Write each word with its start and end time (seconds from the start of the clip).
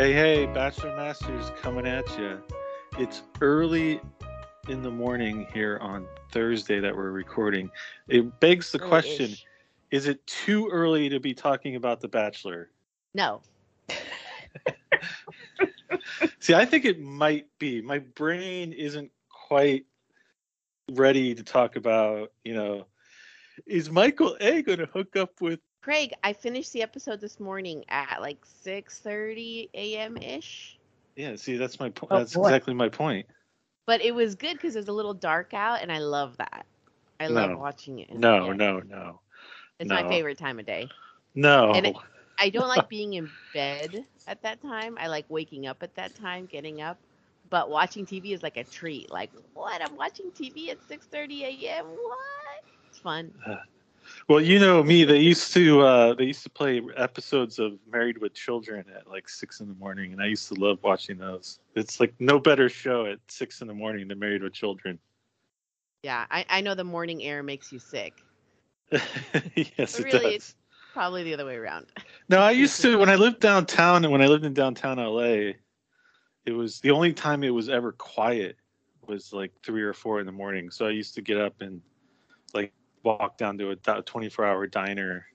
Hey, 0.00 0.14
hey, 0.14 0.46
Bachelor 0.46 0.96
Masters 0.96 1.52
coming 1.60 1.86
at 1.86 2.08
you. 2.18 2.42
It's 2.98 3.20
early 3.42 4.00
in 4.66 4.80
the 4.80 4.90
morning 4.90 5.46
here 5.52 5.76
on 5.82 6.06
Thursday 6.32 6.80
that 6.80 6.96
we're 6.96 7.10
recording. 7.10 7.70
It 8.08 8.40
begs 8.40 8.72
the 8.72 8.78
question 8.78 9.26
Early-ish. 9.26 9.44
is 9.90 10.06
it 10.06 10.26
too 10.26 10.70
early 10.72 11.10
to 11.10 11.20
be 11.20 11.34
talking 11.34 11.76
about 11.76 12.00
The 12.00 12.08
Bachelor? 12.08 12.70
No. 13.12 13.42
See, 16.38 16.54
I 16.54 16.64
think 16.64 16.86
it 16.86 16.98
might 16.98 17.48
be. 17.58 17.82
My 17.82 17.98
brain 17.98 18.72
isn't 18.72 19.10
quite 19.28 19.84
ready 20.92 21.34
to 21.34 21.42
talk 21.42 21.76
about, 21.76 22.32
you 22.42 22.54
know, 22.54 22.86
is 23.66 23.90
Michael 23.90 24.34
A 24.40 24.62
going 24.62 24.78
to 24.78 24.86
hook 24.86 25.16
up 25.16 25.42
with. 25.42 25.60
Craig, 25.82 26.12
I 26.22 26.34
finished 26.34 26.72
the 26.72 26.82
episode 26.82 27.20
this 27.20 27.40
morning 27.40 27.84
at 27.88 28.20
like 28.20 28.38
6:30 28.62 29.70
a.m. 29.74 30.16
ish. 30.18 30.78
Yeah, 31.16 31.36
see, 31.36 31.56
that's 31.56 31.80
my 31.80 31.90
point. 31.90 32.12
Oh, 32.12 32.18
that's 32.18 32.34
boy. 32.34 32.46
exactly 32.46 32.74
my 32.74 32.88
point. 32.88 33.26
But 33.86 34.02
it 34.02 34.14
was 34.14 34.34
good 34.34 34.54
because 34.54 34.76
it 34.76 34.80
was 34.80 34.88
a 34.88 34.92
little 34.92 35.14
dark 35.14 35.54
out, 35.54 35.82
and 35.82 35.90
I 35.90 35.98
love 35.98 36.36
that. 36.38 36.66
I 37.18 37.28
love 37.28 37.58
watching 37.58 37.98
it. 37.98 38.12
No, 38.14 38.46
Yeah. 38.46 38.52
no, 38.54 38.80
no. 38.80 39.20
It's 39.78 39.90
my 39.90 40.02
favorite 40.08 40.38
time 40.38 40.58
of 40.58 40.66
day. 40.66 40.88
No. 41.34 41.72
And 41.74 41.86
it- 41.86 41.96
I 42.38 42.48
don't 42.50 42.68
like 42.68 42.88
being 42.88 43.14
in 43.14 43.30
bed 43.52 44.06
at 44.26 44.42
that 44.42 44.62
time. 44.62 44.96
I 44.98 45.08
like 45.08 45.26
waking 45.28 45.66
up 45.66 45.82
at 45.82 45.94
that 45.96 46.14
time, 46.14 46.46
getting 46.46 46.80
up. 46.80 46.98
But 47.50 47.68
watching 47.68 48.06
TV 48.06 48.32
is 48.32 48.42
like 48.42 48.56
a 48.56 48.64
treat. 48.64 49.10
Like, 49.10 49.30
what? 49.54 49.82
I'm 49.82 49.96
watching 49.96 50.30
TV 50.32 50.70
at 50.70 50.82
6:30 50.84 51.44
a.m. 51.44 51.86
What? 51.86 52.18
It's 52.88 52.98
fun. 52.98 53.32
Uh, 53.46 53.56
Well, 54.30 54.40
you 54.40 54.60
know 54.60 54.80
me. 54.80 55.02
They 55.02 55.18
used 55.18 55.52
to 55.54 55.80
uh, 55.80 56.14
they 56.14 56.26
used 56.26 56.44
to 56.44 56.50
play 56.50 56.80
episodes 56.96 57.58
of 57.58 57.80
Married 57.90 58.18
with 58.18 58.32
Children 58.32 58.84
at 58.94 59.10
like 59.10 59.28
six 59.28 59.58
in 59.58 59.66
the 59.66 59.74
morning, 59.74 60.12
and 60.12 60.22
I 60.22 60.26
used 60.26 60.46
to 60.46 60.54
love 60.54 60.78
watching 60.84 61.18
those. 61.18 61.58
It's 61.74 61.98
like 61.98 62.14
no 62.20 62.38
better 62.38 62.68
show 62.68 63.06
at 63.06 63.18
six 63.26 63.60
in 63.60 63.66
the 63.66 63.74
morning 63.74 64.06
than 64.06 64.20
Married 64.20 64.44
with 64.44 64.52
Children. 64.52 65.00
Yeah, 66.04 66.26
I, 66.30 66.46
I 66.48 66.60
know 66.60 66.76
the 66.76 66.84
morning 66.84 67.24
air 67.24 67.42
makes 67.42 67.72
you 67.72 67.80
sick. 67.80 68.22
yes, 68.92 69.00
But 69.52 70.00
it 70.00 70.04
really, 70.04 70.10
does. 70.10 70.34
it's 70.34 70.54
probably 70.94 71.24
the 71.24 71.34
other 71.34 71.44
way 71.44 71.56
around. 71.56 71.86
No, 72.28 72.38
I 72.38 72.52
used 72.52 72.80
to 72.82 72.98
when 72.98 73.08
I 73.08 73.16
lived 73.16 73.40
downtown, 73.40 74.04
and 74.04 74.12
when 74.12 74.22
I 74.22 74.28
lived 74.28 74.44
in 74.44 74.54
downtown 74.54 74.98
LA, 74.98 75.54
it 76.46 76.52
was 76.54 76.78
the 76.78 76.92
only 76.92 77.12
time 77.12 77.42
it 77.42 77.50
was 77.50 77.68
ever 77.68 77.90
quiet 77.90 78.54
was 79.08 79.32
like 79.32 79.50
three 79.64 79.82
or 79.82 79.92
four 79.92 80.20
in 80.20 80.26
the 80.26 80.30
morning. 80.30 80.70
So 80.70 80.86
I 80.86 80.90
used 80.90 81.16
to 81.16 81.20
get 81.20 81.36
up 81.36 81.62
and 81.62 81.82
walk 83.02 83.38
down 83.38 83.58
to 83.58 83.70
a 83.70 83.76
24 83.76 84.44
hour 84.44 84.66
diner 84.66 85.26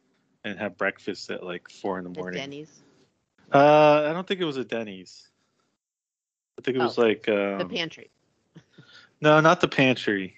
and 0.44 0.60
have 0.60 0.78
breakfast 0.78 1.30
at 1.32 1.44
like 1.44 1.70
four 1.70 1.98
in 1.98 2.04
the 2.04 2.10
The 2.12 2.22
morning. 2.22 2.40
Denny's, 2.42 2.84
Uh, 3.54 4.06
I 4.10 4.14
don't 4.14 4.28
think 4.28 4.42
it 4.42 4.46
was 4.46 4.58
a 4.58 4.66
Denny's. 4.66 5.30
I 6.58 6.62
think 6.62 6.78
it 6.78 6.82
was 6.82 6.98
Oh, 6.98 7.04
like 7.04 7.28
um, 7.30 7.58
the 7.60 7.66
pantry. 7.66 8.10
no, 9.22 9.40
not 9.42 9.62
the 9.62 9.68
pantry. 9.68 10.36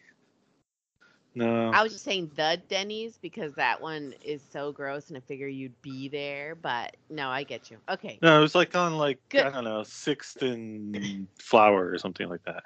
No, 1.35 1.69
I 1.71 1.83
was 1.83 1.91
just 1.91 2.03
saying 2.03 2.31
the 2.35 2.59
Denny's 2.67 3.19
because 3.21 3.53
that 3.53 3.79
one 3.79 4.15
is 4.25 4.41
so 4.51 4.71
gross, 4.71 5.09
and 5.09 5.17
I 5.17 5.19
figure 5.19 5.47
you'd 5.47 5.79
be 5.83 6.07
there. 6.09 6.55
But 6.55 6.95
no, 7.11 7.29
I 7.29 7.43
get 7.43 7.69
you. 7.69 7.77
Okay, 7.89 8.17
no, 8.23 8.39
it 8.39 8.41
was 8.41 8.55
like 8.55 8.75
on 8.75 8.97
like 8.97 9.19
Good. 9.29 9.45
I 9.45 9.51
don't 9.51 9.65
know 9.65 9.83
Sixth 9.83 10.41
and 10.41 11.27
Flower 11.37 11.91
or 11.91 11.99
something 11.99 12.27
like 12.27 12.43
that. 12.45 12.63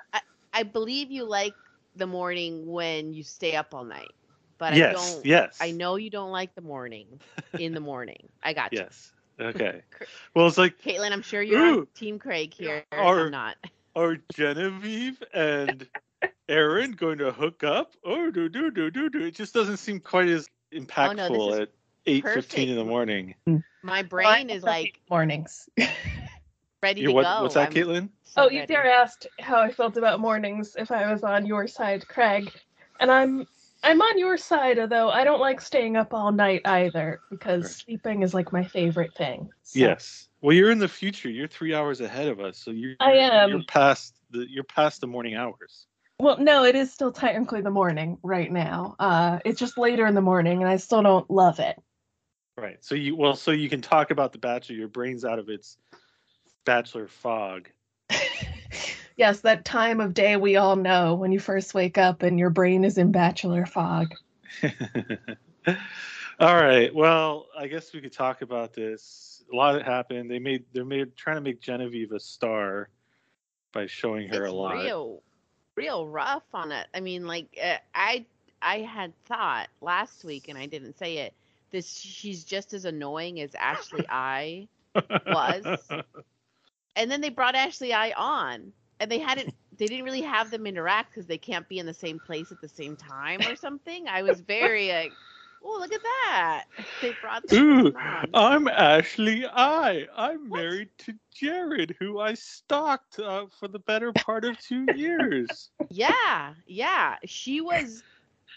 I 0.54 0.64
believe 0.64 1.12
you 1.12 1.24
like 1.26 1.54
the 1.96 2.08
morning 2.08 2.66
when 2.68 3.14
you 3.14 3.24
stay 3.24 3.56
up 3.56 3.74
all 3.74 3.84
night, 3.84 4.12
but 4.62 4.74
I 4.74 4.76
yes, 4.76 5.16
don't. 5.16 5.26
yes, 5.26 5.58
I 5.60 5.72
know 5.72 5.96
you 5.96 6.12
don't 6.12 6.30
like 6.30 6.54
the 6.54 6.62
morning 6.62 7.20
in 7.58 7.74
the 7.74 7.80
morning. 7.92 8.30
I 8.44 8.54
got 8.54 8.72
you. 8.72 8.80
Yes. 8.80 9.12
Okay. 9.40 9.82
Well, 10.36 10.48
it's 10.48 10.58
like 10.58 10.78
Caitlin, 10.80 11.12
I'm 11.12 11.24
sure 11.24 11.42
you're 11.42 11.60
Ooh. 11.60 11.80
on 11.80 11.88
Team 11.96 12.18
Craig 12.20 12.54
here. 12.54 12.84
Or- 12.92 13.26
I'm 13.26 13.32
not. 13.32 13.58
are 13.96 14.18
Genevieve 14.34 15.22
and 15.34 15.86
Aaron 16.50 16.92
going 16.92 17.18
to 17.18 17.32
hook 17.32 17.64
up? 17.64 17.96
Oh, 18.06 18.30
do 18.32 18.48
do 18.50 18.70
do 18.72 18.90
do 18.92 19.10
do. 19.10 19.20
It 19.26 19.36
just 19.36 19.54
doesn't 19.54 19.78
seem 19.78 20.00
quite 20.00 20.28
as 20.30 20.48
impactful 20.72 21.10
Oh, 21.10 21.14
no, 21.14 21.48
this 21.48 21.56
is 21.56 21.60
at 21.62 21.70
eight 22.06 22.24
fifteen 22.24 22.70
in 22.70 22.76
the 22.78 22.86
morning. 22.86 23.34
My 23.82 24.04
brain 24.04 24.50
I 24.50 24.54
is 24.54 24.64
like 24.64 25.02
mornings. 25.10 25.68
ready 26.84 27.02
You- 27.02 27.08
to 27.08 27.14
what, 27.14 27.24
go. 27.24 27.42
what's 27.44 27.56
that, 27.56 27.68
I'm 27.70 27.74
Caitlin? 27.74 28.10
so 28.24 28.44
oh, 28.44 28.50
you 28.50 28.60
ready. 28.60 28.74
dare 28.74 28.90
asked 28.92 29.28
how 29.40 29.60
I 29.60 29.72
felt 29.72 29.98
about 29.98 30.20
mornings 30.20 30.76
if 30.78 30.92
I 30.92 31.12
was 31.12 31.24
on 31.24 31.46
your 31.48 31.68
side, 31.68 32.08
Craig. 32.08 32.52
And 33.00 33.12
I'm 33.12 33.48
I'm 33.84 34.02
on 34.02 34.18
your 34.18 34.38
side, 34.38 34.78
although 34.80 35.10
I 35.10 35.24
don't 35.24 35.40
like 35.40 35.60
staying 35.60 35.98
up 35.98 36.14
all 36.14 36.32
night 36.32 36.62
either, 36.66 37.22
because 37.30 37.64
Right. 37.64 37.72
sleeping 37.72 38.22
is 38.22 38.34
like 38.34 38.52
my 38.52 38.64
favorite 38.64 39.14
thing. 39.16 39.50
So- 39.64 39.80
Yes. 39.80 40.28
Well, 40.42 40.56
you're 40.56 40.72
in 40.72 40.80
the 40.80 40.88
future. 40.88 41.30
You're 41.30 41.48
three 41.48 41.74
hours 41.74 42.02
ahead 42.02 42.28
of 42.28 42.40
us, 42.40 42.58
so 42.58 42.72
you're 42.72 42.96
I 43.00 43.14
am. 43.14 43.50
You're 43.50 43.64
past 43.64 44.16
the 44.32 44.50
you're 44.50 44.64
past 44.64 45.02
the 45.02 45.08
morning 45.08 45.36
hours. 45.36 45.86
Well, 46.20 46.38
no, 46.40 46.64
it 46.66 46.76
is 46.76 46.92
still 46.94 47.12
technically 47.12 47.62
the 47.62 47.72
morning 47.72 48.18
right 48.24 48.52
now. 48.52 48.96
Uh, 49.00 49.40
it's 49.46 49.60
just 49.60 49.78
later 49.78 50.06
in 50.06 50.14
the 50.16 50.22
morning, 50.22 50.62
and 50.62 50.70
I 50.70 50.78
still 50.78 51.02
don't 51.04 51.30
love 51.30 51.60
it. 51.60 51.80
Right. 52.58 52.84
So 52.84 52.96
you 52.96 53.16
well, 53.16 53.36
so 53.36 53.52
you 53.52 53.70
can 53.70 53.82
talk 53.82 54.12
about 54.12 54.32
the 54.32 54.38
Bachelor. 54.40 54.76
Your 54.76 54.88
brain's 54.88 55.26
out 55.26 55.40
of 55.40 55.50
its 55.50 55.78
Bachelor 56.66 57.08
fog. 57.08 57.70
Yes, 59.18 59.42
that 59.42 59.66
time 59.66 60.00
of 60.00 60.14
day 60.14 60.38
we 60.38 60.56
all 60.56 60.76
know 60.76 61.16
when 61.16 61.32
you 61.32 61.40
first 61.40 61.74
wake 61.74 61.98
up 61.98 62.24
and 62.24 62.40
your 62.40 62.50
brain 62.50 62.84
is 62.84 62.98
in 62.98 63.12
bachelor 63.12 63.66
fog. 63.66 64.14
All 66.40 66.56
right. 66.56 66.94
Well, 66.94 67.48
I 67.58 67.68
guess 67.68 67.94
we 67.94 68.02
could 68.02 68.14
talk 68.14 68.42
about 68.42 68.74
this. 68.74 69.44
A 69.52 69.56
lot 69.56 69.82
happened. 69.84 70.32
They 70.32 70.40
made 70.40 70.66
they're 70.74 70.86
made 70.86 71.16
trying 71.16 71.36
to 71.36 71.42
make 71.42 71.62
Genevieve 71.62 72.12
a 72.14 72.20
star 72.20 72.90
by 73.72 73.86
showing 73.86 74.28
her 74.30 74.46
it's 74.46 74.52
a 74.52 74.56
lot. 74.56 74.84
real 74.84 75.22
real 75.76 76.08
rough 76.08 76.44
on 76.54 76.72
it 76.72 76.88
i 76.94 77.00
mean 77.00 77.26
like 77.26 77.48
uh, 77.64 77.78
i 77.96 78.26
i 78.62 78.80
had 78.80 79.14
thought 79.26 79.68
last 79.82 80.24
week 80.24 80.50
and 80.50 80.58
i 80.58 80.66
didn't 80.66 80.98
say 80.98 81.18
it 81.20 81.34
this 81.72 81.90
she's 81.90 82.44
just 82.44 82.74
as 82.74 82.86
annoying 82.86 83.40
as 83.40 83.56
ashley 83.56 84.06
i 84.10 84.68
was. 85.26 85.66
and 86.96 87.10
then 87.10 87.22
they 87.22 87.30
brought 87.30 87.56
ashley 87.56 87.94
i 87.94 88.12
on 88.18 88.74
and 89.02 89.12
they 89.12 89.20
hadn't 89.20 89.56
they 89.78 89.90
didn't 89.90 90.06
really 90.06 90.24
have 90.24 90.52
them 90.52 90.68
interact 90.68 91.12
because 91.12 91.28
they 91.28 91.40
can't 91.40 91.70
be 91.70 91.80
in 91.80 91.88
the 91.88 91.94
same 91.94 92.20
place 92.20 92.52
at 92.54 92.62
the 92.62 92.70
same 92.70 92.98
time 92.98 93.48
or 93.48 93.56
something 93.56 94.08
i 94.10 94.24
was 94.24 94.42
very 94.42 94.90
like 94.90 95.20
oh 95.64 95.78
look 95.82 95.94
at 95.94 96.04
that 96.04 96.66
they 97.02 97.14
brought 97.14 97.48
them 97.50 97.60
Ooh, 97.60 97.94
on. 97.96 98.34
I'm 98.34 98.68
Ashley 98.68 99.46
I. 99.46 100.08
I'm 100.16 100.52
What? 100.52 100.66
married 100.66 100.90
to 101.00 101.20
Jared, 101.34 101.96
who 102.00 102.20
I 102.20 102.34
stalked 102.36 103.20
uh, 103.20 103.48
for 103.48 103.68
the 103.68 103.80
better 103.80 104.14
part 104.14 104.46
of 104.46 104.60
two 104.60 104.86
years. 104.86 105.72
Yeah, 105.90 106.56
yeah. 106.66 107.18
She 107.26 107.62
was 107.62 108.04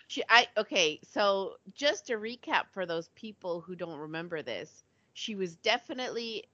she 0.07 0.23
I 0.29 0.49
okay, 0.57 1.01
so 1.05 1.57
just 1.75 2.07
to 2.07 2.15
recap 2.15 2.65
for 2.73 2.87
those 2.87 3.09
people 3.11 3.61
who 3.61 3.77
don't 3.77 3.99
remember 3.99 4.43
this, 4.43 4.85
she 5.13 5.35
was 5.37 5.57
definitely 5.57 6.45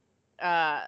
uh 0.40 0.86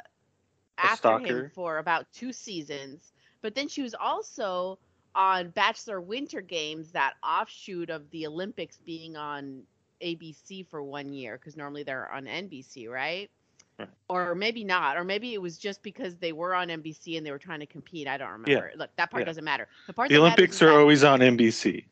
after 0.78 1.18
him 1.18 1.50
for 1.54 1.78
about 1.78 2.06
two 2.12 2.32
seasons, 2.32 3.12
but 3.40 3.54
then 3.54 3.68
she 3.68 3.82
was 3.82 3.94
also 3.94 4.78
on 5.14 5.50
Bachelor 5.50 6.00
Winter 6.00 6.40
Games, 6.40 6.90
that 6.92 7.14
offshoot 7.22 7.90
of 7.90 8.08
the 8.10 8.26
Olympics 8.26 8.78
being 8.78 9.16
on 9.16 9.62
ABC 10.02 10.66
for 10.66 10.82
one 10.82 11.12
year, 11.12 11.38
because 11.38 11.56
normally 11.56 11.82
they're 11.82 12.10
on 12.10 12.24
NBC, 12.24 12.88
right? 12.88 13.30
Right. 13.78 13.88
Or 14.08 14.34
maybe 14.34 14.64
not, 14.64 14.96
or 14.96 15.04
maybe 15.04 15.34
it 15.34 15.40
was 15.40 15.58
just 15.58 15.82
because 15.82 16.16
they 16.16 16.32
were 16.32 16.54
on 16.54 16.68
NBC 16.68 17.16
and 17.16 17.26
they 17.26 17.30
were 17.30 17.38
trying 17.38 17.60
to 17.60 17.66
compete. 17.66 18.06
I 18.06 18.16
don't 18.16 18.30
remember. 18.30 18.50
Yeah. 18.72 18.78
Look, 18.78 18.90
that 18.96 19.10
part 19.10 19.22
Yeah. 19.22 19.26
doesn't 19.26 19.44
matter. 19.44 19.68
The 19.86 19.92
part 19.92 20.08
The 20.08 20.18
Olympics 20.18 20.60
are 20.62 20.70
always 20.78 21.04
on 21.04 21.20
NBC. 21.20 21.84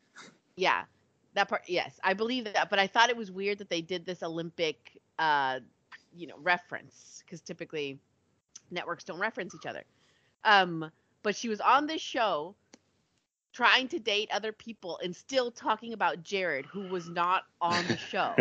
yeah, 0.55 0.83
that 1.33 1.47
part. 1.49 1.63
Yes, 1.67 1.99
I 2.03 2.13
believe 2.13 2.45
that. 2.45 2.69
But 2.69 2.79
I 2.79 2.87
thought 2.87 3.09
it 3.09 3.17
was 3.17 3.31
weird 3.31 3.57
that 3.59 3.69
they 3.69 3.81
did 3.81 4.05
this 4.05 4.21
Olympic, 4.23 4.99
uh, 5.17 5.59
you 6.15 6.27
know, 6.27 6.35
reference 6.39 7.23
because 7.25 7.41
typically 7.41 7.99
networks 8.71 9.03
don't 9.03 9.19
reference 9.19 9.55
each 9.55 9.65
other. 9.65 9.83
Um, 10.43 10.91
but 11.23 11.35
she 11.35 11.49
was 11.49 11.61
on 11.61 11.87
this 11.87 12.01
show 12.01 12.55
trying 13.53 13.87
to 13.89 13.99
date 13.99 14.29
other 14.33 14.51
people 14.51 14.99
and 15.03 15.15
still 15.15 15.51
talking 15.51 15.93
about 15.93 16.23
Jared, 16.23 16.65
who 16.65 16.87
was 16.87 17.09
not 17.09 17.43
on 17.59 17.85
the 17.87 17.97
show. 17.97 18.33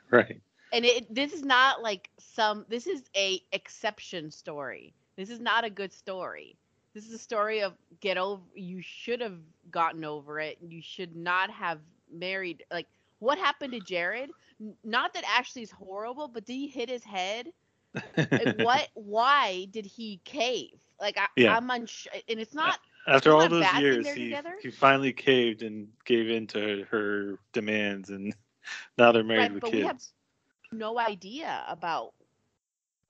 right. 0.10 0.40
and 0.72 0.84
it 0.84 1.14
this 1.14 1.32
is 1.32 1.42
not 1.42 1.82
like 1.82 2.10
some 2.18 2.66
this 2.68 2.86
is 2.86 3.02
a 3.16 3.40
exception 3.52 4.30
story 4.30 4.92
this 5.16 5.30
is 5.30 5.40
not 5.40 5.64
a 5.64 5.70
good 5.70 5.92
story 5.92 6.56
this 6.94 7.06
is 7.06 7.12
a 7.12 7.18
story 7.18 7.62
of 7.62 7.74
get 8.00 8.18
over 8.18 8.42
you 8.54 8.82
should 8.82 9.20
have 9.20 9.38
gotten 9.70 10.04
over 10.04 10.40
it 10.40 10.58
you 10.66 10.82
should 10.82 11.14
not 11.16 11.50
have 11.50 11.78
married 12.12 12.64
like 12.72 12.86
what 13.20 13.38
happened 13.38 13.72
to 13.72 13.80
jared 13.80 14.30
not 14.82 15.14
that 15.14 15.24
ashley's 15.38 15.70
horrible 15.70 16.28
but 16.28 16.44
did 16.44 16.54
he 16.54 16.66
hit 16.66 16.88
his 16.88 17.04
head 17.04 17.46
what 18.56 18.88
why 18.94 19.66
did 19.70 19.86
he 19.86 20.20
cave 20.24 20.80
like 21.00 21.16
I, 21.18 21.26
Yeah. 21.36 21.56
i'm 21.56 21.70
unsure 21.70 22.12
and 22.28 22.40
it's 22.40 22.54
not 22.54 22.78
After 23.06 23.34
all 23.34 23.48
those 23.48 23.72
years, 23.74 24.08
he, 24.08 24.24
together? 24.24 24.54
he 24.62 24.70
finally 24.70 25.12
caved 25.12 25.62
and 25.62 25.88
gave 26.04 26.30
in 26.30 26.46
to 26.48 26.84
her 26.90 27.38
demands, 27.52 28.10
and 28.10 28.34
now 28.98 29.12
they're 29.12 29.22
married 29.22 29.40
right 29.42 29.52
with 29.52 29.60
but 29.62 29.70
kids. 29.70 29.80
we 29.82 29.86
have 29.86 30.00
no 30.72 30.98
idea 30.98 31.64
about 31.68 32.14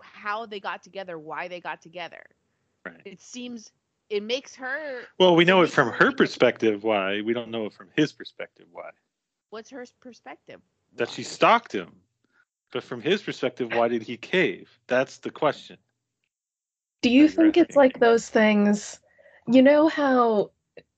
how 0.00 0.46
they 0.46 0.60
got 0.60 0.82
together, 0.82 1.18
why 1.18 1.48
they 1.48 1.60
got 1.60 1.80
together. 1.80 2.22
Right. 2.84 3.00
It 3.04 3.20
seems 3.20 3.72
it 4.10 4.22
makes 4.22 4.54
her. 4.56 5.02
Well, 5.18 5.34
we 5.36 5.44
know 5.44 5.62
it 5.62 5.70
from 5.70 5.88
her 5.92 6.06
her 6.06 6.12
perspective 6.12 6.82
why. 6.82 7.20
We 7.22 7.32
don't 7.32 7.50
know 7.50 7.66
it 7.66 7.72
from 7.72 7.88
his 7.96 8.12
perspective 8.12 8.66
why. 8.72 8.90
What's 9.50 9.70
her 9.70 9.84
perspective? 10.00 10.60
That 10.96 11.10
she 11.10 11.22
stalked 11.22 11.72
him. 11.72 12.00
But 12.74 12.82
from 12.82 13.00
his 13.00 13.22
perspective, 13.22 13.72
why 13.72 13.86
did 13.86 14.02
he 14.02 14.16
cave? 14.16 14.68
That's 14.88 15.18
the 15.18 15.30
question. 15.30 15.78
Do 17.02 17.08
you 17.08 17.28
that 17.28 17.36
think 17.36 17.56
it's 17.56 17.70
asking. 17.70 17.80
like 17.80 18.00
those 18.00 18.28
things? 18.28 18.98
You 19.46 19.62
know 19.62 19.86
how 19.86 20.50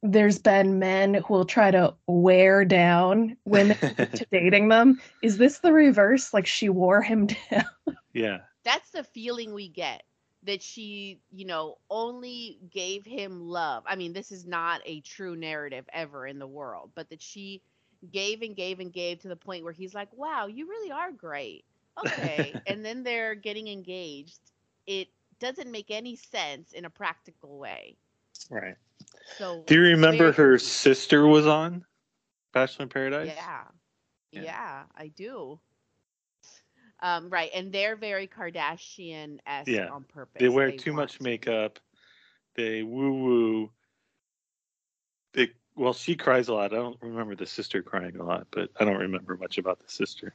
there's 0.02 0.38
been 0.38 0.78
men 0.78 1.14
who 1.14 1.34
will 1.34 1.44
try 1.44 1.70
to 1.70 1.94
wear 2.06 2.64
down 2.64 3.36
women 3.44 3.76
to 3.96 4.26
dating 4.32 4.68
them? 4.68 4.98
Is 5.22 5.36
this 5.36 5.58
the 5.58 5.70
reverse? 5.70 6.32
Like 6.32 6.46
she 6.46 6.70
wore 6.70 7.02
him 7.02 7.26
down? 7.50 7.66
yeah. 8.14 8.38
That's 8.64 8.90
the 8.92 9.04
feeling 9.04 9.52
we 9.52 9.68
get 9.68 10.02
that 10.44 10.62
she, 10.62 11.20
you 11.30 11.44
know, 11.44 11.76
only 11.90 12.58
gave 12.70 13.04
him 13.04 13.48
love. 13.50 13.82
I 13.86 13.96
mean, 13.96 14.14
this 14.14 14.32
is 14.32 14.46
not 14.46 14.80
a 14.86 15.00
true 15.02 15.36
narrative 15.36 15.84
ever 15.92 16.26
in 16.26 16.38
the 16.38 16.46
world, 16.46 16.92
but 16.94 17.10
that 17.10 17.20
she 17.20 17.60
gave 18.12 18.42
and 18.42 18.54
gave 18.56 18.80
and 18.80 18.92
gave 18.92 19.20
to 19.20 19.28
the 19.28 19.36
point 19.36 19.64
where 19.64 19.72
he's 19.72 19.94
like, 19.94 20.12
"Wow, 20.12 20.46
you 20.46 20.68
really 20.68 20.90
are 20.90 21.12
great." 21.12 21.64
Okay, 21.98 22.58
and 22.66 22.84
then 22.84 23.02
they're 23.02 23.34
getting 23.34 23.68
engaged. 23.68 24.40
It 24.86 25.08
doesn't 25.40 25.70
make 25.70 25.90
any 25.90 26.16
sense 26.16 26.72
in 26.72 26.84
a 26.84 26.90
practical 26.90 27.58
way. 27.58 27.96
Right. 28.50 28.76
So 29.24 29.62
Do 29.66 29.74
you 29.74 29.82
remember 29.82 30.32
her 30.32 30.58
sister 30.58 31.26
was 31.26 31.46
on 31.46 31.84
Bachelor 32.52 32.84
in 32.84 32.88
Paradise? 32.88 33.28
Yeah. 33.28 33.64
Yeah. 34.32 34.42
yeah. 34.42 34.82
I 34.96 35.08
do. 35.08 35.60
Um, 37.02 37.30
right, 37.30 37.50
and 37.54 37.72
they're 37.72 37.96
very 37.96 38.26
Kardashian 38.26 39.38
esque 39.46 39.70
Yeah. 39.70 39.88
on 39.88 40.04
purpose. 40.04 40.40
They 40.40 40.48
wear 40.48 40.72
too 40.72 40.92
want 40.92 40.96
much 40.96 41.20
makeup. 41.20 41.78
They 42.54 42.82
woo 42.82 43.12
woo. 43.12 43.70
Well, 45.76 45.92
she 45.92 46.16
cries 46.16 46.48
a 46.48 46.54
lot. 46.54 46.72
I 46.72 46.76
don't 46.76 46.96
remember 47.02 47.36
the 47.36 47.46
sister 47.46 47.82
crying 47.82 48.16
a 48.16 48.24
lot, 48.24 48.46
but 48.50 48.70
I 48.80 48.84
don't 48.84 48.96
remember 48.98 49.36
much 49.36 49.58
about 49.58 49.78
the 49.78 49.88
sister. 49.88 50.34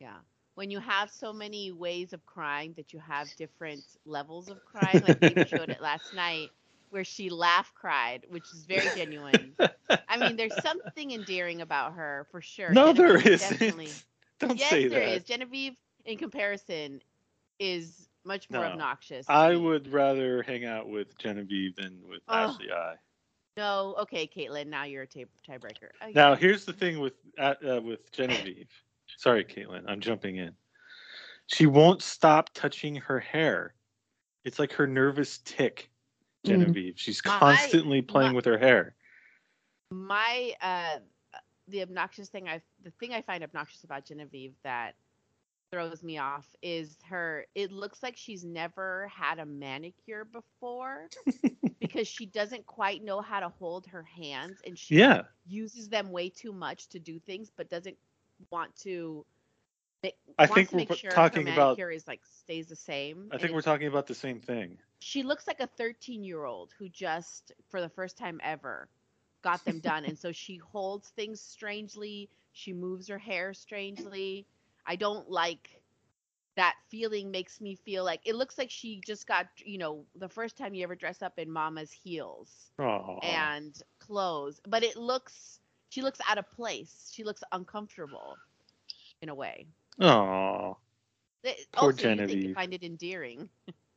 Yeah. 0.00 0.18
When 0.54 0.70
you 0.70 0.80
have 0.80 1.10
so 1.10 1.32
many 1.32 1.72
ways 1.72 2.12
of 2.12 2.24
crying 2.26 2.74
that 2.76 2.92
you 2.92 2.98
have 3.00 3.34
different 3.36 3.84
levels 4.04 4.48
of 4.48 4.64
crying, 4.64 5.02
like 5.02 5.20
they 5.20 5.36
showed 5.46 5.70
it 5.70 5.80
last 5.80 6.12
night, 6.12 6.50
where 6.90 7.04
she 7.04 7.30
laugh 7.30 7.72
cried, 7.74 8.24
which 8.28 8.52
is 8.52 8.64
very 8.66 8.90
genuine. 8.90 9.54
I 10.08 10.16
mean, 10.18 10.36
there's 10.36 10.54
something 10.60 11.10
endearing 11.10 11.60
about 11.60 11.94
her 11.94 12.26
for 12.30 12.40
sure. 12.40 12.72
no, 12.72 12.92
there 12.92 13.18
Genevieve 13.18 13.32
isn't. 13.32 13.58
Definitely. 13.60 13.92
Don't 14.40 14.58
yes, 14.58 14.70
say 14.70 14.88
there 14.88 15.00
that. 15.00 15.16
is. 15.16 15.24
Genevieve, 15.24 15.76
in 16.04 16.18
comparison, 16.18 17.00
is 17.58 18.08
much 18.24 18.50
more 18.50 18.62
No. 18.62 18.68
obnoxious. 18.68 19.26
I 19.28 19.56
would 19.56 19.92
rather 19.92 20.42
hang 20.42 20.64
out 20.64 20.88
with 20.88 21.16
Genevieve 21.18 21.76
than 21.76 22.00
with 22.08 22.22
Ugh. 22.28 22.50
Ashley 22.50 22.70
I. 22.70 22.94
No, 23.56 23.94
okay, 24.00 24.26
Caitlin. 24.28 24.66
Now 24.66 24.84
you're 24.84 25.02
a 25.02 25.06
tie- 25.06 25.24
tiebreaker. 25.48 25.88
Uh, 26.02 26.08
Now, 26.14 26.34
here's 26.34 26.64
the 26.64 26.72
thing 26.72 27.00
with 27.00 27.14
uh, 27.38 27.54
uh, 27.66 27.80
with 27.80 28.10
Genevieve. 28.12 28.68
Sorry, 29.16 29.44
Caitlin, 29.44 29.82
I'm 29.88 30.00
jumping 30.00 30.36
in. 30.36 30.52
She 31.46 31.66
won't 31.66 32.02
stop 32.02 32.50
touching 32.54 32.96
her 32.96 33.18
hair. 33.20 33.74
It's 34.44 34.58
like 34.58 34.72
her 34.72 34.86
nervous 34.86 35.38
tick, 35.38 35.90
Mm. 36.44 36.50
Genevieve. 36.50 36.94
She's 36.96 37.20
My- 37.24 37.38
constantly 37.38 38.02
playing 38.02 38.32
my- 38.32 38.36
with 38.36 38.44
her 38.44 38.58
hair. 38.58 38.94
my 39.92 40.52
uh 40.60 40.98
the 41.68 41.80
obnoxious 41.82 42.28
thing 42.28 42.48
i 42.48 42.60
the 42.82 42.90
thing 42.98 43.12
i 43.14 43.22
find 43.22 43.42
obnoxious 43.44 43.84
about 43.84 44.04
genevieve 44.04 44.52
that 44.64 44.94
throws 45.70 46.02
me 46.02 46.18
off 46.18 46.46
is 46.62 46.96
her 47.08 47.44
it 47.54 47.72
looks 47.72 48.02
like 48.02 48.16
she's 48.16 48.44
never 48.44 49.08
had 49.14 49.38
a 49.38 49.46
manicure 49.46 50.24
before 50.24 51.08
because 51.80 52.06
she 52.06 52.26
doesn't 52.26 52.64
quite 52.66 53.02
know 53.04 53.20
how 53.20 53.40
to 53.40 53.48
hold 53.48 53.86
her 53.86 54.02
hands 54.02 54.58
and 54.66 54.78
she 54.78 54.96
Yeah, 54.96 55.22
uses 55.46 55.88
them 55.88 56.10
way 56.12 56.28
too 56.28 56.52
much 56.52 56.88
to 56.88 56.98
do 56.98 57.18
things 57.18 57.50
but 57.56 57.68
doesn't 57.68 57.96
want 58.50 58.74
to 58.76 59.24
I 60.38 60.46
think 60.46 60.70
we're 60.72 60.94
sure 60.94 61.10
talking 61.10 61.42
about- 61.48 61.78
manicure 61.78 61.90
is 61.90 62.06
like 62.06 62.20
stays 62.24 62.68
the 62.68 62.76
same 62.76 63.28
I 63.32 63.38
think 63.38 63.52
we're 63.52 63.62
talking 63.62 63.86
about 63.88 64.06
the 64.06 64.14
same 64.14 64.40
thing. 64.40 64.78
she 65.00 65.22
looks 65.22 65.46
like 65.46 65.60
a 65.60 65.66
13 65.66 66.22
year 66.22 66.44
old 66.44 66.72
who 66.78 66.88
just 66.88 67.52
for 67.70 67.80
the 67.80 67.88
first 67.88 68.16
time 68.16 68.40
ever 68.44 68.88
got 69.42 69.64
them 69.64 69.80
done 69.80 70.04
and 70.04 70.18
so 70.18 70.32
she 70.32 70.56
holds 70.56 71.08
things 71.10 71.40
strangely 71.40 72.28
she 72.52 72.72
moves 72.72 73.08
her 73.08 73.18
hair 73.18 73.52
strangely 73.54 74.46
i 74.86 74.96
don't 74.96 75.30
like 75.30 75.80
that 76.56 76.74
feeling 76.88 77.30
makes 77.30 77.60
me 77.60 77.74
feel 77.74 78.04
like 78.04 78.20
it 78.24 78.34
looks 78.34 78.56
like 78.58 78.70
she 78.70 79.00
just 79.04 79.26
got 79.26 79.46
you 79.64 79.78
know 79.78 80.04
the 80.16 80.28
first 80.28 80.56
time 80.56 80.74
you 80.74 80.82
ever 80.84 80.94
dress 80.94 81.22
up 81.22 81.38
in 81.38 81.50
mama's 81.50 81.92
heels 81.92 82.50
Oh, 82.78 83.18
and 83.22 83.74
clothes 83.98 84.60
but 84.66 84.82
it 84.82 84.96
looks 84.96 85.60
she 85.90 86.02
looks 86.02 86.20
out 86.28 86.38
of 86.38 86.50
place 86.52 87.10
she 87.12 87.24
looks 87.24 87.42
uncomfortable 87.52 88.36
in 89.22 89.28
a 89.28 89.34
way 89.34 89.66
oh. 90.00 90.76
It- 91.44 91.66
Poor 91.72 91.90
also 91.90 92.02
you 92.02 92.08
you 92.10 92.16
Genevieve. 92.16 92.54
find 92.54 92.74
it 92.74 92.82
endearing 92.82 93.48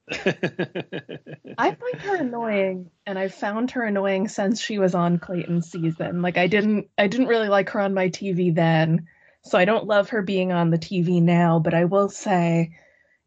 I 0.11 1.75
find 1.75 2.01
her 2.01 2.15
annoying, 2.15 2.89
and 3.05 3.19
I've 3.19 3.33
found 3.33 3.71
her 3.71 3.83
annoying 3.83 4.27
since 4.27 4.59
she 4.61 4.79
was 4.79 4.95
on 4.95 5.19
Clayton's 5.19 5.69
season. 5.71 6.21
Like 6.21 6.37
I 6.37 6.47
didn't, 6.47 6.89
I 6.97 7.07
didn't 7.07 7.27
really 7.27 7.47
like 7.49 7.69
her 7.71 7.79
on 7.79 7.93
my 7.93 8.09
TV 8.09 8.53
then, 8.53 9.07
so 9.43 9.57
I 9.57 9.65
don't 9.65 9.87
love 9.87 10.09
her 10.09 10.21
being 10.21 10.51
on 10.51 10.69
the 10.69 10.77
TV 10.77 11.21
now. 11.21 11.59
But 11.59 11.73
I 11.73 11.85
will 11.85 12.09
say, 12.09 12.71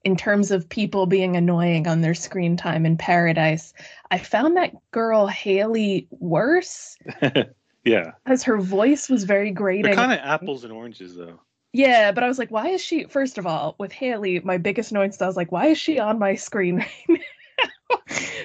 in 0.04 0.16
terms 0.16 0.50
of 0.50 0.68
people 0.68 1.06
being 1.06 1.36
annoying 1.36 1.86
on 1.86 2.00
their 2.00 2.14
screen 2.14 2.56
time 2.56 2.84
in 2.86 2.96
Paradise, 2.96 3.72
I 4.10 4.18
found 4.18 4.56
that 4.56 4.72
girl 4.90 5.26
Haley 5.26 6.08
worse 6.10 6.96
yeah, 7.84 8.12
because 8.24 8.42
her 8.42 8.58
voice 8.58 9.08
was 9.08 9.24
very 9.24 9.50
grating. 9.50 9.94
kind 9.94 10.12
of 10.12 10.18
apples 10.18 10.64
and 10.64 10.72
oranges, 10.72 11.14
though. 11.16 11.40
Yeah, 11.72 12.12
but 12.12 12.22
I 12.22 12.28
was 12.28 12.38
like, 12.38 12.50
why 12.50 12.68
is 12.68 12.82
she? 12.82 13.04
First 13.04 13.38
of 13.38 13.46
all, 13.46 13.76
with 13.78 13.92
Haley, 13.92 14.40
my 14.40 14.58
biggest 14.58 14.90
annoyance, 14.90 15.22
I 15.22 15.26
was 15.26 15.36
like, 15.36 15.50
why 15.50 15.68
is 15.68 15.78
she 15.78 15.98
on 15.98 16.18
my 16.18 16.34
screen 16.34 16.76
right 16.76 16.90
now? 17.08 17.98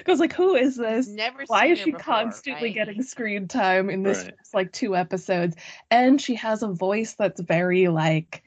Because 0.08 0.20
like, 0.20 0.32
who 0.32 0.54
is 0.54 0.74
this? 0.74 1.06
never 1.08 1.44
Why 1.48 1.66
seen 1.66 1.72
is 1.72 1.78
she 1.80 1.90
before, 1.90 2.02
constantly 2.02 2.68
right? 2.68 2.74
getting 2.74 3.02
screen 3.02 3.46
time 3.46 3.90
in 3.90 4.02
this 4.02 4.22
Right. 4.24 4.34
first, 4.38 4.54
like 4.54 4.72
two 4.72 4.96
episodes? 4.96 5.54
And 5.90 6.18
she 6.18 6.34
has 6.36 6.62
a 6.62 6.68
voice 6.68 7.12
that's 7.12 7.42
very 7.42 7.88
like 7.88 8.42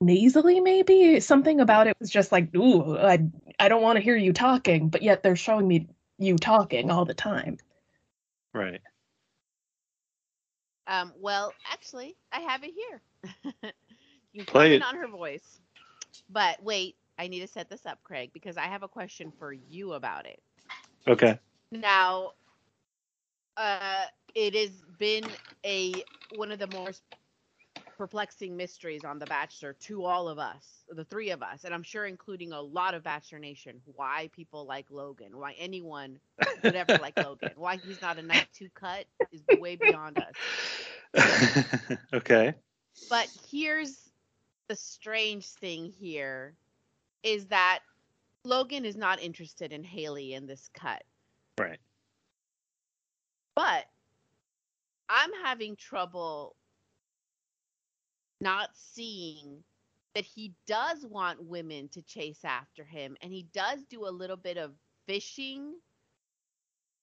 nasally, 0.00 0.58
maybe 0.58 1.20
something 1.20 1.60
about 1.60 1.86
it 1.86 1.96
was 2.00 2.10
just 2.10 2.32
like, 2.32 2.52
ooh, 2.56 2.98
I 2.98 3.20
I 3.60 3.68
don't 3.68 3.80
want 3.80 3.96
to 3.96 4.02
hear 4.02 4.16
you 4.16 4.32
talking, 4.32 4.88
but 4.88 5.02
yet 5.04 5.22
they're 5.22 5.36
showing 5.36 5.68
me 5.68 5.86
you 6.18 6.36
talking 6.36 6.90
all 6.90 7.04
the 7.04 7.14
time. 7.14 7.58
Right. 8.52 8.80
Um, 10.88 11.12
well, 11.20 11.54
actually, 11.70 12.16
I 12.32 12.40
have 12.40 12.64
it 12.64 12.72
here. 12.74 13.02
you 14.32 14.44
can 14.44 14.46
Play 14.46 14.74
it. 14.74 14.82
on 14.82 14.96
her 14.96 15.06
voice. 15.06 15.60
But 16.28 16.60
wait, 16.60 16.96
I 17.20 17.28
need 17.28 17.40
to 17.40 17.46
set 17.46 17.70
this 17.70 17.86
up, 17.86 18.02
Craig, 18.02 18.30
because 18.32 18.56
I 18.56 18.64
have 18.64 18.82
a 18.82 18.88
question 18.88 19.32
for 19.38 19.52
you 19.52 19.92
about 19.92 20.26
it. 20.26 20.42
Okay. 21.06 21.38
Now, 21.70 22.32
uh, 23.56 24.04
it 24.34 24.54
has 24.54 24.82
been 24.98 25.24
a 25.64 26.02
one 26.36 26.50
of 26.50 26.58
the 26.58 26.66
most 26.68 27.02
perplexing 27.96 28.56
mysteries 28.56 29.04
on 29.04 29.18
The 29.18 29.26
Bachelor 29.26 29.72
to 29.80 30.04
all 30.04 30.28
of 30.28 30.38
us, 30.38 30.84
the 30.88 31.04
three 31.04 31.30
of 31.30 31.42
us, 31.42 31.64
and 31.64 31.74
I'm 31.74 31.82
sure 31.82 32.06
including 32.06 32.52
a 32.52 32.60
lot 32.60 32.94
of 32.94 33.02
Bachelor 33.02 33.40
Nation. 33.40 33.80
Why 33.96 34.30
people 34.32 34.64
like 34.64 34.86
Logan? 34.90 35.36
Why 35.36 35.54
anyone 35.58 36.18
would 36.62 36.76
ever 36.76 36.98
like 36.98 37.16
Logan? 37.22 37.50
Why 37.56 37.76
he's 37.76 38.00
not 38.00 38.18
a 38.18 38.22
night 38.22 38.46
two 38.54 38.68
cut 38.74 39.04
is 39.32 39.42
way 39.58 39.76
beyond 39.76 40.18
us. 40.18 41.96
okay. 42.14 42.54
But 43.10 43.28
here's 43.50 44.10
the 44.68 44.76
strange 44.76 45.46
thing 45.46 45.92
here 46.00 46.54
is 47.22 47.46
that 47.46 47.80
Logan 48.48 48.86
is 48.86 48.96
not 48.96 49.20
interested 49.20 49.72
in 49.72 49.84
Haley 49.84 50.32
in 50.32 50.46
this 50.46 50.70
cut. 50.72 51.02
Right. 51.58 51.78
But 53.54 53.84
I'm 55.10 55.30
having 55.44 55.76
trouble 55.76 56.56
not 58.40 58.70
seeing 58.74 59.62
that 60.14 60.24
he 60.24 60.54
does 60.66 61.04
want 61.04 61.44
women 61.44 61.88
to 61.90 62.02
chase 62.02 62.44
after 62.44 62.84
him 62.84 63.16
and 63.20 63.32
he 63.32 63.46
does 63.52 63.84
do 63.90 64.06
a 64.06 64.10
little 64.10 64.36
bit 64.36 64.56
of 64.56 64.72
fishing. 65.06 65.74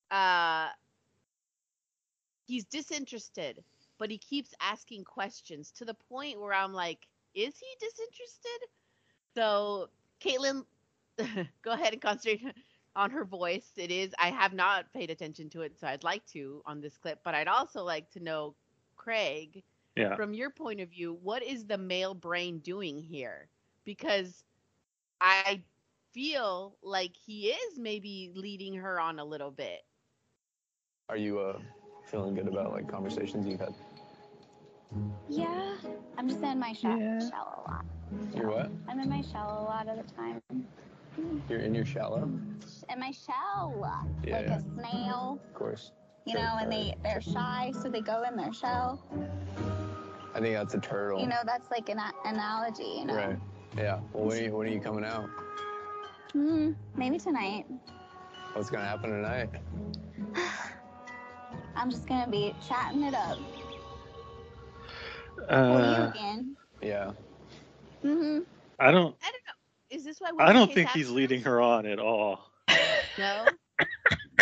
Uh 0.09 0.69
he's 2.47 2.65
disinterested, 2.65 3.63
but 3.99 4.09
he 4.09 4.17
keeps 4.17 4.53
asking 4.61 5.03
questions 5.03 5.71
to 5.71 5.85
the 5.85 5.95
point 6.09 6.39
where 6.39 6.53
I'm 6.53 6.73
like, 6.73 7.05
is 7.33 7.53
he 7.59 7.85
disinterested? 7.85 8.69
So, 9.35 9.89
Caitlin, 10.21 10.63
go 11.63 11.71
ahead 11.71 11.93
and 11.93 12.01
concentrate 12.01 12.43
on 12.95 13.11
her 13.11 13.25
voice. 13.25 13.71
It 13.77 13.91
is, 13.91 14.13
I 14.19 14.29
have 14.29 14.53
not 14.53 14.91
paid 14.93 15.09
attention 15.09 15.49
to 15.51 15.61
it, 15.61 15.77
so 15.79 15.87
I'd 15.87 16.03
like 16.03 16.25
to 16.27 16.61
on 16.65 16.81
this 16.81 16.97
clip, 16.97 17.19
but 17.23 17.35
I'd 17.35 17.47
also 17.47 17.83
like 17.83 18.09
to 18.11 18.19
know, 18.19 18.55
Craig, 18.95 19.63
Yeah. 19.95 20.15
from 20.15 20.33
your 20.33 20.49
point 20.49 20.81
of 20.81 20.89
view, 20.89 21.13
what 21.21 21.43
is 21.43 21.65
the 21.65 21.77
male 21.77 22.13
brain 22.13 22.59
doing 22.59 22.99
here? 22.99 23.49
Because 23.85 24.43
I 25.21 25.63
feel 26.13 26.77
like 26.81 27.15
he 27.15 27.49
is 27.49 27.77
maybe 27.77 28.31
leading 28.35 28.75
her 28.75 28.99
on 28.99 29.19
a 29.19 29.25
little 29.25 29.51
bit. 29.51 29.81
Are 31.09 31.17
you 31.17 31.39
uh 31.39 31.59
feeling 32.05 32.35
good 32.35 32.47
about 32.47 32.71
like 32.71 32.87
conversations 32.87 33.45
you've 33.47 33.59
had? 33.59 33.73
Yeah, 35.27 35.77
I'm 36.17 36.27
just 36.29 36.41
in 36.41 36.59
my 36.59 36.73
sh- 36.73 36.83
Yeah. 36.83 37.19
shell 37.19 37.65
a 37.67 37.69
lot. 37.69 37.85
You're 38.35 38.49
what? 38.49 38.71
I'm 38.87 38.99
in 38.99 39.09
my 39.09 39.21
shell 39.21 39.59
a 39.61 39.63
lot 39.63 39.87
of 39.87 39.97
the 39.97 40.13
time. 40.13 40.41
You're 41.49 41.59
in 41.59 41.73
your 41.73 41.85
shallow? 41.85 42.23
In 42.89 42.99
my 42.99 43.11
shell, 43.11 43.73
Yeah, 44.23 44.33
like 44.37 44.47
yeah. 44.47 44.57
a 44.57 44.61
snail, 44.61 45.39
Of 45.47 45.53
course. 45.53 45.91
you 46.25 46.33
Sure, 46.33 46.41
know, 46.41 46.57
and 46.59 46.71
they 46.71 46.95
they're 47.03 47.21
shy, 47.21 47.71
so 47.81 47.89
they 47.89 48.01
go 48.01 48.23
in 48.23 48.35
their 48.35 48.53
shell. 48.53 48.99
I 50.33 50.39
think 50.39 50.55
that's 50.55 50.73
a 50.73 50.79
turtle. 50.79 51.19
You 51.21 51.27
know, 51.27 51.39
that's 51.45 51.69
like 51.71 51.89
an 51.89 51.99
a- 51.99 52.13
analogy. 52.25 52.83
You 52.99 53.05
know, 53.05 53.15
Right. 53.15 53.37
Yeah. 53.77 53.99
Well, 54.13 54.25
when 54.25 54.37
are 54.37 54.41
you, 54.43 54.55
when 54.55 54.67
are 54.67 54.71
you 54.71 54.79
coming 54.79 55.05
out? 55.05 55.29
Hmm, 56.33 56.71
maybe 56.95 57.17
tonight. 57.19 57.65
What's 58.53 58.69
gonna 58.69 58.85
happen 58.85 59.09
tonight? 59.11 59.49
I'm 61.75 61.89
just 61.89 62.07
gonna 62.07 62.29
be 62.29 62.53
chatting 62.67 63.03
it 63.03 63.13
up. 63.13 63.37
Well, 65.47 65.81
Uh, 65.81 66.03
you 66.03 66.09
again. 66.09 66.55
Yeah. 66.81 67.11
Mm-hmm. 68.03 68.39
I 68.79 68.91
don't. 68.91 69.15
I 69.21 69.31
don't 69.31 69.44
know. 69.44 69.44
Is 69.89 70.03
this 70.03 70.19
why? 70.19 70.31
I 70.39 70.53
don't 70.53 70.73
think 70.73 70.89
he's 70.89 71.09
leading 71.09 71.41
her 71.43 71.61
on 71.61 71.85
at 71.85 71.99
all. 71.99 72.51
No, 73.17 73.45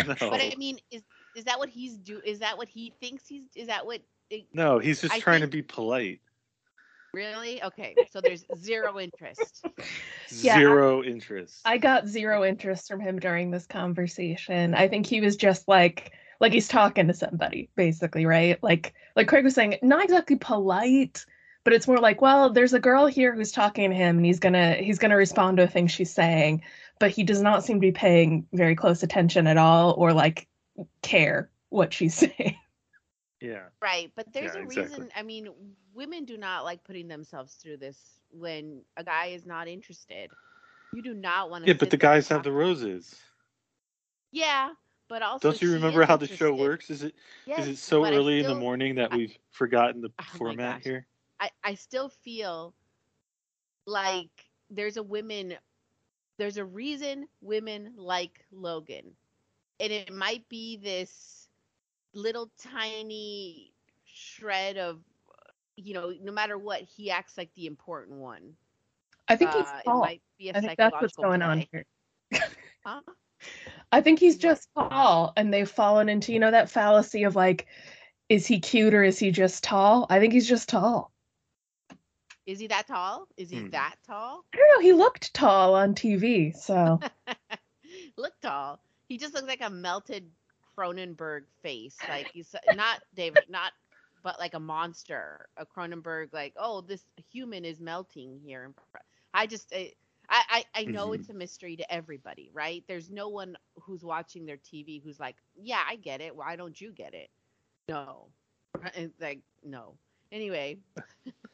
No, 0.04 0.14
but 0.18 0.40
I 0.40 0.54
mean, 0.58 0.78
is 0.90 1.02
is 1.36 1.44
that 1.44 1.58
what 1.60 1.68
he's 1.68 1.96
do? 1.96 2.20
Is 2.24 2.40
that 2.40 2.58
what 2.58 2.66
he 2.68 2.92
thinks 3.00 3.28
he's? 3.28 3.44
Is 3.54 3.68
that 3.68 3.86
what? 3.86 4.00
It, 4.30 4.46
no, 4.52 4.80
he's 4.80 5.00
just 5.00 5.14
I 5.14 5.20
trying 5.20 5.40
think- 5.42 5.52
to 5.52 5.56
be 5.58 5.62
polite. 5.62 6.20
really? 7.12 7.62
Okay, 7.62 7.94
so 8.10 8.20
there's 8.20 8.44
zero 8.56 8.98
interest. 8.98 9.64
Yeah, 10.30 10.56
Zero 10.58 11.04
interest. 11.04 11.60
I 11.64 11.76
got 11.78 12.08
zero 12.08 12.44
interest 12.44 12.88
from 12.88 12.98
him 12.98 13.20
during 13.20 13.50
this 13.50 13.66
conversation. 13.66 14.74
I 14.74 14.88
think 14.88 15.06
he 15.06 15.20
was 15.20 15.36
just 15.36 15.68
like 15.68 16.12
like 16.40 16.52
he's 16.52 16.66
talking 16.66 17.06
to 17.06 17.14
somebody, 17.14 17.68
basically, 17.76 18.26
right? 18.26 18.60
Like 18.62 18.94
like 19.14 19.28
Craig 19.28 19.44
was 19.44 19.54
saying, 19.54 19.76
not 19.82 20.02
exactly 20.02 20.36
polite, 20.36 21.24
but 21.64 21.72
it's 21.72 21.88
more 21.88 21.98
like, 21.98 22.20
well, 22.20 22.50
there's 22.50 22.74
a 22.74 22.78
girl 22.78 23.06
here 23.06 23.34
who's 23.34 23.50
talking 23.50 23.90
to 23.90 23.96
him 23.96 24.18
and 24.18 24.26
he's 24.26 24.38
gonna 24.38 24.74
he's 24.74 24.98
gonna 24.98 25.16
respond 25.16 25.56
to 25.56 25.64
a 25.64 25.68
thing 25.68 25.86
she's 25.86 26.12
saying, 26.12 26.62
but 27.00 27.10
he 27.10 27.24
does 27.24 27.42
not 27.42 27.64
seem 27.64 27.76
to 27.76 27.80
be 27.80 27.92
paying 27.92 28.46
very 28.52 28.74
close 28.76 29.02
attention 29.02 29.46
at 29.46 29.56
all 29.56 29.94
or 29.98 30.12
like 30.12 30.46
care 31.02 31.50
what 31.70 31.92
she's 31.92 32.14
saying. 32.14 32.56
yeah. 33.40 33.64
Right, 33.82 34.12
but 34.14 34.32
there's 34.32 34.54
Yeah, 34.54 34.60
a 34.60 34.64
exactly. 34.64 35.00
reason. 35.00 35.10
I 35.16 35.22
mean, 35.22 35.48
women 35.94 36.24
do 36.24 36.36
not 36.36 36.64
like 36.64 36.84
putting 36.84 37.08
themselves 37.08 37.54
through 37.54 37.78
this 37.78 37.98
when 38.30 38.82
a 38.96 39.04
guy 39.04 39.26
is 39.26 39.46
not 39.46 39.66
interested. 39.66 40.30
You 40.92 41.02
do 41.02 41.14
not 41.14 41.50
want 41.50 41.64
to. 41.64 41.70
Yeah, 41.70 41.76
but 41.78 41.90
the 41.90 41.96
guys 41.96 42.28
have 42.28 42.44
the 42.44 42.52
roses. 42.52 43.16
Yeah, 44.32 44.70
but 45.08 45.22
also. 45.22 45.48
Don't 45.48 45.62
you 45.62 45.72
remember 45.72 46.02
is 46.02 46.08
how 46.08 46.16
the 46.16 46.26
show 46.26 46.54
works? 46.54 46.90
Is 46.90 47.02
it 47.02 47.14
Yes, 47.46 47.60
is 47.60 47.68
it 47.68 47.78
so 47.78 48.02
but 48.02 48.12
I 48.12 48.16
early 48.16 48.40
in 48.40 48.46
the 48.46 48.54
morning 48.54 48.96
that 48.96 49.12
I- 49.12 49.16
we've 49.16 49.38
forgotten 49.50 50.00
the 50.02 50.10
Oh 50.18 50.24
format 50.36 50.82
here? 50.82 51.06
I, 51.44 51.50
I 51.62 51.74
still 51.74 52.08
feel 52.08 52.74
like 53.86 54.30
there's 54.70 54.96
a 54.96 55.02
women 55.02 55.54
there's 56.38 56.56
a 56.56 56.64
reason 56.64 57.28
women 57.42 57.92
like 57.96 58.44
Logan. 58.50 59.12
And 59.78 59.92
it 59.92 60.12
might 60.12 60.48
be 60.48 60.76
this 60.78 61.48
little 62.14 62.50
tiny 62.62 63.72
shred 64.04 64.78
of 64.78 65.00
you 65.76 65.92
know, 65.92 66.12
no 66.22 66.32
matter 66.32 66.56
what, 66.56 66.82
he 66.82 67.10
acts 67.10 67.36
like 67.36 67.52
the 67.54 67.66
important 67.66 68.18
one. 68.18 68.54
I 69.28 69.36
think 69.36 69.52
he's 69.52 69.66
Uh, 69.66 69.78
it 69.78 69.84
tall. 69.84 70.00
might 70.00 70.22
be 70.38 70.48
a 70.48 70.52
I 70.56 70.60
think 70.60 70.76
that's 70.76 70.94
what's 71.00 71.16
going 71.16 71.42
on 71.42 71.64
here. 71.72 71.84
Huh? 72.86 73.00
I 73.92 74.00
think 74.02 74.18
he's 74.18 74.36
just 74.36 74.68
tall, 74.74 75.32
and 75.36 75.52
they've 75.52 75.68
fallen 75.70 76.08
into 76.08 76.32
you 76.32 76.38
know 76.38 76.50
that 76.50 76.70
fallacy 76.70 77.24
of 77.24 77.34
like, 77.34 77.66
is 78.28 78.46
he 78.46 78.60
cute 78.60 78.94
or 78.94 79.02
is 79.02 79.18
he 79.18 79.30
just 79.30 79.64
tall? 79.64 80.06
I 80.10 80.20
think 80.20 80.32
he's 80.32 80.48
just 80.48 80.68
tall. 80.68 81.13
Is 82.46 82.58
he 82.60 82.66
that 82.68 82.86
tall? 82.86 83.28
Is 83.36 83.50
he 83.50 83.60
Hmm. 83.60 83.70
that 83.70 83.96
tall? 84.06 84.44
I 84.54 84.56
don't 84.56 84.68
know. 84.76 84.80
He 84.80 84.92
looked 84.92 85.34
tall 85.34 85.74
on 85.74 85.94
TV, 85.94 86.52
so 86.52 87.04
Look 88.16 88.32
tall. 88.40 88.80
He 89.08 89.18
just 89.18 89.34
looks 89.34 89.46
like 89.48 89.62
a 89.62 89.70
melted 89.70 90.30
Cronenberg 90.76 91.42
face. 91.62 92.04
Like 92.08 92.28
he's 92.32 92.54
not 92.70 93.00
David, 93.14 93.44
not 93.48 93.72
but 94.22 94.38
like 94.38 94.54
a 94.54 94.60
monster. 94.60 95.46
A 95.56 95.66
Cronenberg, 95.66 96.28
like 96.32 96.54
oh, 96.58 96.80
this 96.80 97.04
human 97.30 97.64
is 97.64 97.80
melting 97.80 98.40
here. 98.44 98.74
I 99.34 99.46
just, 99.46 99.72
I, 99.74 99.92
I, 100.28 100.64
I 100.74 100.84
know 100.86 101.12
Mhm. 101.12 101.12
it's 101.12 101.28
a 101.30 101.34
mystery 101.34 101.76
to 101.76 101.92
everybody, 101.92 102.50
right? 102.52 102.84
There's 102.88 103.10
no 103.10 103.28
one 103.28 103.56
who's 103.82 104.04
watching 104.04 104.46
their 104.46 104.56
TV 104.58 105.00
who's 105.04 105.20
like, 105.20 105.36
yeah, 105.54 105.82
I 105.88 105.96
get 105.96 106.20
it. 106.20 106.36
Why 106.36 106.56
don't 106.56 106.80
you 106.80 106.92
get 106.92 107.14
it? 107.14 107.28
No, 107.88 108.28
it's 108.94 109.20
like 109.20 109.40
no. 109.62 109.96
Anyway, 110.32 110.78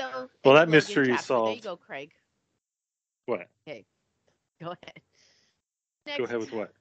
so 0.00 0.30
Well, 0.44 0.54
that 0.54 0.68
mystery 0.68 1.10
is 1.12 1.20
chapter. 1.20 1.34
There 1.34 1.38
you 1.38 1.46
solved. 1.46 1.64
go, 1.64 1.76
Craig. 1.76 2.12
What? 3.26 3.48
Okay, 3.68 3.84
go 4.60 4.68
ahead. 4.68 5.00
Go 6.18 6.24
ahead 6.24 6.38
with 6.38 6.52
what? 6.52 6.72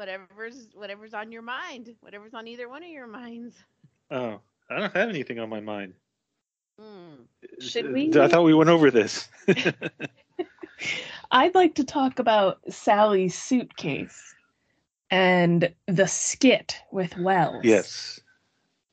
whatever's 0.00 0.68
whatever's 0.74 1.12
on 1.12 1.30
your 1.30 1.42
mind, 1.42 1.94
whatever's 2.00 2.32
on 2.32 2.48
either 2.48 2.70
one 2.70 2.82
of 2.82 2.88
your 2.88 3.06
minds. 3.06 3.54
Oh, 4.10 4.40
I 4.70 4.78
don't 4.78 4.96
have 4.96 5.10
anything 5.10 5.38
on 5.38 5.50
my 5.50 5.60
mind. 5.60 5.92
Hmm. 6.78 7.24
Should 7.60 7.92
we- 7.92 8.10
I 8.18 8.26
thought 8.26 8.44
we 8.44 8.54
went 8.54 8.70
over 8.70 8.90
this. 8.90 9.28
I'd 11.30 11.54
like 11.54 11.74
to 11.74 11.84
talk 11.84 12.18
about 12.18 12.60
Sally's 12.70 13.36
suitcase 13.36 14.34
and 15.10 15.70
the 15.86 16.06
skit 16.06 16.76
with 16.92 17.16
Wells. 17.18 17.62
yes. 17.62 18.20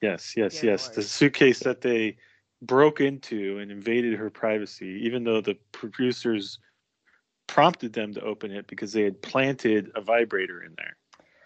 Yes, 0.02 0.36
yes, 0.38 0.60
Dear 0.62 0.72
yes. 0.72 0.90
The 0.90 1.02
suitcase 1.02 1.60
that 1.60 1.82
they 1.82 2.18
broke 2.62 3.02
into 3.02 3.60
and 3.60 3.72
invaded 3.72 4.16
her 4.16 4.30
privacy, 4.30 5.02
even 5.04 5.24
though 5.24 5.42
the 5.42 5.58
producers 5.72 6.60
prompted 7.48 7.94
them 7.94 8.14
to 8.14 8.22
open 8.22 8.52
it 8.52 8.68
because 8.68 8.94
they 8.94 9.04
had 9.04 9.22
planted 9.22 9.92
a 9.96 10.02
vibrator 10.02 10.64
in 10.64 10.74
there. 10.78 10.98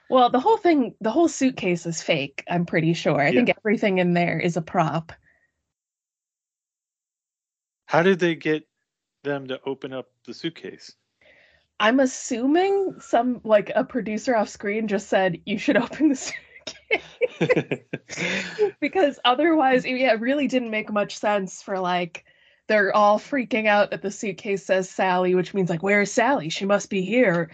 Well, 0.09 0.29
the 0.29 0.39
whole 0.39 0.57
thing, 0.57 0.95
the 0.99 1.11
whole 1.11 1.27
suitcase 1.27 1.85
is 1.85 2.01
fake. 2.01 2.43
I'm 2.49 2.65
pretty 2.65 2.93
sure. 2.93 3.21
I 3.21 3.29
Yeah. 3.29 3.45
think 3.45 3.53
everything 3.57 3.99
in 3.99 4.13
there 4.13 4.39
is 4.39 4.57
a 4.57 4.61
prop. 4.61 5.13
How 7.85 8.03
did 8.03 8.19
they 8.19 8.35
get 8.35 8.67
them 9.23 9.47
to 9.47 9.61
open 9.65 9.93
up 9.93 10.09
the 10.25 10.33
suitcase? 10.33 10.95
I'm 11.79 11.99
assuming 11.99 12.99
some 12.99 13.41
like 13.43 13.71
a 13.75 13.83
producer 13.83 14.35
off 14.35 14.49
screen 14.49 14.87
just 14.87 15.07
said 15.07 15.41
you 15.45 15.57
should 15.57 15.77
open 15.77 16.09
the 16.09 16.15
suitcase 16.15 16.45
because 18.79 19.19
otherwise, 19.25 19.85
yeah, 19.85 20.13
it 20.13 20.19
really 20.19 20.47
didn't 20.47 20.71
make 20.71 20.91
much 20.91 21.17
sense 21.17 21.61
for 21.61 21.79
like 21.79 22.25
they're 22.67 22.95
all 22.95 23.19
freaking 23.19 23.67
out 23.67 23.91
that 23.91 24.01
the 24.01 24.11
suitcase 24.11 24.65
says 24.65 24.89
Sally, 24.89 25.35
which 25.35 25.53
means 25.53 25.69
like 25.69 25.83
where 25.83 26.01
is 26.01 26.11
Sally? 26.11 26.49
She 26.49 26.65
must 26.65 26.89
be 26.89 27.01
here. 27.01 27.51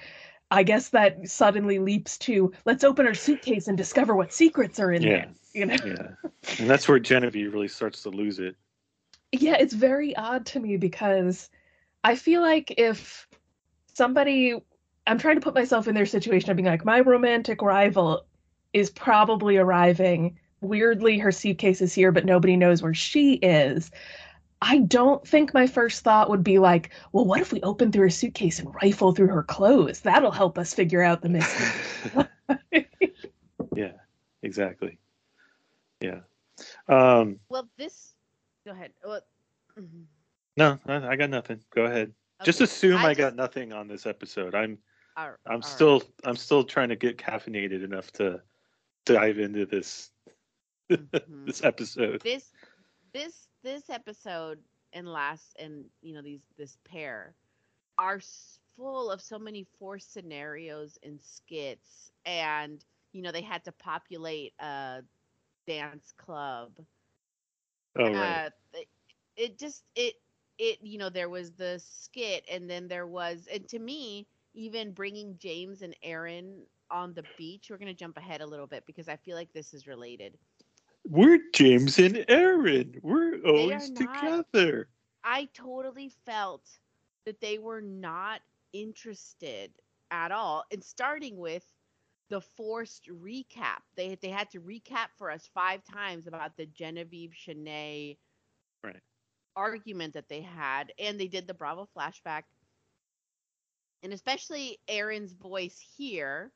I 0.49 0.63
guess 0.63 0.89
that 0.89 1.27
suddenly 1.27 1.79
leaps 1.79 2.17
to 2.19 2.53
let's 2.65 2.83
open 2.83 3.05
her 3.05 3.13
suitcase 3.13 3.67
and 3.67 3.77
discover 3.77 4.15
what 4.15 4.31
secrets 4.31 4.79
are 4.79 4.91
in 4.91 5.01
Yeah. 5.01 5.09
there. 5.09 5.33
You 5.53 5.65
know? 5.65 5.75
yeah. 5.85 6.29
And 6.59 6.69
that's 6.69 6.87
where 6.87 6.99
Genevieve 6.99 7.53
really 7.53 7.67
starts 7.67 8.03
to 8.03 8.09
lose 8.09 8.39
it. 8.39 8.55
Yeah, 9.31 9.55
it's 9.57 9.73
very 9.73 10.15
odd 10.15 10.45
to 10.47 10.59
me 10.59 10.77
because 10.77 11.49
I 12.03 12.15
feel 12.15 12.41
like 12.41 12.73
if 12.77 13.27
somebody, 13.93 14.53
I'm 15.05 15.17
trying 15.17 15.35
to 15.35 15.41
put 15.41 15.55
myself 15.55 15.87
in 15.87 15.95
their 15.95 16.05
situation 16.05 16.49
of 16.49 16.55
being 16.55 16.67
like, 16.67 16.85
my 16.85 17.01
romantic 17.01 17.61
rival 17.61 18.25
is 18.79 18.89
probably 18.89 19.57
arriving. 19.57 20.37
Weirdly, 20.61 21.17
her 21.19 21.31
suitcase 21.31 21.81
is 21.81 21.93
here, 21.93 22.11
but 22.11 22.25
nobody 22.25 22.55
knows 22.55 22.81
where 22.81 22.93
she 22.93 23.33
is. 23.35 23.91
I 24.61 24.79
don't 24.79 25.25
think 25.27 25.53
my 25.53 25.67
first 25.67 26.03
thought 26.03 26.29
would 26.31 26.43
be 26.43 26.57
like, 26.57 26.89
well, 27.11 27.25
what 27.25 27.41
if 27.41 27.53
we 27.53 27.61
open 27.61 27.91
through 27.91 28.03
her 28.03 28.09
suitcase 28.09 28.57
and 28.57 28.73
rifle 28.81 29.13
through 29.13 29.27
her 29.27 29.43
clothes? 29.43 29.99
That'll 30.01 30.31
help 30.31 30.57
us 30.57 30.73
figure 30.73 31.03
out 31.03 31.21
the 31.21 31.29
mystery. 31.29 32.25
yeah, 33.75 33.91
exactly. 34.41 34.97
Yeah. 36.01 36.21
Um, 36.87 37.39
Well, 37.49 37.69
this. 37.77 38.13
Go 38.65 38.71
ahead. 38.71 38.93
Well, 39.05 39.21
mhm. 39.79 40.05
no, 40.57 40.79
I, 40.87 41.09
I 41.09 41.15
got 41.15 41.29
nothing. 41.29 41.59
Go 41.73 41.85
ahead. 41.85 42.13
Just 42.43 42.61
assume 42.61 42.97
I, 42.97 43.13
got 43.13 43.29
just- 43.29 43.35
nothing 43.35 43.73
on 43.73 43.87
this 43.87 44.05
episode. 44.07 44.55
I'm 44.55 44.79
all- 45.15 45.25
I'm 45.25 45.33
all 45.47 45.55
right. 45.57 45.65
still 45.65 46.03
I'm 46.25 46.35
still 46.35 46.63
trying 46.63 46.89
to 46.89 46.95
get 46.95 47.17
caffeinated 47.17 47.83
enough 47.83 48.11
to 48.13 48.41
dive 49.07 49.39
into 49.39 49.65
this 49.65 50.11
Mhm. 51.29 51.53
this 51.53 51.63
episode. 51.63 52.23
this 52.23 52.53
this 53.13 53.49
this 53.63 53.89
episode 53.89 54.59
and 54.93 55.07
last 55.07 55.55
and 55.59 55.85
you 56.01 56.13
know 56.13 56.21
these 56.21 56.43
this 56.57 56.77
pair 56.85 57.35
are 57.97 58.19
full 58.75 59.11
of 59.11 59.21
so 59.21 59.37
many 59.39 59.63
forced 59.63 60.13
scenarios 60.13 60.97
and 61.03 61.21
skits 61.21 62.11
and 62.25 62.85
you 63.13 63.21
know 63.21 63.31
they 63.31 63.41
had 63.41 63.63
to 63.65 63.71
populate 63.73 64.53
a 64.59 65.01
dance 65.67 66.11
club 66.11 66.71
Oh 67.97 68.13
right. 68.13 68.41
uh, 68.41 68.49
it, 68.73 68.87
it 69.35 69.57
just 69.59 69.83
it 69.95 70.15
it 70.57 70.79
you 70.81 70.97
know 70.97 71.09
there 71.09 71.29
was 71.29 71.53
the 71.53 71.79
skit 71.79 72.45
and 72.51 72.69
then 72.69 72.87
there 72.87 73.07
was 73.07 73.47
and 73.51 73.67
to 73.69 73.79
me 73.79 74.27
even 74.53 74.91
bringing 74.93 75.37
James 75.37 75.81
and 75.81 75.95
Aaron 76.03 76.65
on 76.91 77.13
the 77.13 77.23
beach 77.37 77.67
we're 77.69 77.77
going 77.77 77.87
to 77.87 77.93
jump 77.93 78.17
ahead 78.17 78.41
a 78.41 78.45
little 78.45 78.67
bit 78.67 78.85
because 78.85 79.07
I 79.07 79.15
feel 79.17 79.35
like 79.35 79.51
this 79.53 79.73
is 79.73 79.87
related. 79.87 80.37
We're 81.09 81.39
James 81.53 81.99
and 81.99 82.25
Aaron. 82.27 82.99
We're 83.01 83.39
always 83.45 83.89
not- 83.91 84.43
together. 84.53 84.89
I 85.23 85.45
totally 85.53 86.09
felt 86.25 86.79
that 87.25 87.39
they 87.41 87.57
were 87.59 87.81
not 87.81 88.41
interested 88.73 89.71
at 90.11 90.31
all. 90.31 90.63
And 90.71 90.83
starting 90.83 91.37
with 91.37 91.65
the 92.29 92.41
forced 92.41 93.07
recap, 93.07 93.81
they 93.95 94.15
they 94.15 94.29
had 94.29 94.49
to 94.51 94.59
recap 94.61 95.07
for 95.17 95.31
us 95.31 95.49
five 95.53 95.81
times 95.83 96.27
about 96.27 96.55
the 96.57 96.65
Genevieve 96.67 97.31
Shanae 97.31 98.17
Right. 98.83 99.01
argument 99.55 100.13
that 100.13 100.29
they 100.29 100.41
had, 100.41 100.93
and 100.99 101.19
they 101.19 101.27
did 101.27 101.47
the 101.47 101.53
Bravo 101.53 101.87
flashback, 101.97 102.43
and 104.03 104.13
especially 104.13 104.77
Aaron's 104.87 105.33
voice 105.33 105.79
here. 105.97 106.51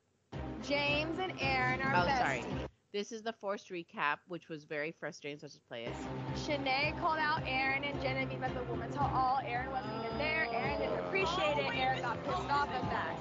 James 0.63 1.19
and 1.19 1.33
Aaron 1.39 1.81
are 1.81 1.93
Oh, 1.95 2.05
besties. 2.07 2.17
sorry. 2.19 2.45
This 2.93 3.11
is 3.13 3.21
the 3.23 3.31
forced 3.33 3.69
recap, 3.69 4.17
which 4.27 4.49
was 4.49 4.65
very 4.65 4.91
frustrating. 4.91 5.39
So 5.39 5.45
let's 5.45 5.55
just 5.55 5.65
play 5.67 5.85
it. 5.85 5.93
Shanae 6.35 6.97
called 6.99 7.19
out 7.19 7.41
Aaron 7.47 7.83
and 7.85 7.99
Genevieve 8.01 8.43
at 8.43 8.53
the 8.53 8.63
woman's 8.63 8.95
hall. 8.95 9.09
All 9.13 9.39
Aaron 9.45 9.71
wasn't 9.71 9.93
even 10.05 10.17
there. 10.17 10.47
Aaron 10.51 10.77
didn't 10.79 10.99
appreciate 10.99 11.57
it. 11.57 11.73
Aaron 11.75 12.01
got 12.01 12.21
pissed 12.25 12.51
off 12.51 12.67
at 12.69 12.89
that. 12.89 13.15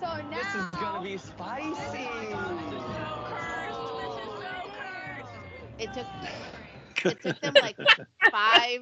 So 0.00 0.06
now 0.30 0.42
This 0.42 0.54
is 0.54 0.70
gonna 0.70 1.02
be 1.02 1.18
spicy. 1.18 1.74
so 1.74 1.80
it 5.78 5.92
took 5.92 6.06
it 7.04 7.20
took 7.22 7.40
them 7.40 7.54
like 7.54 7.76
five 8.30 8.80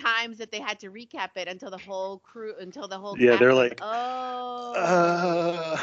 times 0.00 0.38
that 0.38 0.50
they 0.50 0.60
had 0.60 0.78
to 0.80 0.90
recap 0.90 1.30
it 1.36 1.48
until 1.48 1.70
the 1.70 1.78
whole 1.78 2.18
crew 2.18 2.54
until 2.60 2.88
the 2.88 2.98
whole 2.98 3.16
Yeah, 3.16 3.36
they're 3.36 3.50
was, 3.50 3.70
like, 3.70 3.78
oh 3.82 4.74
Uh, 4.76 5.76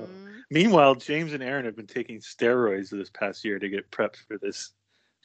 Mm. 0.00 0.42
Meanwhile, 0.50 0.96
James 0.96 1.32
and 1.32 1.42
Aaron 1.42 1.64
have 1.64 1.76
been 1.76 1.86
taking 1.86 2.18
steroids 2.20 2.90
this 2.90 3.10
past 3.10 3.44
year 3.44 3.58
to 3.58 3.68
get 3.68 3.90
prepped 3.90 4.16
for 4.16 4.38
this, 4.38 4.72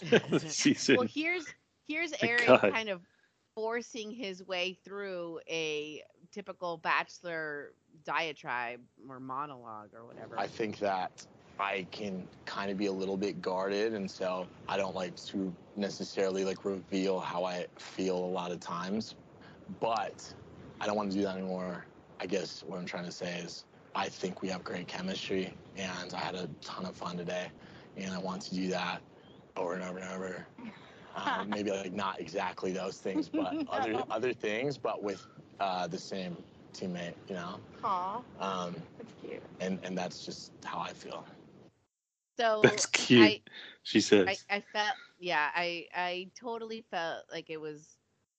this 0.30 0.44
season. 0.56 0.98
well 0.98 1.08
here's 1.08 1.46
here's 1.88 2.12
My 2.22 2.28
Aaron 2.28 2.46
God. 2.48 2.72
kind 2.72 2.90
of 2.90 3.02
forcing 3.56 4.12
his 4.12 4.46
way 4.46 4.78
through 4.84 5.40
a 5.50 6.04
typical 6.32 6.78
bachelor 6.78 7.74
diatribe 8.06 8.82
or 9.10 9.20
monologue 9.20 9.90
or 9.94 10.06
whatever 10.06 10.38
I 10.38 10.48
think 10.48 10.80
that 10.80 11.26
I 11.60 11.88
can 11.92 12.28
kind 12.46 12.70
of 12.72 12.78
be 12.78 12.88
a 12.88 12.92
little 12.92 13.18
bit 13.18 13.42
guarded, 13.42 13.94
and 13.94 14.10
so 14.10 14.48
I 14.68 14.78
don't 14.78 14.96
like 14.96 15.16
to 15.28 15.54
necessarily 15.76 16.44
like 16.44 16.66
reveal 16.66 17.20
how 17.20 17.44
I 17.46 17.68
feel 17.78 18.18
a 18.18 18.32
lot 18.40 18.52
of 18.52 18.60
times. 18.60 19.16
But 19.80 20.34
I 20.82 20.86
don't 20.86 20.96
want 20.96 21.12
to 21.12 21.18
do 21.18 21.24
that 21.24 21.38
anymore. 21.38 21.86
I 22.20 22.26
guess 22.26 22.64
what 22.64 22.78
I'm 22.80 22.86
trying 22.86 23.06
to 23.06 23.12
say 23.12 23.40
is 23.40 23.66
I 23.96 24.10
think 24.10 24.42
we 24.42 24.50
have 24.50 24.64
great 24.64 24.88
chemistry, 24.88 25.54
and 25.78 26.14
I 26.14 26.20
had 26.20 26.36
a 26.36 26.48
ton 26.62 26.86
of 26.86 26.96
fun 26.96 27.18
today, 27.18 27.52
and 27.98 28.14
I 28.14 28.18
want 28.20 28.42
to 28.44 28.56
do 28.56 28.68
that 28.70 29.02
over 29.56 29.74
and 29.74 29.84
over 29.84 30.00
and 30.00 30.12
over. 30.14 30.46
Um, 31.18 31.50
maybe 31.50 31.72
like 31.72 31.94
not 31.94 32.20
exactly 32.20 32.74
those 32.74 32.98
things, 32.98 33.30
but 33.30 33.66
other 33.72 34.04
other 34.12 34.34
things, 34.34 34.78
but 34.78 35.02
with 35.02 35.26
uh, 35.62 35.88
the 35.88 35.98
same 35.98 36.36
teammate, 36.74 37.14
you 37.30 37.36
know. 37.36 37.58
Aw, 37.86 38.22
Um, 38.42 38.76
that's 38.98 39.14
cute. 39.22 39.42
and 39.62 39.80
and 39.84 39.98
that's 39.98 40.26
just 40.26 40.52
how 40.66 40.80
I 40.82 40.92
feel. 40.92 41.26
So 42.38 42.62
That's 42.64 42.86
cute. 42.88 43.22
I, 43.24 43.42
she 43.84 44.02
says. 44.02 44.44
I, 44.50 44.58
I 44.58 44.64
felt 44.74 44.96
yeah 45.20 45.50
I 45.56 45.86
I 45.96 46.28
totally 46.40 46.84
felt 46.92 47.24
like 47.32 47.50
it 47.50 47.60
was 47.60 47.98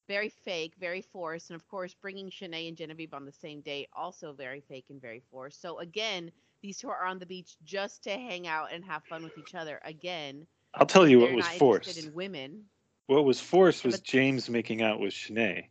very 0.08 0.28
fake 0.28 0.74
very 0.78 1.00
forced 1.00 1.50
and 1.50 1.58
of 1.60 1.66
course 1.68 1.94
bringing 1.94 2.30
Shanae 2.30 2.68
and 2.68 2.76
Genevieve 2.76 3.14
on 3.14 3.24
the 3.24 3.32
same 3.32 3.60
day 3.60 3.88
also 3.94 4.32
very 4.32 4.60
fake 4.60 4.86
and 4.90 5.00
very 5.00 5.22
forced 5.30 5.60
so 5.60 5.78
again 5.78 6.30
these 6.62 6.78
two 6.78 6.88
are 6.88 7.04
on 7.04 7.18
the 7.18 7.26
beach 7.26 7.56
just 7.64 8.04
to 8.04 8.10
hang 8.10 8.46
out 8.46 8.68
and 8.72 8.84
have 8.84 9.02
fun 9.04 9.22
with 9.24 9.36
each 9.38 9.54
other 9.54 9.80
again 9.84 10.46
I'll 10.74 10.86
tell 10.86 11.08
you 11.08 11.20
what 11.20 11.32
was 11.32 11.48
forced. 11.48 12.04
in 12.04 12.12
women 12.14 12.64
What 13.06 13.24
was 13.24 13.40
forced 13.40 13.84
was 13.84 13.96
But- 13.96 14.04
James 14.04 14.48
making 14.48 14.82
out 14.82 15.00
with 15.00 15.12
Shanae. 15.12 15.66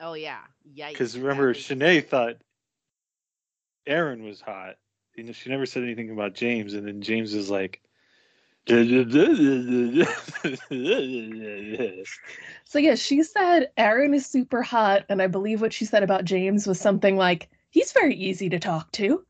oh 0.00 0.14
yeah 0.14 0.40
yikes 0.76 0.92
Because 0.92 1.18
remember, 1.18 1.54
Shanae 1.54 2.06
thought 2.06 2.36
Aaron 3.86 4.24
was 4.24 4.40
hot. 4.40 4.76
You 5.16 5.24
know, 5.24 5.32
she 5.32 5.50
never 5.50 5.66
said 5.66 5.82
anything 5.84 6.10
about 6.10 6.34
James, 6.34 6.74
and 6.74 6.86
then 6.86 7.00
James 7.00 7.34
is 7.34 7.50
like, 7.50 7.80
So 8.66 8.74
yeah, 12.78 12.94
she 12.94 13.22
said 13.22 13.70
Aaron 13.76 14.14
is 14.14 14.26
super 14.26 14.62
hot, 14.62 15.04
and 15.08 15.20
I 15.20 15.26
believe 15.26 15.60
what 15.60 15.72
she 15.72 15.84
said 15.84 16.02
about 16.02 16.24
James 16.24 16.66
was 16.66 16.80
something 16.80 17.16
like 17.16 17.50
he's 17.70 17.92
very 17.92 18.14
easy 18.14 18.48
to 18.48 18.58
talk 18.58 18.90
to. 18.92 19.24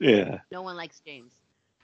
yeah. 0.00 0.38
no 0.52 0.62
one 0.62 0.76
likes 0.76 1.00
James 1.00 1.32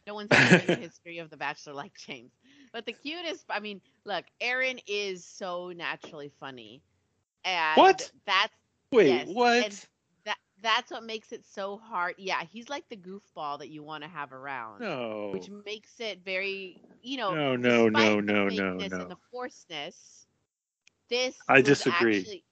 no 0.07 0.15
one's 0.15 0.31
in 0.31 0.67
the 0.67 0.77
history 0.77 1.19
of 1.19 1.31
the 1.31 1.37
Bachelor 1.37 1.73
like 1.73 1.93
James 1.99 2.31
but 2.73 2.87
the 2.87 2.93
cutest 2.93 3.45
I 3.51 3.59
mean 3.59 3.81
look 4.05 4.25
Aaron 4.41 4.79
is 4.87 5.25
so 5.25 5.73
naturally 5.73 6.31
funny 6.39 6.81
and 7.45 7.77
What? 7.77 8.11
that's 8.25 8.55
Wait, 8.93 9.09
Yes, 9.09 9.29
what? 9.29 9.87
And- 10.61 10.65
that 10.65 10.81
that's 10.81 10.91
what 10.91 11.05
makes 11.05 11.33
it 11.33 11.45
so 11.45 11.77
hard. 11.79 12.15
Yeah, 12.19 12.43
he's 12.51 12.69
like 12.69 12.89
the 12.89 12.97
goofball 12.97 13.59
that 13.59 13.69
you 13.69 13.83
want 13.83 14.03
to 14.05 14.09
have 14.11 14.33
around, 14.33 14.81
no. 14.81 15.31
which 15.33 15.49
makes 15.65 16.01
it 16.01 16.21
very, 16.25 16.81
you 17.03 17.17
know, 17.19 17.35
No, 17.35 17.57
no, 17.57 17.91
despite 17.91 18.09
no, 18.09 18.17
the 18.17 18.23
no, 18.23 18.49
no, 18.49 18.75
no. 18.77 18.85
and 18.85 19.11
the 19.11 19.17
forceness. 19.31 20.27
This 21.09 21.37
I 21.49 21.61
disagree. 21.61 22.19
Actually, 22.21 22.45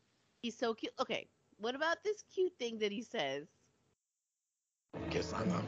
he's 0.43 0.57
so 0.57 0.75
cute. 0.75 0.93
Okay, 1.01 1.29
what 1.59 1.75
about 1.75 2.03
this 2.05 2.25
cute 2.35 2.53
thing 2.59 2.79
that 2.79 2.91
he 2.91 3.03
says? 3.03 3.47
Kiss 5.11 5.33
on 5.33 5.49
them. 5.49 5.65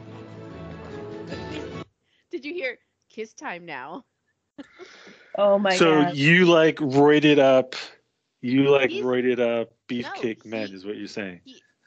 Did 2.29 2.43
you 2.45 2.53
hear 2.53 2.77
kiss 3.09 3.33
time 3.33 3.65
now? 3.65 4.03
Oh 5.37 5.57
my 5.57 5.75
so 5.75 6.01
god. 6.01 6.09
So 6.09 6.13
you 6.15 6.45
like 6.45 6.75
roided 6.77 7.39
up, 7.39 7.75
you 8.41 8.69
like 8.69 8.89
He's- 8.89 9.05
roided 9.05 9.39
up 9.39 9.71
beefcake 9.87 10.43
he- 10.43 10.49
men, 10.49 10.73
is 10.73 10.85
what 10.85 10.97
you're 10.97 11.07
saying? 11.07 11.41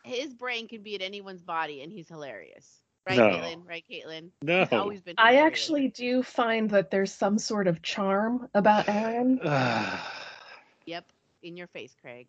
His 0.05 0.35
brain 0.35 0.69
can 0.69 0.83
be 0.83 0.95
in 0.95 1.03
anyone's 1.03 1.43
body, 1.43 1.83
and 1.83 1.91
he's 1.91 2.09
hilarious. 2.09 2.83
Right, 3.09 3.19
No. 3.19 3.29
Caitlin? 3.29 3.69
Right, 3.69 3.85
Caitlin? 3.91 4.31
No. 4.43 4.61
He's 4.61 4.73
always 4.73 5.01
been. 5.03 5.15
I 5.19 5.37
actually 5.37 5.89
do 5.89 6.23
find 6.23 6.71
that 6.71 6.91
there's 6.91 7.13
some 7.13 7.39
sort 7.39 7.67
of 7.67 7.83
charm 7.83 8.49
about 8.55 8.89
Aaron. 8.89 9.41
Yep, 10.87 11.07
in 11.43 11.57
your 11.57 11.67
face, 11.69 11.97
Craig. 11.99 12.27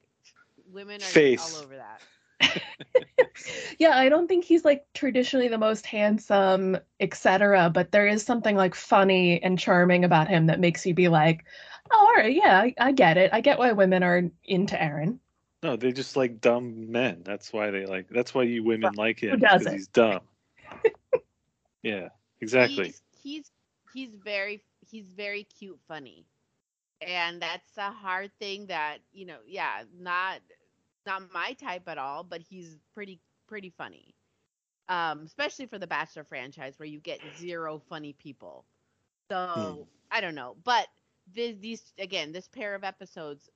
Women 0.71 1.01
are 1.01 1.05
Face. 1.05 1.57
all 1.57 1.61
over 1.61 1.75
that. 1.75 2.01
yeah, 3.79 3.97
I 3.97 4.07
don't 4.07 4.27
think 4.27 4.45
he's 4.45 4.63
like 4.63 4.85
traditionally 4.93 5.49
the 5.49 5.57
most 5.57 5.85
handsome, 5.85 6.77
etc. 7.01 7.69
But 7.69 7.91
there 7.91 8.07
is 8.07 8.23
something 8.23 8.55
like 8.55 8.73
funny 8.73 9.43
and 9.43 9.59
charming 9.59 10.05
about 10.05 10.29
him 10.29 10.45
that 10.47 10.61
makes 10.61 10.85
you 10.85 10.93
be 10.93 11.09
like, 11.09 11.43
"Oh, 11.91 11.97
all 11.97 12.13
right, 12.23 12.33
yeah, 12.33 12.61
I, 12.61 12.73
I 12.79 12.91
get 12.93 13.17
it. 13.17 13.29
I 13.33 13.41
get 13.41 13.59
why 13.59 13.73
women 13.73 14.03
are 14.03 14.23
into 14.45 14.81
Aaron." 14.81 15.19
No, 15.63 15.75
they 15.75 15.91
just 15.91 16.15
like 16.15 16.41
dumb 16.41 16.91
men. 16.91 17.21
That's 17.23 17.51
why 17.51 17.71
they 17.71 17.85
like. 17.85 18.07
That's 18.09 18.33
why 18.33 18.43
you 18.43 18.63
women 18.63 18.93
like 18.95 19.19
him. 19.19 19.39
doesn't? 19.39 19.59
Because 19.59 19.73
he's 19.73 19.87
dumb. 19.87 20.21
yeah, 21.83 22.09
exactly. 22.41 22.85
He's, 22.85 23.01
he's 23.21 23.51
he's 23.93 24.15
very 24.23 24.61
he's 24.89 25.07
very 25.07 25.43
cute, 25.43 25.79
funny, 25.87 26.25
and 27.01 27.41
that's 27.41 27.77
a 27.77 27.91
hard 27.91 28.31
thing 28.39 28.67
that 28.67 28.97
you 29.11 29.25
know. 29.25 29.37
Yeah, 29.47 29.83
not 29.97 30.39
not 31.05 31.33
my 31.33 31.53
type 31.53 31.87
at 31.87 31.97
all, 31.97 32.23
but 32.23 32.41
he's 32.41 32.77
pretty 32.93 33.19
pretty 33.47 33.71
funny. 33.75 34.13
Um, 34.87 35.23
especially 35.25 35.65
for 35.65 35.79
the 35.79 35.87
Bachelor 35.87 36.23
franchise 36.23 36.77
where 36.77 36.87
you 36.87 36.99
get 36.99 37.19
zero 37.39 37.81
funny 37.89 38.13
people. 38.13 38.65
So 39.31 39.87
I 40.11 40.21
don't 40.21 40.35
know, 40.35 40.57
but 40.63 40.87
this, 41.33 41.55
these 41.59 41.93
again, 41.97 42.31
this 42.31 42.47
pair 42.47 42.75
of 42.75 42.83
episodes 42.83 43.49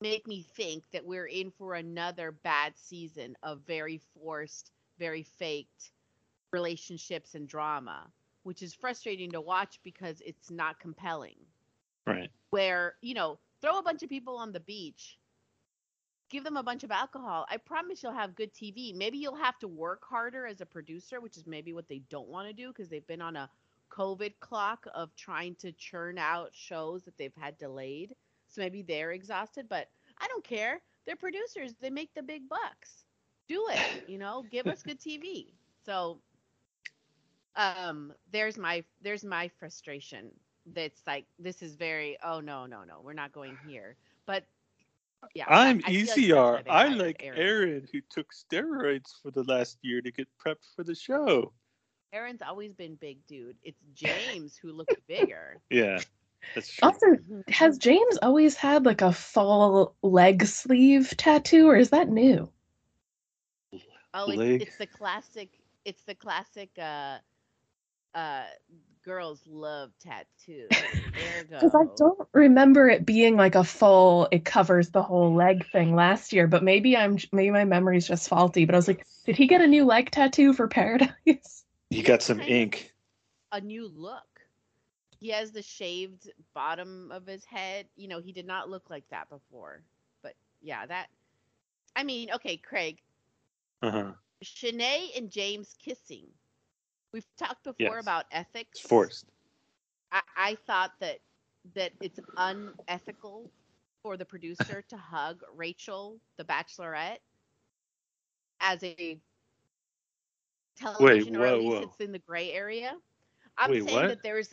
make 0.00 0.26
me 0.26 0.46
think 0.56 0.84
that 0.92 1.04
we're 1.04 1.26
in 1.26 1.50
for 1.50 1.74
another 1.74 2.32
bad 2.32 2.74
season 2.76 3.36
of 3.42 3.60
very 3.66 4.00
forced, 4.14 4.72
very 4.98 5.22
faked 5.22 5.92
relationships 6.52 7.34
and 7.34 7.48
drama, 7.48 8.06
which 8.42 8.62
is 8.62 8.74
frustrating 8.74 9.30
to 9.32 9.40
watch 9.40 9.80
because 9.82 10.20
it's 10.24 10.50
not 10.50 10.78
compelling. 10.80 11.36
Right. 12.06 12.30
Where, 12.50 12.94
you 13.00 13.14
know, 13.14 13.38
throw 13.60 13.78
a 13.78 13.82
bunch 13.82 14.02
of 14.02 14.08
people 14.08 14.36
on 14.36 14.52
the 14.52 14.60
beach, 14.60 15.18
give 16.30 16.44
them 16.44 16.56
a 16.56 16.62
bunch 16.62 16.84
of 16.84 16.90
alcohol. 16.90 17.46
I 17.50 17.56
promise 17.56 18.02
you'll 18.02 18.12
have 18.12 18.34
good 18.34 18.52
TV. 18.52 18.94
Maybe 18.94 19.18
you'll 19.18 19.36
have 19.36 19.58
to 19.60 19.68
work 19.68 20.02
harder 20.04 20.46
as 20.46 20.60
a 20.60 20.66
producer, 20.66 21.20
which 21.20 21.36
is 21.36 21.46
maybe 21.46 21.72
what 21.72 21.88
they 21.88 22.02
don't 22.10 22.28
want 22.28 22.48
to 22.48 22.52
do 22.52 22.68
because 22.68 22.88
they've 22.88 23.06
been 23.06 23.22
on 23.22 23.36
a 23.36 23.48
COVID 23.90 24.32
clock 24.40 24.86
of 24.94 25.14
trying 25.16 25.54
to 25.56 25.72
churn 25.72 26.18
out 26.18 26.50
shows 26.52 27.04
that 27.04 27.16
they've 27.16 27.34
had 27.38 27.56
delayed. 27.58 28.14
So 28.54 28.62
maybe 28.62 28.82
they're 28.82 29.12
exhausted, 29.12 29.68
but 29.68 29.88
I 30.20 30.28
don't 30.28 30.44
care. 30.44 30.82
They're 31.06 31.16
producers. 31.16 31.74
They 31.80 31.90
make 31.90 32.14
the 32.14 32.22
big 32.22 32.48
bucks. 32.48 33.04
Do 33.48 33.66
it, 33.70 34.04
you 34.08 34.18
know, 34.18 34.44
give 34.50 34.68
us 34.68 34.82
good 34.82 35.00
TV. 35.00 35.52
So 35.84 36.20
um 37.56 38.12
there's 38.32 38.58
my 38.58 38.84
there's 39.02 39.24
my 39.24 39.48
frustration 39.48 40.30
that's 40.74 41.02
like 41.06 41.26
this 41.38 41.62
is 41.62 41.74
very 41.76 42.16
oh 42.24 42.40
no 42.40 42.66
no 42.66 42.84
no 42.84 43.00
we're 43.02 43.12
not 43.12 43.32
going 43.32 43.56
here. 43.66 43.96
But 44.26 44.44
yeah, 45.34 45.46
I'm 45.48 45.80
I- 45.84 45.88
I 45.88 45.92
feel 45.92 46.12
like 46.12 46.28
Iciar. 46.28 46.62
I 46.68 46.88
like 46.88 47.22
Aaron. 47.22 47.38
Aaron, 47.40 47.88
who 47.92 48.00
took 48.10 48.32
steroids 48.32 49.20
for 49.22 49.30
the 49.30 49.44
last 49.44 49.78
year 49.82 50.00
to 50.02 50.10
get 50.10 50.28
prepped 50.44 50.74
for 50.74 50.84
the 50.84 50.94
show. 50.94 51.52
Aaron's 52.12 52.42
always 52.42 52.74
been 52.74 52.94
big, 52.96 53.26
dude. 53.26 53.56
It's 53.62 53.82
James 53.94 54.56
who 54.56 54.72
looks 54.72 54.96
bigger. 55.06 55.60
Yeah. 55.70 56.00
Also, 56.82 57.06
has 57.48 57.78
James 57.78 58.18
always 58.22 58.54
had 58.56 58.86
like 58.86 59.02
a 59.02 59.12
full 59.12 59.94
leg 60.02 60.46
sleeve 60.46 61.14
tattoo, 61.16 61.68
or 61.68 61.76
is 61.76 61.90
that 61.90 62.08
new? 62.08 62.48
Oh, 64.12 64.28
it's, 64.28 64.38
Leg. 64.38 64.62
it's 64.62 64.76
the 64.76 64.86
classic. 64.86 65.50
It's 65.84 66.02
the 66.04 66.14
classic. 66.14 66.70
Uh, 66.78 67.18
uh, 68.14 68.44
girls 69.04 69.42
love 69.46 69.90
tattoos. 70.00 70.68
Because 71.48 71.74
I 71.74 71.84
don't 71.96 72.28
remember 72.32 72.88
it 72.88 73.04
being 73.04 73.36
like 73.36 73.54
a 73.54 73.64
full, 73.64 74.28
it 74.30 74.44
covers 74.44 74.90
the 74.90 75.02
whole 75.02 75.34
leg 75.34 75.66
thing 75.70 75.94
last 75.94 76.32
year. 76.32 76.46
But 76.46 76.62
maybe 76.62 76.96
I'm 76.96 77.18
maybe 77.32 77.50
my 77.50 77.64
memory's 77.64 78.06
just 78.06 78.28
faulty. 78.28 78.64
But 78.64 78.74
I 78.74 78.78
was 78.78 78.88
like, 78.88 79.04
did 79.26 79.36
he 79.36 79.46
get 79.46 79.60
a 79.60 79.66
new 79.66 79.84
leg 79.84 80.10
tattoo 80.10 80.52
for 80.52 80.68
Paradise? 80.68 81.64
You 81.90 82.02
got 82.02 82.22
some 82.22 82.40
ink. 82.40 82.92
a 83.52 83.60
new 83.60 83.88
look. 83.88 84.33
He 85.24 85.32
has 85.32 85.54
the 85.54 85.64
shaved 85.64 86.34
bottom 86.54 87.12
of 87.12 87.26
his 87.26 87.46
head. 87.46 87.90
You 87.96 88.08
know, 88.08 88.20
he 88.20 88.32
did 88.32 88.54
not 88.54 88.80
look 88.80 88.90
like 88.90 89.10
that 89.10 89.30
before. 89.30 89.88
But 90.22 90.36
yeah, 90.62 90.86
that. 90.86 91.18
I 91.96 92.04
mean, 92.04 92.32
okay, 92.36 92.58
Craig, 92.58 93.02
Uh-huh. 93.82 94.14
Shanae 94.44 95.16
and 95.16 95.30
James 95.30 95.74
kissing. 95.78 96.38
We've 97.12 97.36
talked 97.36 97.64
before 97.64 97.98
Yes. 97.98 98.00
about 98.00 98.26
ethics. 98.32 98.80
It's 98.80 98.80
forced. 98.88 99.26
I, 100.12 100.22
I 100.36 100.54
thought 100.66 101.00
that 101.00 101.20
that 101.74 101.92
it's 102.00 102.20
unethical 102.36 103.52
for 104.02 104.16
the 104.16 104.26
producer 104.26 104.82
to 104.88 104.96
hug 104.96 105.42
Rachel, 105.54 106.20
the 106.36 106.44
Bachelorette, 106.44 107.20
as 108.60 108.82
a 108.84 109.20
television, 110.76 111.36
or 111.36 111.46
at 111.46 111.56
whoa, 111.56 111.58
least 111.58 111.80
whoa. 111.80 111.82
it's 111.82 112.00
in 112.00 112.12
the 112.12 112.18
gray 112.18 112.52
area. 112.52 113.00
I'm 113.58 113.74
Wait, 113.74 113.84
saying 113.86 114.06
what? 114.06 114.08
that 114.08 114.22
there's 114.22 114.52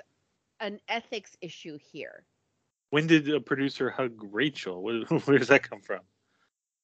an 0.62 0.80
ethics 0.88 1.36
issue 1.41 1.78
here. 1.91 2.24
When 2.91 3.08
did 3.08 3.28
a 3.34 3.39
producer 3.41 3.89
hug 3.89 4.13
Rachel? 4.32 4.82
Where, 4.82 5.02
where 5.26 5.38
does 5.38 5.50
that 5.50 5.69
come 5.69 5.82
from? 5.82 6.02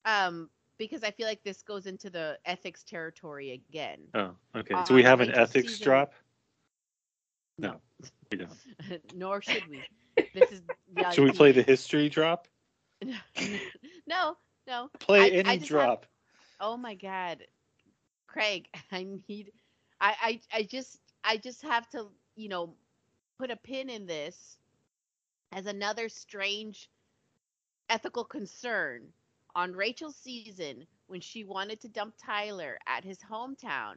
Um, 0.04 0.50
because 0.78 1.02
I 1.04 1.10
feel 1.10 1.26
like 1.26 1.42
this 1.44 1.62
goes 1.62 1.86
into 1.86 2.10
the 2.10 2.38
ethics 2.44 2.82
territory 2.84 3.52
again. 3.52 4.00
Oh, 4.14 4.30
okay. 4.54 4.74
So 4.86 4.94
we 4.94 5.02
On 5.02 5.06
have 5.06 5.20
an 5.20 5.32
ethics 5.32 5.72
season- 5.72 5.84
drop. 5.84 6.12
No. 7.58 7.80
We 8.30 8.38
don't. 8.38 8.52
Nor 9.14 9.42
should 9.42 9.66
we. 9.68 9.82
This 10.34 10.52
is 10.52 10.62
Should 11.14 11.24
we 11.24 11.32
play 11.32 11.52
the 11.52 11.62
history 11.62 12.08
drop? 12.08 12.46
no, 14.06 14.36
no. 14.66 14.90
Play 15.00 15.20
I- 15.20 15.28
any 15.28 15.48
I 15.48 15.56
just 15.56 15.68
have- 15.70 15.80
drop. 15.80 16.06
Oh 16.60 16.76
my 16.76 16.94
god. 16.94 17.44
Craig, 18.26 18.66
I 18.92 19.06
need 19.28 19.52
I, 20.00 20.14
I 20.52 20.58
I 20.58 20.62
just 20.64 20.98
I 21.24 21.36
just 21.36 21.62
have 21.62 21.88
to, 21.90 22.06
you 22.36 22.48
know, 22.48 22.74
put 23.38 23.50
a 23.50 23.56
pin 23.56 23.88
in 23.90 24.06
this 24.06 24.58
as 25.52 25.66
another 25.66 26.08
strange 26.08 26.90
ethical 27.88 28.24
concern 28.24 29.12
on 29.54 29.72
Rachel's 29.72 30.16
season 30.16 30.86
when 31.06 31.20
she 31.20 31.44
wanted 31.44 31.80
to 31.80 31.88
dump 31.88 32.14
Tyler 32.18 32.78
at 32.86 33.04
his 33.04 33.18
hometown. 33.18 33.94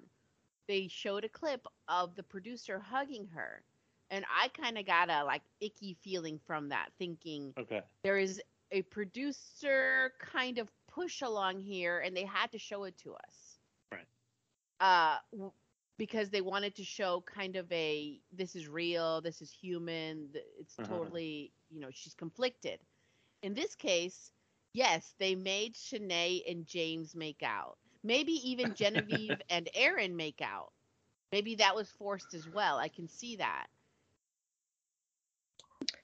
They 0.68 0.88
showed 0.88 1.26
a 1.26 1.30
clip 1.30 1.66
of 1.88 2.16
the 2.16 2.24
producer 2.24 2.80
hugging 2.80 3.28
her. 3.28 3.64
And 4.10 4.26
I 4.42 4.50
kind 4.50 4.78
of 4.78 4.86
got 4.86 5.10
a 5.10 5.24
like 5.26 5.44
icky 5.62 5.96
feeling 6.04 6.40
from 6.46 6.70
that 6.70 6.90
thinking 6.98 7.54
Okay. 7.58 7.84
there 8.04 8.18
is 8.18 8.42
a 8.72 8.82
producer 8.84 10.14
kind 10.20 10.58
of 10.58 10.70
push 10.88 11.22
along 11.22 11.60
here 11.60 12.00
and 12.00 12.16
they 12.16 12.26
had 12.26 12.52
to 12.52 12.58
show 12.60 12.84
it 12.86 12.98
to 13.00 13.14
us 13.14 13.60
Right. 13.92 14.08
uh 14.80 15.18
because 16.02 16.32
they 16.32 16.42
wanted 16.42 16.76
to 16.76 16.86
show 16.86 17.24
kind 17.28 17.58
of 17.58 17.72
a 17.72 18.22
this 18.34 18.56
is 18.56 18.68
real 18.68 19.22
this 19.22 19.42
is 19.42 19.52
human 19.52 20.30
th- 20.34 20.46
it's 20.60 20.80
Uh-huh. 20.80 21.10
totally 21.10 21.54
you 21.70 21.80
know 21.82 21.90
she's 21.92 22.16
conflicted 22.16 22.80
in 23.44 23.54
this 23.54 23.76
case 23.76 24.32
yes 24.74 25.16
they 25.20 25.36
made 25.36 25.76
Shanae 25.76 26.42
and 26.50 26.66
James 26.68 27.16
make 27.16 27.44
out 27.44 27.78
maybe 28.04 28.34
even 28.50 28.74
Genevieve 28.76 29.42
and 29.50 29.70
Aaron 29.76 30.16
make 30.18 30.42
out 30.42 30.74
maybe 31.32 31.56
that 31.56 31.76
was 31.76 31.90
forced 31.92 32.34
as 32.34 32.48
well 32.50 32.78
i 32.80 32.90
can 32.90 33.08
see 33.08 33.38
that 33.38 33.68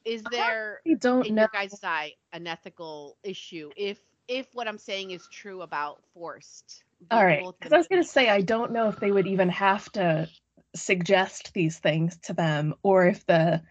is 0.06 0.30
there 0.30 0.82
I 0.86 0.96
don't 1.00 1.30
in 1.30 1.36
know. 1.36 1.48
your 1.48 1.50
guys' 1.50 1.84
eye 1.84 2.14
an 2.34 2.48
ethical 2.48 3.18
issue 3.24 3.72
if 3.76 4.00
if 4.28 4.54
what 4.54 4.68
I'm 4.68 4.78
saying 4.78 5.12
is 5.12 5.28
true 5.28 5.62
about 5.62 6.04
forced. 6.14 6.84
All 7.12 7.20
being 7.20 7.26
right, 7.26 7.44
both 7.44 7.60
because 7.60 7.74
I 7.74 7.78
was 7.78 7.88
gonna 7.88 8.04
say 8.04 8.30
I 8.30 8.42
don't 8.42 8.72
know 8.72 8.90
if 8.90 9.00
they 9.00 9.12
would 9.12 9.28
even 9.28 9.50
have 9.50 9.92
to 9.94 10.28
suggest 10.76 11.54
these 11.54 11.80
things 11.80 12.18
to 12.24 12.34
them, 12.34 12.76
or 12.84 13.06
if 13.08 13.26
the 13.26 13.62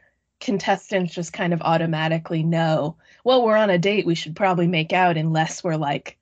contestants 0.40 1.14
just 1.14 1.32
kind 1.32 1.52
of 1.54 1.62
automatically 1.62 2.42
know. 2.42 2.96
Well, 3.24 3.44
we're 3.44 3.56
on 3.56 3.70
a 3.70 3.78
date. 3.78 4.06
We 4.06 4.14
should 4.14 4.36
probably 4.36 4.66
make 4.66 4.92
out 4.92 5.16
unless 5.16 5.64
we're 5.64 5.76
like 5.76 6.18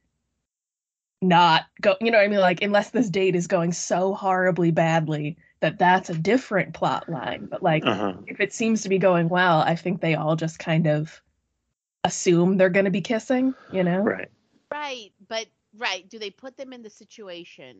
not 1.23 1.65
go. 1.81 1.97
You 2.01 2.11
know 2.11 2.19
what 2.19 2.25
I 2.25 2.29
mean? 2.29 2.41
Like 2.41 2.63
unless 2.63 2.91
this 2.91 3.09
date 3.11 3.35
is 3.35 3.47
going 3.47 3.73
so 3.73 4.15
horribly 4.15 4.71
badly 4.71 5.37
that 5.61 5.79
that's 5.79 6.11
a 6.11 6.15
different 6.15 6.75
plot 6.75 7.09
line. 7.09 7.47
But 7.47 7.63
like 7.63 7.85
Uh-huh. 7.87 8.15
if 8.27 8.41
it 8.41 8.53
seems 8.53 8.83
to 8.83 8.89
be 8.89 8.99
going 8.99 9.29
well, 9.29 9.61
I 9.61 9.75
think 9.77 10.01
they 10.01 10.15
all 10.15 10.37
just 10.37 10.59
kind 10.59 10.87
of 10.87 11.23
assume 12.05 12.57
they're 12.57 12.69
going 12.69 12.85
to 12.85 12.91
be 12.91 13.01
kissing. 13.01 13.55
You 13.73 13.85
know? 13.85 13.99
Right. 14.01 14.29
right, 14.71 15.13
but 15.29 15.47
right, 15.77 16.09
do 16.09 16.19
they 16.19 16.31
put 16.31 16.57
them 16.57 16.73
in 16.73 16.83
the 16.83 16.91
situation 16.91 17.77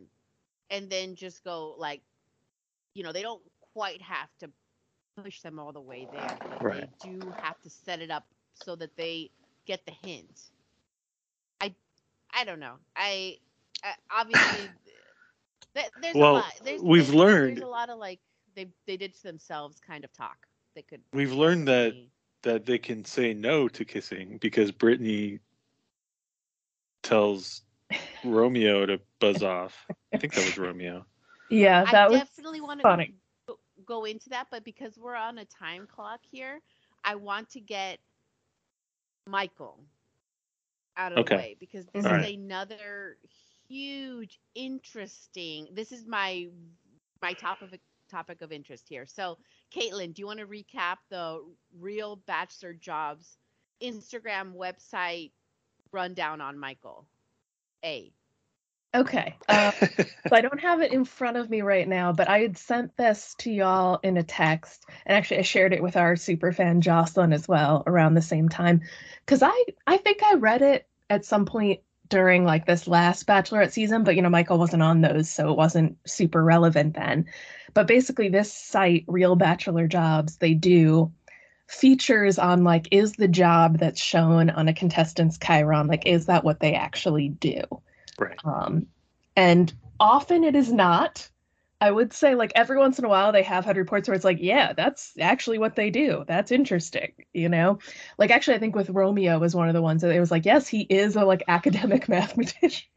and 0.69 0.89
then 0.89 1.15
just 1.15 1.43
go 1.43 1.75
like, 1.77 2.01
you 2.93 3.03
know, 3.03 3.11
they 3.11 3.21
don't 3.21 3.41
quite 3.73 4.01
have 4.01 4.29
to 4.39 4.49
push 5.21 5.41
them 5.41 5.59
all 5.59 5.71
the 5.71 5.81
way 5.81 6.07
there, 6.11 6.37
but 6.41 6.63
Right. 6.63 6.89
they 7.03 7.09
do 7.09 7.33
have 7.41 7.59
to 7.61 7.69
set 7.69 8.01
it 8.01 8.11
up 8.11 8.25
so 8.53 8.75
that 8.75 8.95
they 8.97 9.29
get 9.65 9.85
the 9.85 9.93
hint. 10.07 10.51
I, 11.61 11.73
I 12.33 12.43
don't 12.45 12.59
know. 12.59 12.75
I, 12.95 13.37
I 13.83 13.93
obviously. 14.11 14.69
th- 15.75 15.87
There's 16.01 16.15
Well, 16.15 16.31
a 16.31 16.39
lot. 16.39 16.53
There's, 16.63 16.81
we've 16.81 17.05
there's- 17.07 17.15
learned- 17.15 17.57
There's 17.57 17.65
a 17.65 17.69
lot 17.69 17.89
of 17.89 17.97
like 17.99 18.19
they 18.55 18.67
they 18.87 18.95
did 18.97 19.13
to 19.15 19.23
themselves 19.23 19.79
kind 19.85 20.03
of 20.03 20.11
talk. 20.13 20.37
They 20.75 20.81
could. 20.81 21.01
We've 21.13 21.33
learned 21.33 21.67
that 21.67 21.93
that 22.43 22.65
they 22.65 22.77
can 22.77 23.03
say 23.05 23.33
no 23.33 23.67
to 23.69 23.83
kissing 23.85 24.37
because 24.39 24.71
Brittany 24.71 25.39
tells 27.03 27.61
Romeo 28.23 28.85
to 28.85 28.99
buzz 29.19 29.43
off. 29.43 29.87
I 30.13 30.17
think 30.17 30.33
that 30.33 30.45
was 30.45 30.57
Romeo. 30.57 31.05
Yeah, 31.49 31.85
I 31.85 31.91
that 31.91 32.09
was 32.09 32.21
I 32.21 32.23
definitely 32.23 32.61
want 32.61 32.81
to 32.81 32.85
go, 33.47 33.59
go 33.85 34.05
into 34.05 34.29
that, 34.29 34.47
but 34.51 34.63
because 34.63 34.97
we're 34.97 35.15
on 35.15 35.37
a 35.37 35.45
time 35.45 35.87
clock 35.87 36.19
here, 36.31 36.61
I 37.03 37.15
want 37.15 37.49
to 37.51 37.59
get 37.61 37.99
Michael 39.27 39.79
out 40.97 41.13
of 41.13 41.19
Okay. 41.19 41.35
the 41.35 41.37
way 41.37 41.55
because 41.59 41.85
this 41.87 42.05
All 42.05 42.11
is 42.11 42.21
right. 42.21 42.33
another 42.33 43.17
huge, 43.67 44.39
interesting. 44.55 45.67
This 45.73 45.91
is 45.91 46.05
my 46.05 46.47
my 47.21 47.33
top 47.33 47.59
topic 47.59 47.81
topic 48.09 48.41
of 48.41 48.51
interest 48.51 48.87
here. 48.87 49.05
So, 49.05 49.37
Caitlin, 49.75 50.13
do 50.13 50.21
you 50.21 50.27
want 50.27 50.39
to 50.39 50.45
recap 50.45 50.97
the 51.09 51.43
Real 51.79 52.17
Bachelor 52.27 52.73
Jobs 52.73 53.37
Instagram 53.81 54.53
website 54.55 55.31
rundown 55.91 56.41
on 56.41 56.57
Michael? 56.57 57.07
A. 57.85 58.11
Okay. 58.95 59.35
Uh, 59.47 59.71
so 60.27 60.31
I 60.31 60.41
don't 60.41 60.59
have 60.59 60.81
it 60.81 60.91
in 60.91 61.05
front 61.05 61.37
of 61.37 61.49
me 61.49 61.61
right 61.61 61.87
now, 61.87 62.13
but 62.13 62.29
I 62.29 62.39
had 62.39 62.57
sent 62.57 62.95
this 62.97 63.35
to 63.39 63.51
y'all 63.51 63.99
in 64.03 64.17
a 64.17 64.23
text, 64.23 64.85
and 65.05 65.17
actually 65.17 65.39
I 65.39 65.43
shared 65.43 65.73
it 65.73 65.83
with 65.83 65.95
our 65.95 66.15
super 66.15 66.51
fan 66.51 66.81
Jocelyn 66.81 67.33
as 67.33 67.47
well 67.47 67.83
around 67.85 68.13
the 68.13 68.21
same 68.21 68.49
time, 68.49 68.81
because 69.25 69.43
I 69.43 69.65
I 69.85 69.97
think 69.97 70.23
I 70.23 70.35
read 70.35 70.61
it 70.61 70.87
at 71.09 71.25
some 71.25 71.45
point 71.45 71.81
during 72.09 72.45
like 72.45 72.65
this 72.65 72.87
last 72.87 73.27
Bachelorette 73.27 73.71
season, 73.71 74.03
but 74.03 74.15
you 74.15 74.21
know 74.21 74.29
Michael 74.29 74.57
wasn't 74.57 74.83
on 74.83 75.01
those, 75.01 75.29
so 75.29 75.51
it 75.51 75.57
wasn't 75.57 75.97
super 76.07 76.43
relevant 76.43 76.95
then. 76.95 77.25
But 77.73 77.87
basically, 77.87 78.29
this 78.29 78.51
site, 78.51 79.03
Real 79.07 79.35
Bachelor 79.35 79.87
Jobs, 79.87 80.37
they 80.37 80.53
do 80.53 81.11
features 81.67 82.37
on 82.37 82.63
like 82.63 82.87
is 82.91 83.13
the 83.13 83.27
job 83.27 83.79
that's 83.79 84.01
shown 84.01 84.49
on 84.51 84.67
a 84.67 84.73
contestant's 84.73 85.37
chyron 85.37 85.87
like 85.87 86.05
is 86.05 86.27
that 86.27 86.43
what 86.43 86.59
they 86.59 86.73
actually 86.73 87.29
do 87.29 87.61
Right. 88.19 88.39
um, 88.45 88.87
and 89.35 89.73
often 89.99 90.43
it 90.43 90.55
is 90.55 90.71
not. 90.71 91.29
I 91.81 91.91
would 91.91 92.13
say, 92.13 92.35
like, 92.35 92.53
every 92.55 92.77
once 92.77 92.99
in 92.99 93.05
a 93.05 93.09
while, 93.09 93.33
they 93.33 93.43
have 93.43 93.65
had 93.65 93.75
reports 93.75 94.07
where 94.07 94.15
it's 94.15 94.23
like, 94.23 94.37
yeah, 94.39 94.71
that's 94.71 95.11
actually 95.19 95.57
what 95.57 95.75
they 95.75 95.89
do. 95.89 96.23
That's 96.25 96.51
interesting, 96.51 97.11
you 97.33 97.49
know? 97.49 97.79
Like, 98.17 98.31
actually, 98.31 98.55
I 98.55 98.59
think 98.59 98.75
with 98.75 98.89
Romeo 98.89 99.37
was 99.39 99.55
one 99.55 99.67
of 99.67 99.73
the 99.73 99.81
ones 99.81 100.01
that 100.01 100.15
it 100.15 100.19
was 100.21 100.31
like, 100.31 100.45
yes, 100.45 100.67
he 100.69 100.81
is 100.83 101.17
a, 101.17 101.25
like, 101.25 101.43
academic 101.49 102.07
mathematician. 102.07 102.87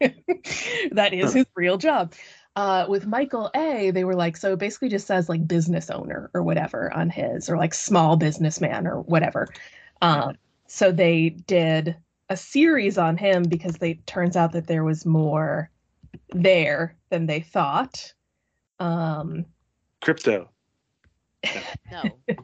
that 0.93 1.09
is 1.13 1.33
his 1.33 1.45
real 1.55 1.77
job. 1.77 2.13
Uh, 2.55 2.85
with 2.89 3.05
Michael 3.05 3.49
A, 3.55 3.91
they 3.91 4.03
were 4.03 4.15
like, 4.15 4.35
so 4.35 4.53
it 4.53 4.59
basically 4.59 4.89
just 4.89 5.07
says 5.07 5.29
like 5.29 5.47
business 5.47 5.89
owner 5.89 6.29
or 6.33 6.43
whatever 6.43 6.93
on 6.93 7.09
his, 7.09 7.49
or 7.49 7.57
like 7.57 7.73
small 7.73 8.17
businessman 8.17 8.85
or 8.85 9.01
whatever. 9.01 9.47
Um, 10.01 10.35
so 10.67 10.91
they 10.91 11.29
did 11.29 11.95
a 12.29 12.37
series 12.37 12.97
on 12.97 13.17
him 13.17 13.43
because 13.43 13.75
they 13.75 13.95
turns 14.05 14.35
out 14.35 14.51
that 14.51 14.67
there 14.67 14.83
was 14.83 15.05
more 15.05 15.69
there 16.29 16.95
than 17.09 17.25
they 17.25 17.41
thought. 17.41 18.13
Um, 18.79 19.45
Crypto. 20.01 20.49
No. 21.91 22.03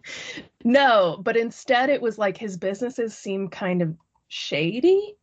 no, 0.63 1.20
but 1.22 1.38
instead 1.38 1.89
it 1.89 2.02
was 2.02 2.18
like 2.18 2.38
his 2.38 2.58
businesses 2.58 3.15
seem 3.15 3.48
kind 3.50 3.82
of 3.84 3.96
shady. 4.28 5.15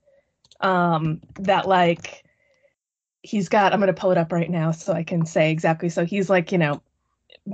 Um, 0.60 1.20
that 1.40 1.66
like 1.66 2.24
he's 3.22 3.48
got, 3.48 3.72
I'm 3.72 3.80
gonna 3.80 3.92
pull 3.92 4.10
it 4.10 4.18
up 4.18 4.32
right 4.32 4.50
now 4.50 4.70
so 4.70 4.92
I 4.92 5.02
can 5.02 5.24
say 5.24 5.50
exactly. 5.50 5.88
So 5.88 6.04
he's 6.04 6.30
like, 6.30 6.52
you 6.52 6.58
know, 6.58 6.82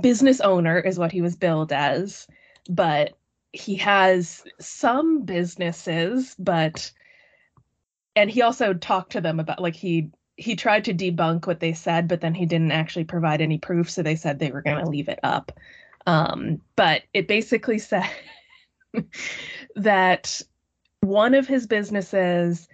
business 0.01 0.39
owner 0.41 0.79
is 0.79 0.99
what 0.99 1.11
he 1.11 1.21
was 1.21 1.35
billed 1.35 1.71
as, 1.71 2.27
but 2.69 3.17
he 3.53 3.75
has 3.75 4.43
some 4.59 5.23
businesses, 5.23 6.35
but 6.37 6.91
and 8.15 8.29
he 8.29 8.41
also 8.41 8.73
talked 8.73 9.11
to 9.13 9.21
them 9.21 9.39
about 9.39 9.61
like 9.61 9.75
he 9.75 10.09
he 10.35 10.55
tried 10.55 10.85
to 10.85 10.93
debunk 10.93 11.47
what 11.47 11.59
they 11.59 11.73
said, 11.73 12.07
but 12.07 12.21
then 12.21 12.33
he 12.33 12.45
didn't 12.45 12.71
actually 12.71 13.03
provide 13.03 13.41
any 13.41 13.57
proof, 13.57 13.89
so 13.89 14.01
they 14.01 14.15
said 14.15 14.39
they 14.39 14.51
were 14.51 14.61
going 14.61 14.83
to 14.83 14.89
leave 14.89 15.09
it 15.09 15.19
up. 15.21 15.51
Um, 16.07 16.61
but 16.77 17.03
it 17.13 17.27
basically 17.27 17.77
said 17.79 18.09
that 19.75 20.41
one 21.01 21.33
of 21.33 21.45
his 21.45 21.67
businesses 21.67 22.69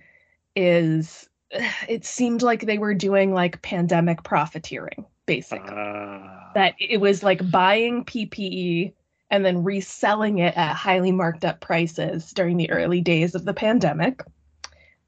is 0.56 1.28
it 1.88 2.06
seemed 2.06 2.42
like 2.42 2.62
they 2.62 2.78
were 2.78 2.94
doing 2.94 3.34
like 3.34 3.62
pandemic 3.62 4.24
profiteering 4.24 5.06
basically 5.26 5.72
Ah. 5.72 6.52
that 6.54 6.76
it 6.80 6.98
was 6.98 7.24
like 7.24 7.50
buying 7.50 8.06
PPE 8.06 8.94
and 9.32 9.44
then 9.44 9.64
reselling 9.64 10.38
it 10.40 10.56
at 10.56 10.76
highly 10.76 11.12
marked 11.12 11.44
up 11.44 11.60
prices 11.60 12.32
during 12.32 12.58
the 12.58 12.70
early 12.70 13.02
days 13.02 13.34
of 13.34 13.44
the 13.44 13.54
pandemic. 13.54 14.22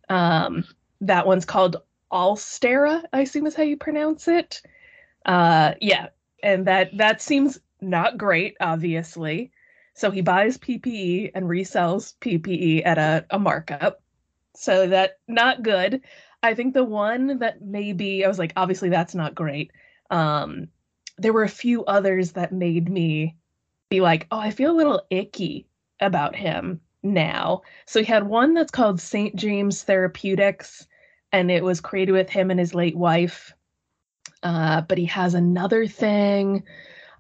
Um, 0.10 0.66
that 1.02 1.28
one's 1.28 1.46
called 1.46 1.78
Alstera, 2.12 3.04
I 3.14 3.22
assume 3.22 3.46
is 3.46 3.56
how 3.56 3.64
you 3.64 3.78
pronounce 3.78 4.28
it. 4.28 4.62
Uh, 5.26 5.74
yeah, 5.82 6.08
and 6.42 6.66
that 6.66 6.98
that 6.98 7.22
seems 7.22 7.60
not 7.82 8.18
great, 8.18 8.56
obviously. 8.60 9.52
So 9.94 10.10
he 10.10 10.22
buys 10.22 10.58
PPE 10.58 11.32
and 11.36 11.46
resells 11.46 12.16
PPE 12.22 12.86
at 12.86 12.98
a, 12.98 13.26
a 13.30 13.40
markup. 13.40 14.02
So 14.56 14.88
that 14.88 15.20
not 15.28 15.64
good. 15.64 16.02
I 16.48 16.54
think 16.54 16.74
the 16.74 16.86
one 16.86 17.40
that 17.40 17.62
maybe 17.62 18.24
I 18.24 18.28
was 18.30 18.40
like, 18.40 18.54
obviously 18.56 18.88
that's 18.88 19.14
not 19.14 19.36
great. 19.36 19.72
Um, 20.10 20.70
there 21.18 21.34
were 21.34 21.44
a 21.44 21.50
few 21.50 21.84
others 21.84 22.32
that 22.32 22.54
made 22.54 22.90
me 22.90 23.36
be 23.90 24.00
like, 24.00 24.28
oh, 24.32 24.40
I 24.40 24.52
feel 24.52 24.72
a 24.72 24.78
little 24.78 25.02
icky 25.10 25.68
about 26.00 26.38
him 26.38 26.80
now. 27.04 27.64
So 27.86 28.00
he 28.00 28.06
had 28.06 28.28
one 28.28 28.54
that's 28.54 28.72
called 28.72 29.02
St. 29.02 29.36
James 29.36 29.84
Therapeutics, 29.84 30.88
and 31.34 31.52
it 31.52 31.66
was 31.66 31.82
created 31.82 32.14
with 32.14 32.30
him 32.30 32.50
and 32.50 32.62
his 32.62 32.74
late 32.74 32.96
wife. 32.96 33.54
Uh, 34.42 34.82
but 34.82 34.98
he 34.98 35.06
has 35.06 35.34
another 35.34 35.86
thing. 35.86 36.64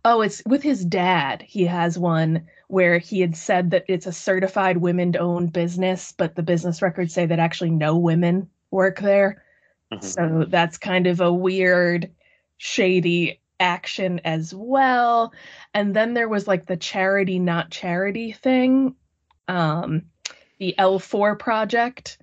Oh, 0.05 0.21
it's 0.21 0.41
with 0.45 0.63
his 0.63 0.85
dad. 0.85 1.41
He 1.41 1.65
has 1.65 1.99
one 1.99 2.47
where 2.69 2.97
he 2.97 3.19
had 3.19 3.35
said 3.35 3.71
that 3.71 3.83
it's 3.89 4.05
a 4.07 4.13
certified 4.13 4.77
women 4.77 5.17
owned 5.19 5.51
business, 5.51 6.13
but 6.13 6.35
the 6.35 6.43
business 6.43 6.81
records 6.81 7.13
say 7.13 7.25
that 7.25 7.39
actually 7.39 7.71
no 7.71 7.97
women 7.97 8.49
work 8.71 8.99
there. 8.99 9.43
Mhm. 9.93 10.03
So 10.03 10.45
that's 10.49 10.77
kind 10.77 11.07
of 11.07 11.21
a 11.21 11.31
weird, 11.33 12.11
shady 12.57 13.41
action 13.59 14.19
as 14.25 14.53
well. 14.53 15.33
And 15.73 15.95
then 15.95 16.13
there 16.13 16.29
was 16.29 16.47
like 16.47 16.65
the 16.65 16.77
charity, 16.77 17.39
not 17.39 17.71
charity 17.71 18.31
thing. 18.31 18.95
Um, 19.47 20.03
the 20.59 20.75
L4 20.77 21.37
project 21.37 22.17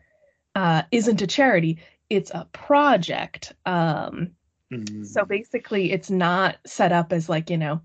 uh, 0.55 0.83
isn't 0.93 1.23
a 1.23 1.27
charity, 1.27 1.79
it's 2.11 2.31
a 2.31 2.47
project. 2.53 3.55
Um, 3.67 4.31
Mhm. 4.71 5.05
so 5.05 5.25
basically, 5.25 5.93
it's 5.93 6.11
not 6.11 6.59
set 6.67 6.93
up 6.93 7.13
as 7.13 7.29
like, 7.29 7.51
you 7.51 7.59
know, 7.59 7.81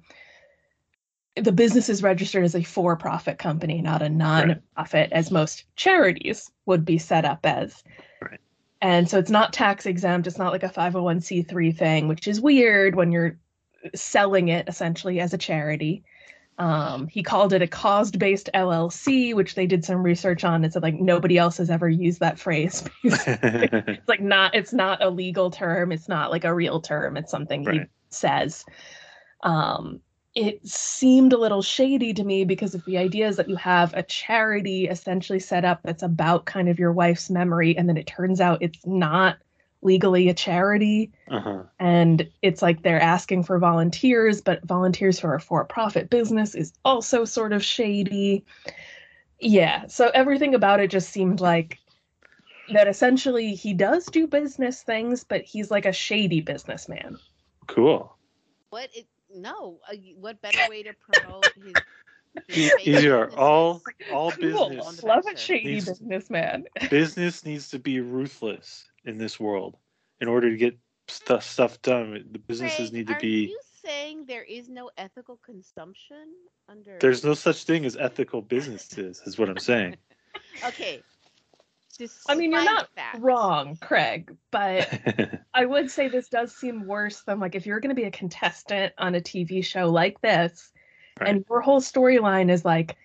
the 1.36 1.52
business 1.52 1.90
is 1.90 2.04
registered 2.04 2.44
as 2.44 2.56
a 2.56 2.64
for 2.64 2.96
profit 2.96 3.38
company, 3.38 3.82
not 3.82 4.02
a 4.02 4.10
non 4.10 4.62
profit, 4.76 5.12
as 5.12 5.32
most 5.32 5.66
charities 5.76 6.52
would 6.66 6.86
be 6.86 6.98
set 6.98 7.26
up 7.26 7.46
as. 7.46 7.84
Right. 8.82 8.90
And 8.90 9.10
so 9.10 9.18
it's 9.18 9.32
not 9.32 9.54
tax 9.54 9.86
exempt. 9.86 10.28
It's 10.28 10.38
not 10.38 10.52
like 10.52 10.64
a 10.64 10.70
501c3 10.70 11.78
thing, 11.78 12.08
which 12.08 12.28
is 12.28 12.42
weird 12.42 12.96
when 12.96 13.12
you're 13.12 13.38
selling 13.96 14.50
it 14.50 14.68
essentially 14.68 15.20
as 15.20 15.34
a 15.34 15.38
charity. 15.38 16.04
Um, 16.58 17.08
he 17.08 17.24
called 17.24 17.54
it 17.54 17.62
a 17.62 17.68
cause 17.68 18.12
based 18.12 18.50
LLC, 18.54 19.34
which 19.34 19.56
they 19.56 19.66
did 19.66 19.86
some 19.86 20.04
research 20.04 20.44
on. 20.44 20.66
It 20.66 20.74
said 20.74 20.84
like 20.84 21.00
nobody 21.00 21.38
else 21.38 21.58
has 21.58 21.70
ever 21.70 21.88
used 21.88 22.20
that 22.20 22.38
phrase. 22.38 22.84
it's 23.04 24.08
like 24.10 24.20
not 24.20 24.54
it's 24.56 24.74
not 24.74 25.02
a 25.02 25.10
legal 25.10 25.52
term 25.52 25.94
it's 25.94 26.10
not 26.10 26.32
like 26.32 26.44
a 26.44 26.54
real 26.54 26.82
term 26.82 27.16
it's 27.16 27.32
something 27.32 27.70
he 27.70 27.82
says 28.10 28.66
um 29.44 30.02
it 30.36 30.66
seemed 30.68 31.34
a 31.34 31.38
little 31.38 31.62
shady 31.62 32.14
to 32.14 32.24
me 32.24 32.46
because 32.46 32.76
if 32.76 32.86
the 32.86 32.98
idea 32.98 33.28
is 33.28 33.38
that 33.38 33.50
you 33.50 33.56
have 33.56 33.94
a 33.94 34.04
charity 34.04 34.88
essentially 34.88 35.40
set 35.40 35.66
up 35.66 35.80
that's 35.84 36.04
about 36.04 36.46
kind 36.46 36.70
of 36.70 36.78
your 36.78 36.92
wife's 36.92 37.30
memory 37.30 37.78
and 37.78 37.90
then 37.90 37.98
it 37.98 38.08
turns 38.08 38.40
out 38.40 38.62
it's 38.62 38.86
not 38.86 39.38
legally 39.82 40.28
a 40.28 40.34
charity 40.34 41.12
uh-huh. 41.32 41.64
and 41.80 42.30
it's 42.42 42.62
like 42.62 42.84
they're 42.84 43.02
asking 43.02 43.44
for 43.44 43.58
volunteers 43.58 44.42
but 44.42 44.64
volunteers 44.66 45.20
for 45.20 45.34
a 45.36 45.40
for-profit 45.40 46.10
business 46.10 46.54
is 46.54 46.74
also 46.84 47.26
sort 47.26 47.54
of 47.54 47.64
shady 47.64 48.46
yeah 49.40 49.88
so 49.88 50.12
everything 50.14 50.54
about 50.54 50.80
it 50.80 50.92
just 50.92 51.10
seemed 51.10 51.40
like 51.40 51.80
that 52.74 52.88
essentially 52.88 53.56
he 53.56 53.74
does 53.74 54.06
do 54.08 54.28
business 54.28 54.84
things 54.84 55.24
but 55.24 55.42
he's 55.42 55.72
like 55.72 55.86
a 55.86 55.94
shady 55.94 56.42
businessman 56.42 57.18
Cool. 57.70 58.18
What 58.72 58.90
it 58.96 59.06
no, 59.32 59.80
uh, 59.92 59.96
what 60.16 60.42
better 60.42 60.64
way 60.66 60.84
to 60.84 60.94
promote 60.94 61.54
his, 61.56 61.82
his 62.48 62.62
E- 62.62 62.72
fake 62.76 62.96
All 63.36 63.84
all 64.10 64.32
Cool. 64.52 64.72
business 64.72 65.04
love 65.04 65.26
a 65.28 65.38
shady 65.38 65.76
Needs- 65.76 65.86
businessman 65.86 66.66
business 66.90 67.46
needs 67.46 67.70
to 67.72 67.80
be 67.80 68.02
ruthless 68.02 68.90
in 69.06 69.18
this 69.18 69.40
world 69.40 69.78
in 70.22 70.28
order 70.30 70.52
to 70.52 70.58
get 70.58 70.80
stuff 71.10 71.44
stuff 71.44 71.82
done. 71.82 72.14
The 72.32 72.40
businesses 72.40 72.92
Ray, 72.92 72.94
need 72.94 73.08
to 73.08 73.16
be 73.16 73.16
are 73.16 73.50
you 73.50 73.60
saying 73.86 74.26
there 74.28 74.44
is 74.44 74.70
no 74.70 74.92
ethical 74.98 75.38
consumption 75.38 76.36
under 76.70 77.00
There's 77.02 77.24
no 77.26 77.36
such 77.36 77.66
thing 77.66 77.86
as 77.86 77.98
ethical 77.98 78.42
businesses. 78.42 79.22
Is 79.26 79.38
what 79.40 79.50
I'm 79.50 79.60
saying. 79.60 79.98
Okay. 80.66 81.04
I 82.28 82.36
mean 82.36 82.52
you're 82.52 82.64
not 82.64 82.90
that- 82.96 83.16
wrong 83.20 83.78
craig 83.82 84.36
but 84.52 84.88
I 85.54 85.66
would 85.66 85.90
say 85.92 86.08
this 86.08 86.30
does 86.30 86.56
seem 86.56 86.86
worse 86.86 87.22
than 87.22 87.40
like 87.40 87.56
if 87.56 87.66
you're 87.66 87.80
going 87.80 87.90
to 87.90 87.96
be 88.02 88.08
a 88.08 88.12
contestant 88.12 88.94
on 88.98 89.16
a 89.16 89.20
TV 89.20 89.64
show 89.66 89.90
like 89.90 90.22
this, 90.22 90.72
and 91.20 91.44
your 91.50 91.60
whole 91.60 91.82
storyline 91.82 92.50
is 92.50 92.64
like, 92.64 92.96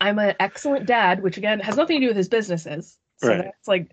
I'm 0.00 0.18
an 0.20 0.36
excellent 0.38 0.86
dad, 0.86 1.22
which 1.22 1.38
again 1.38 1.58
has 1.60 1.76
nothing 1.76 2.00
to 2.00 2.06
do 2.06 2.10
with 2.10 2.16
his 2.16 2.28
businesses. 2.28 2.98
So 3.16 3.28
Right. 3.30 3.44
that's 3.44 3.66
like, 3.66 3.90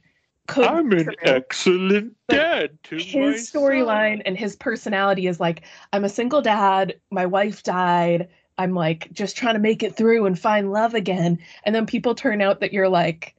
could 0.47 0.65
I'm 0.67 0.91
an 0.91 1.05
true. 1.05 1.13
excellent 1.23 2.15
But 2.27 2.35
dad 2.35 2.77
to 2.83 2.97
his 2.97 3.49
storyline 3.51 4.21
and 4.25 4.37
his 4.37 4.55
personality 4.55 5.25
is 5.25 5.39
like, 5.39 5.63
I'm 5.93 6.03
a 6.05 6.09
single 6.09 6.41
dad, 6.41 6.99
my 7.09 7.25
wife 7.25 7.63
died, 7.63 8.27
I'm 8.59 8.75
like 8.75 9.11
just 9.13 9.35
trying 9.35 9.55
to 9.55 9.59
make 9.59 9.81
it 9.83 9.95
through 9.95 10.25
and 10.27 10.37
find 10.37 10.71
love 10.71 10.93
again. 10.93 11.39
And 11.63 11.73
then 11.73 11.85
people 11.87 12.13
turn 12.13 12.41
out 12.41 12.59
that 12.59 12.73
you're 12.73 12.89
like 12.89 13.35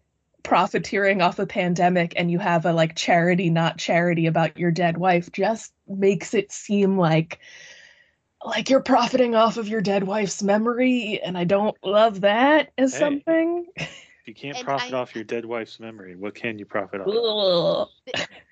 profiteering 0.47 1.21
off 1.21 1.41
a 1.41 1.47
pandemic 1.47 2.15
and 2.17 2.31
you 2.31 2.39
have 2.39 2.65
a 2.65 2.73
like 2.73 2.95
charity, 2.95 3.51
not 3.51 3.79
charity 3.79 4.27
about 4.27 4.57
your 4.57 4.71
dead 4.71 4.97
wife 4.97 5.31
just 5.33 5.75
makes 5.89 6.35
it 6.35 6.53
seem 6.53 6.97
like 6.97 7.41
like 8.45 8.71
you're 8.71 8.81
profiting 8.83 9.35
off 9.35 9.57
of 9.57 9.67
your 9.67 9.81
dead 9.81 10.05
wife's 10.05 10.43
memory 10.45 11.21
and 11.25 11.37
I 11.37 11.43
don't 11.45 11.77
love 11.85 12.21
that 12.21 12.71
as 12.79 12.93
Hey. 12.93 12.99
something. 13.01 13.67
If 13.77 13.89
you 14.27 14.35
can't 14.35 14.57
And 14.57 14.65
profit 14.65 14.95
I- 14.95 14.97
off 14.97 15.15
your 15.17 15.25
dead 15.25 15.45
wife's 15.45 15.81
memory, 15.81 16.15
what 16.15 16.35
can 16.37 16.59
you 16.59 16.65
profit 16.65 17.01
off? 17.01 17.09
Ugh. 17.09 17.89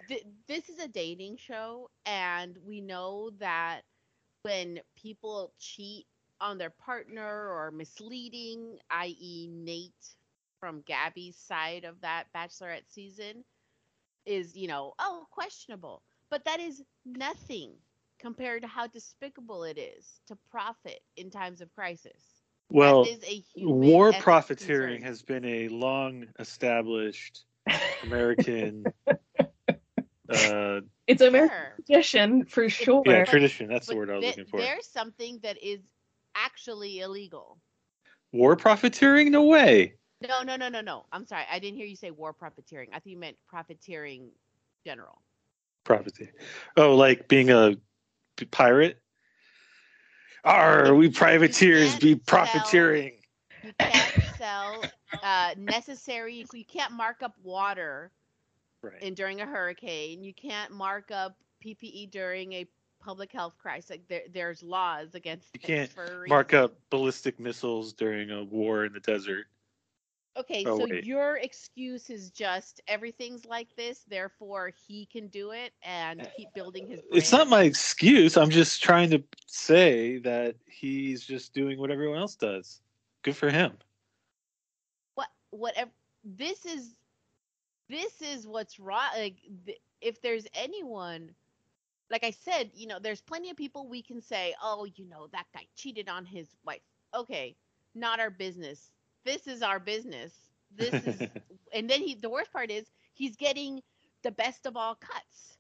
Th- 0.09 0.25
this 0.49 0.69
is 0.69 0.79
a 0.81 0.89
dating 0.89 1.37
show, 1.37 1.91
and 2.07 2.59
we 2.67 2.81
know 2.81 3.31
that 3.39 3.83
when 4.43 4.81
people 5.01 5.53
cheat 5.59 6.07
on 6.41 6.59
their 6.59 6.71
partner 6.71 7.49
or 7.49 7.71
misleading, 7.71 8.79
i.e., 8.91 9.49
Nate 9.51 10.15
from 10.65 10.83
Gabby's 10.87 11.37
side 11.37 11.85
of 11.85 12.01
that 12.01 12.25
Bachelorette 12.35 12.89
season, 12.89 13.45
is, 14.25 14.57
you 14.57 14.67
know, 14.67 14.95
oh, 14.99 15.27
questionable. 15.31 16.03
But 16.31 16.43
that 16.47 16.59
is 16.59 16.83
nothing 17.05 17.73
compared 18.19 18.63
to 18.63 18.69
how 18.69 18.87
despicable 18.87 19.65
it 19.65 19.77
is 19.77 20.21
to 20.29 20.39
profit 20.51 21.01
in 21.19 21.29
times 21.29 21.61
of 21.61 21.71
crisis. 21.75 22.41
Well, 22.71 23.05
that 23.05 23.11
is 23.11 23.23
a 23.29 23.45
war 23.67 24.11
profiteering 24.15 25.03
concern. 25.03 25.07
has 25.07 25.21
been 25.23 25.45
a 25.45 25.69
long 25.69 26.25
established 26.39 27.45
American 28.03 28.85
Uh, 30.27 30.81
It's 31.07 31.21
American 31.21 31.59
Sure. 31.59 31.75
tradition 31.87 32.45
for 32.47 32.69
sure. 32.71 33.03
yeah, 33.05 33.25
tradition. 33.27 33.69
That's 33.69 33.87
the 33.89 33.97
word 33.97 34.09
I 34.09 34.15
was 34.15 34.23
the- 34.23 34.29
looking 34.29 34.45
for. 34.47 34.59
There's 34.61 34.87
something 34.87 35.39
that 35.43 35.63
is 35.63 35.81
actually 36.35 37.01
illegal. 37.01 37.59
War 38.33 38.57
profiteering? 38.57 39.31
No 39.31 39.45
way. 39.45 39.97
No, 40.27 40.43
no, 40.43 40.57
no, 40.57 40.69
no, 40.69 40.81
no. 40.81 41.05
I'm 41.13 41.27
sorry. 41.27 41.45
I 41.51 41.59
didn't 41.59 41.77
hear 41.77 41.87
you 41.87 41.97
say 41.97 42.11
war 42.11 42.33
profiteering. 42.33 42.89
I 42.93 42.99
think 42.99 43.13
you 43.13 43.19
meant 43.19 43.37
profiteering 43.47 44.31
general. 44.85 45.21
Profiteering. 45.85 46.33
Oh, 46.77 46.95
like 46.97 47.29
being 47.29 47.51
a 47.51 47.77
pirate? 48.51 49.01
Are 50.45 50.95
we 50.95 51.09
privateers 51.11 51.99
be 51.99 52.13
sell- 52.13 52.21
profiteering? 52.27 53.13
You 53.63 53.73
can't 53.79 54.25
sell 54.37 54.85
uh, 55.23 55.55
necessary. 55.57 56.45
You 56.53 56.65
can't 56.65 56.93
mark 56.93 57.23
up 57.23 57.35
water 57.43 58.13
Right. 58.83 59.01
in 59.03 59.15
during 59.15 59.41
a 59.41 59.47
hurricane. 59.47 60.23
You 60.23 60.35
can't 60.35 60.71
mark 60.71 61.11
up 61.11 61.39
PPE 61.65 62.11
during 62.11 62.53
a 62.53 62.67
public 63.01 63.33
health 63.33 63.57
crisis. 63.57 63.89
Like 63.89 64.09
there, 64.09 64.23
there's 64.31 64.63
laws 64.63 65.15
against. 65.15 65.49
You 65.55 65.61
can't 65.61 65.91
Mark 66.29 66.53
up 66.53 66.75
ballistic 66.91 67.41
missiles 67.41 67.95
during 67.95 68.31
a 68.31 68.45
war 68.45 68.85
in 68.85 68.93
the 68.93 69.01
desert. 69.01 69.47
Okay, 70.37 70.67
Oh, 70.67 70.79
so 70.79 70.87
wait. 70.89 71.05
your 71.05 71.37
excuse 71.39 72.11
is 72.11 72.31
just 72.31 72.81
everything's 72.89 73.45
like 73.45 73.75
this, 73.77 74.05
therefore 74.09 74.73
he 74.87 75.07
can 75.07 75.29
do 75.29 75.53
it 75.53 75.73
and 75.83 76.23
eh, 76.23 76.27
keep 76.37 76.53
building 76.55 76.87
his. 76.89 77.01
It's 77.13 77.33
not 77.33 77.49
my 77.49 77.63
excuse. 77.63 78.37
I'm 78.37 78.51
just 78.51 78.83
trying 78.83 79.11
to 79.11 79.23
say 79.47 80.19
that 80.19 80.57
he's 80.67 81.25
just 81.25 81.55
doing 81.55 81.79
what 81.79 81.91
everyone 81.91 82.19
else 82.19 82.37
does. 82.37 82.81
Good 83.23 83.37
for 83.37 83.51
him. 83.51 83.79
what 85.15 85.29
whatever 85.51 85.91
this 86.25 86.65
is 86.67 86.97
this 87.89 88.21
is 88.23 88.47
what's 88.47 88.79
wrong 88.81 89.11
like 89.17 89.37
if 90.01 90.21
there's 90.23 90.47
anyone 90.55 91.31
like 92.11 92.25
i 92.25 92.31
said 92.31 92.71
you 92.75 92.87
know 92.87 92.99
there's 93.01 93.23
plenty 93.23 93.51
of 93.51 93.57
people 93.57 93.89
we 93.89 94.03
can 94.03 94.21
say 94.21 94.55
oh 94.63 94.87
you 94.97 95.09
know 95.09 95.29
that 95.33 95.47
guy 95.55 95.67
cheated 95.77 96.09
on 96.09 96.25
his 96.25 96.57
wife 96.65 96.83
okay 97.15 97.57
not 97.95 98.21
our 98.21 98.31
business 98.31 98.91
this 99.25 99.47
is 99.47 99.63
our 99.63 99.79
business 99.79 100.33
this 100.77 100.93
is 100.93 101.29
and 101.73 101.89
then 101.89 102.01
he 102.01 102.15
the 102.15 102.31
worst 102.31 102.53
part 102.53 102.71
is 102.71 102.85
he's 103.15 103.37
getting 103.37 103.83
the 104.23 104.31
best 104.33 104.67
of 104.67 104.77
all 104.77 104.95
cuts 104.95 105.57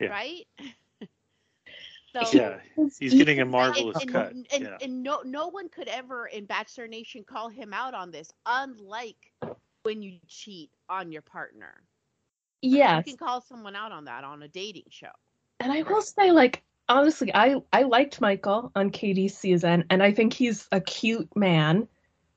Yeah. 0.00 0.08
right 0.08 0.46
so 2.12 2.22
yeah, 2.32 2.58
he's 2.98 3.14
getting 3.14 3.40
a 3.40 3.44
marvelous 3.44 4.00
and, 4.00 4.12
cut. 4.12 4.32
and, 4.32 4.46
and, 4.52 4.64
yeah. 4.64 4.76
and 4.80 5.02
no 5.02 5.20
no 5.24 5.48
one 5.48 5.68
could 5.68 5.88
ever 5.88 6.26
in 6.26 6.46
Bachelor 6.46 6.88
Nation 6.88 7.24
call 7.24 7.48
him 7.48 7.72
out 7.72 7.94
on 7.94 8.10
this, 8.10 8.30
unlike 8.46 9.32
when 9.82 10.02
you 10.02 10.18
cheat 10.26 10.70
on 10.88 11.12
your 11.12 11.22
partner. 11.22 11.82
Yes. 12.62 13.04
You 13.06 13.12
can 13.12 13.18
call 13.18 13.40
someone 13.40 13.76
out 13.76 13.92
on 13.92 14.04
that 14.06 14.24
on 14.24 14.42
a 14.42 14.48
dating 14.48 14.84
show. 14.90 15.06
And 15.60 15.70
I 15.72 15.82
will 15.82 16.02
say, 16.02 16.32
like, 16.32 16.62
honestly, 16.88 17.30
I 17.34 17.56
I 17.72 17.82
liked 17.82 18.20
Michael 18.20 18.72
on 18.74 18.90
Katie's 18.90 19.36
season, 19.36 19.84
and 19.90 20.02
I 20.02 20.12
think 20.12 20.32
he's 20.32 20.66
a 20.72 20.80
cute 20.80 21.28
man 21.36 21.86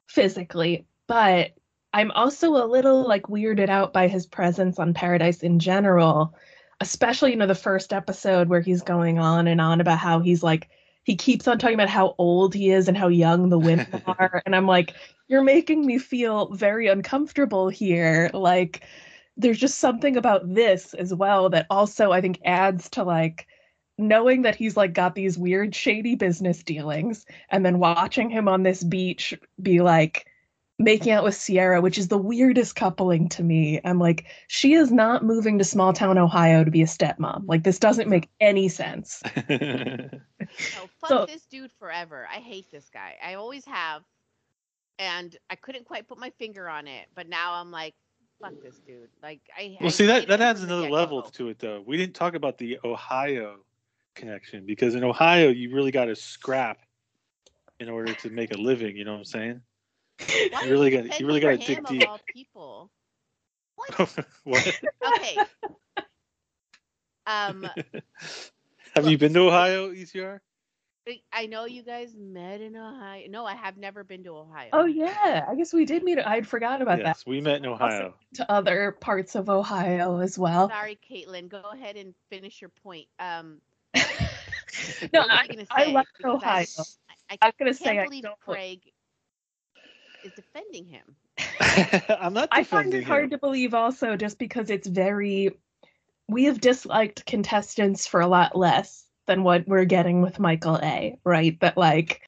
physically, 0.08 0.86
but 1.08 1.52
I'm 1.94 2.12
also 2.12 2.56
a 2.56 2.66
little 2.66 3.08
like 3.08 3.24
weirded 3.24 3.70
out 3.70 3.94
by 3.94 4.08
his 4.08 4.26
presence 4.26 4.80
on 4.80 4.94
Paradise 4.94 5.44
in 5.44 5.60
general, 5.60 6.34
especially 6.80 7.32
you 7.32 7.38
know 7.38 7.48
the 7.48 7.56
first 7.56 7.94
episode 7.94 8.48
where 8.48 8.62
he's 8.62 8.82
going 8.82 9.20
on 9.20 9.48
and 9.48 9.60
on 9.60 9.82
about 9.82 9.98
how 9.98 10.20
he's 10.20 10.44
like 10.44 10.70
he 11.04 11.16
keeps 11.16 11.48
on 11.48 11.58
talking 11.58 11.74
about 11.74 11.90
how 11.90 12.16
old 12.18 12.54
he 12.54 12.70
is 12.70 12.88
and 12.88 12.96
how 12.98 13.08
young 13.08 13.50
the 13.50 13.60
women 13.60 13.88
are, 14.08 14.42
and 14.46 14.56
I'm 14.56 14.68
like, 14.68 14.94
you're 15.28 15.44
making 15.44 15.86
me 15.86 15.98
feel 15.98 16.54
very 16.54 16.88
uncomfortable 16.88 17.70
here, 17.70 18.30
like 18.34 18.84
there's 19.38 19.60
just 19.60 19.80
something 19.80 20.18
about 20.18 20.54
this 20.54 20.94
as 20.94 21.14
well 21.14 21.50
that 21.50 21.66
also 21.70 22.12
I 22.12 22.22
think 22.22 22.40
adds 22.46 22.90
to 22.92 23.04
like 23.04 23.48
knowing 24.02 24.42
that 24.42 24.56
he's 24.56 24.76
like 24.76 24.94
got 24.94 25.16
these 25.16 25.38
weird 25.38 25.74
shady 25.76 26.16
business 26.16 26.64
dealings 26.64 27.26
and 27.50 27.66
then 27.66 27.80
watching 27.80 28.30
him 28.30 28.48
on 28.48 28.64
this 28.64 28.84
beach 28.84 29.34
be 29.62 29.82
like 29.82 30.26
making 30.80 31.12
out 31.12 31.24
with 31.24 31.36
Sierra, 31.36 31.80
which 31.80 31.98
is 31.98 32.08
the 32.08 32.18
weirdest 32.18 32.76
coupling 32.76 33.30
to 33.30 33.44
me. 33.44 33.80
I'm 33.86 34.00
like, 34.00 34.26
she 34.48 34.74
is 34.74 34.92
not 34.92 35.24
moving 35.24 35.60
to 35.60 35.64
small 35.64 35.94
town 35.94 36.18
Ohio 36.18 36.64
to 36.64 36.72
be 36.72 36.82
a 36.82 36.88
stepmom. 36.88 37.44
Like 37.46 37.64
this 37.64 37.78
doesn't 37.80 38.10
make 38.10 38.30
any 38.40 38.68
sense. 38.68 39.22
So 40.58 40.90
fuck 41.00 41.10
So- 41.10 41.26
this 41.28 41.46
dude 41.46 41.72
forever. 41.80 42.28
I 42.30 42.38
hate 42.40 42.70
this 42.72 42.90
guy. 42.92 43.16
I 43.24 43.36
always 43.36 43.64
have. 43.66 44.02
And 45.00 45.36
I 45.50 45.56
couldn't 45.56 45.86
quite 45.86 46.08
put 46.08 46.20
my 46.20 46.30
finger 46.32 46.68
on 46.70 46.88
it, 46.88 47.08
but 47.16 47.28
now 47.30 47.54
I'm 47.54 47.72
like, 47.72 47.96
fuck 48.42 48.54
this 48.64 48.80
dude. 48.86 49.10
Like 49.24 49.40
I 49.58 49.78
well, 49.80 49.88
I 49.88 49.92
see 49.92 50.06
that 50.08 50.28
that 50.28 50.42
adds 50.42 50.62
another 50.62 50.90
level 50.90 51.22
to 51.24 51.50
it, 51.50 51.60
though. 51.60 51.84
We 51.86 51.98
didn't 51.98 52.16
talk 52.16 52.36
about 52.36 52.58
the 52.58 52.80
Ohio 52.84 53.60
connection 54.16 54.66
because 54.66 54.96
in 54.96 55.04
Ohio 55.04 55.50
you 55.50 55.74
really 55.74 55.92
got 55.92 56.06
to 56.06 56.16
scrap 56.16 56.80
in 57.80 57.90
order 57.90 58.14
to 58.14 58.30
make 58.30 58.54
a 58.54 58.58
living. 58.58 58.96
You 58.96 59.06
know 59.06 59.14
what 59.14 59.18
I'm 59.20 59.26
saying? 59.26 59.62
Why 60.52 60.64
You 60.66 60.72
really 60.72 60.92
gotta- 60.92 61.20
you 61.20 61.26
really 61.28 61.40
gotta 61.40 61.58
dig 61.58 61.86
deep. 61.86 62.08
All 62.08 62.20
people. 62.34 62.92
What? 63.76 64.26
what? 64.44 64.80
Okay. 65.18 65.38
Um, 67.28 67.68
Have 68.96 69.08
you 69.08 69.18
been 69.18 69.34
to 69.36 69.42
Ohio, 69.48 69.92
Iciar? 69.92 70.40
I- 71.08 71.22
I 71.34 71.46
know 71.48 71.66
you 71.66 71.82
guys 71.84 72.16
met 72.18 72.62
in 72.62 72.76
Ohio. 72.76 73.26
No, 73.30 73.46
I 73.46 73.56
have 73.56 73.78
never 73.78 74.04
been 74.04 74.24
to 74.26 74.32
Ohio. 74.38 74.70
Oh 74.74 74.86
yeah, 74.86 75.46
I 75.50 75.56
guess 75.56 75.74
we 75.74 75.86
did 75.86 76.04
meet. 76.04 76.20
I'd 76.20 76.48
forgot 76.48 76.82
about 76.82 77.00
Yes, 77.00 77.26
we 77.26 77.42
met 77.42 77.58
in 77.58 77.66
Ohio. 77.66 78.14
that. 78.34 78.36
To 78.38 78.52
other 78.52 78.98
parts 79.02 79.36
of 79.36 79.50
Ohio 79.50 80.20
as 80.20 80.38
well. 80.38 80.70
Sorry, 80.70 81.00
Caitlin. 81.10 81.48
Go 81.50 81.62
ahead 81.74 81.96
and 81.96 82.14
finish 82.30 82.62
your 82.62 82.70
point. 82.84 83.08
Um, 83.20 83.62
no, 83.96 85.22
what 85.22 85.30
was 85.30 85.40
I, 85.40 85.48
gonna 85.48 85.66
I 85.72 85.84
say? 85.86 85.94
like 85.94 86.08
Because 86.18 86.42
Ohio. 86.44 86.66
I, 87.30 87.38
I 87.42 87.48
was 87.48 87.50
I 87.52 87.52
gonna 87.60 87.74
say 87.74 87.86
can't 87.86 88.00
I 88.00 88.04
believe 88.06 88.24
don't. 88.24 88.40
Craig 88.40 88.82
is 90.24 90.32
defending 90.34 90.86
him. 90.86 91.16
I'm 92.20 92.34
not 92.34 92.50
I 92.52 92.64
find 92.64 92.86
defending 92.86 93.02
it 93.02 93.06
hard 93.06 93.32
to 93.32 93.38
believe 93.38 93.74
also 93.74 94.16
just 94.16 94.38
because 94.40 94.70
it's 94.70 94.88
very 94.88 95.52
we 96.28 96.46
have 96.46 96.62
disliked 96.62 97.26
contestants 97.26 98.08
for 98.08 98.22
a 98.22 98.28
lot 98.28 98.56
less 98.56 99.06
than 99.28 99.44
what 99.44 99.68
we're 99.68 99.86
getting 99.86 100.22
with 100.22 100.40
Michael 100.40 100.80
A, 100.82 101.18
right? 101.24 101.60
That 101.60 101.78
like 101.78 102.22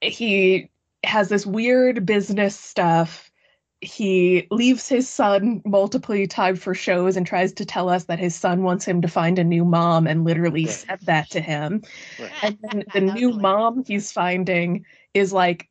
he 0.00 0.70
has 1.04 1.28
this 1.28 1.46
weird 1.46 2.04
business 2.04 2.58
stuff. 2.58 3.27
He 3.80 4.46
leaves 4.50 4.88
his 4.88 5.08
son 5.08 5.62
multiple 5.64 6.26
times 6.26 6.62
for 6.62 6.74
shows 6.74 7.16
and 7.16 7.26
tries 7.26 7.52
to 7.54 7.64
tell 7.64 7.88
us 7.88 8.04
that 8.04 8.18
his 8.18 8.34
son 8.34 8.62
wants 8.62 8.84
him 8.84 9.02
to 9.02 9.08
find 9.08 9.38
a 9.38 9.44
new 9.44 9.64
mom 9.64 10.06
and 10.06 10.24
literally 10.24 10.66
Right. 10.66 10.74
said 10.74 10.98
that 11.02 11.30
to 11.30 11.40
him. 11.40 11.82
Right. 12.18 12.32
And 12.42 12.58
then 12.62 12.84
the 12.92 13.00
new 13.00 13.32
hilarious. 13.32 13.42
mom 13.42 13.84
he's 13.86 14.10
finding 14.12 14.84
is 15.14 15.32
like 15.32 15.68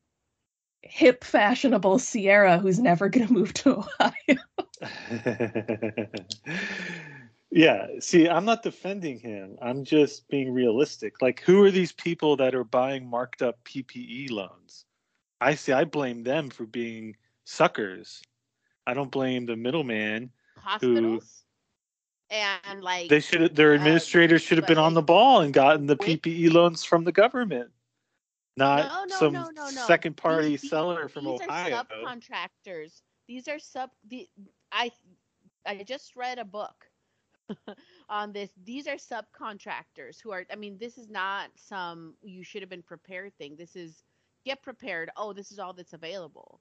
hip 0.82 1.24
fashionable 1.24 2.00
Sierra 2.00 2.60
who's 2.60 2.80
never 2.80 3.10
going 3.10 3.28
to 3.28 3.34
move 3.34 3.54
to 3.56 3.80
Ohio. 3.80 4.40
yeah, 7.52 7.88
see, 8.00 8.30
I'm 8.30 8.46
not 8.46 8.64
defending 8.64 9.20
him. 9.20 9.58
I'm 9.62 9.84
just 9.84 10.28
being 10.30 10.54
realistic. 10.54 11.22
Like, 11.22 11.42
who 11.42 11.64
are 11.64 11.72
these 11.72 11.92
people 11.92 12.36
that 12.38 12.56
are 12.56 12.64
buying 12.64 13.08
marked 13.10 13.42
up 13.42 13.64
PPE 13.66 14.32
loans? 14.32 14.86
I 15.42 15.56
see. 15.56 15.72
I 15.74 15.84
blame 15.86 16.24
them 16.24 16.50
for 16.50 16.66
being 16.66 17.16
suckers. 17.48 18.22
I 18.86 18.94
don't 18.94 19.10
blame 19.12 19.46
the 19.46 19.56
middleman. 19.56 20.32
Hospitals 20.58 21.44
and 22.30 22.84
like 22.84 23.10
They 23.10 23.22
should. 23.22 23.56
Their 23.56 23.72
Uh, 23.72 23.76
administrators 23.76 24.42
should 24.42 24.58
have 24.58 24.68
been 24.68 24.78
on 24.78 24.94
the 24.94 25.02
ball 25.02 25.42
and 25.42 25.54
gotten 25.54 25.86
the 25.86 25.96
PPE 25.96 26.50
loans 26.52 26.84
from 26.84 27.06
the 27.06 27.12
government, 27.12 27.72
not 28.58 28.86
No, 28.88 29.06
no, 29.06 29.16
some 29.18 29.54
no, 29.56 29.70
second 29.70 30.18
party 30.18 30.50
These- 30.50 30.62
these- 30.64 30.70
seller 30.70 31.08
from 31.08 31.24
these 31.26 31.42
Ohio. 31.42 31.76
are 31.78 31.86
subcontractors. 31.86 33.02
These 33.28 33.48
are 33.48 33.60
sub. 33.60 33.92
The 34.10 34.30
I 34.72 34.92
I 35.66 35.84
just 35.84 36.16
read 36.18 36.38
a 36.40 36.46
book 36.46 36.90
on 38.10 38.34
this. 38.34 38.50
These 38.66 38.88
are 38.88 38.96
subcontractors 38.96 40.22
who 40.22 40.32
are. 40.32 40.46
I 40.52 40.56
mean, 40.56 40.78
this 40.78 40.98
is 40.98 41.10
not 41.10 41.50
some 41.56 42.16
you 42.22 42.44
should 42.44 42.62
have 42.62 42.70
been 42.70 42.84
prepared 42.84 43.38
thing. 43.38 43.56
This 43.56 43.76
is 43.78 44.04
get 44.44 44.62
prepared. 44.64 45.12
Oh, 45.16 45.32
this 45.34 45.52
is 45.52 45.60
all 45.60 45.74
that's 45.74 45.94
available. 45.94 46.60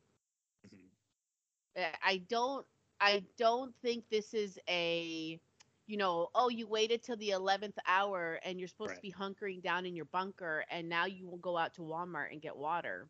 Uh, 1.77 1.83
I 2.05 2.19
don't. 2.29 2.67
I 3.01 3.23
don't 3.39 3.75
think 3.83 4.05
this 4.11 4.35
is 4.35 4.59
a. 4.69 5.41
You 5.89 5.97
know, 5.97 6.31
oh, 6.35 6.49
you 6.49 6.67
waited 6.67 7.03
till 7.05 7.17
the 7.17 7.31
eleventh 7.31 7.79
hour 7.87 8.41
and 8.45 8.59
you're 8.59 8.67
supposed 8.69 8.91
Right. 8.91 8.97
to 8.97 9.03
be 9.03 9.13
hunkering 9.13 9.63
down 9.63 9.87
in 9.87 9.95
your 9.95 10.07
bunker, 10.07 10.65
and 10.71 10.89
now 10.89 11.05
you 11.07 11.29
will 11.29 11.39
go 11.39 11.57
out 11.57 11.75
to 11.75 11.83
Walmart 11.83 12.33
and 12.33 12.43
get 12.43 12.57
water. 12.57 13.09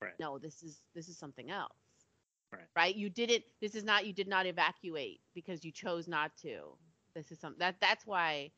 Right. 0.00 0.12
No, 0.20 0.38
this 0.38 0.62
is 0.62 0.82
this 0.94 1.08
is 1.08 1.18
something 1.18 1.50
else. 1.50 1.72
Right. 2.52 2.62
Right. 2.76 2.94
You 2.94 3.10
didn't. 3.10 3.44
This 3.60 3.74
is 3.74 3.82
not. 3.84 4.06
You 4.06 4.12
did 4.12 4.28
not 4.28 4.46
evacuate 4.46 5.20
because 5.34 5.64
you 5.64 5.72
chose 5.72 6.06
not 6.06 6.36
to. 6.42 6.76
This 7.14 7.32
is 7.32 7.40
something 7.40 7.58
that. 7.58 7.76
That's 7.80 8.06
why. 8.06 8.52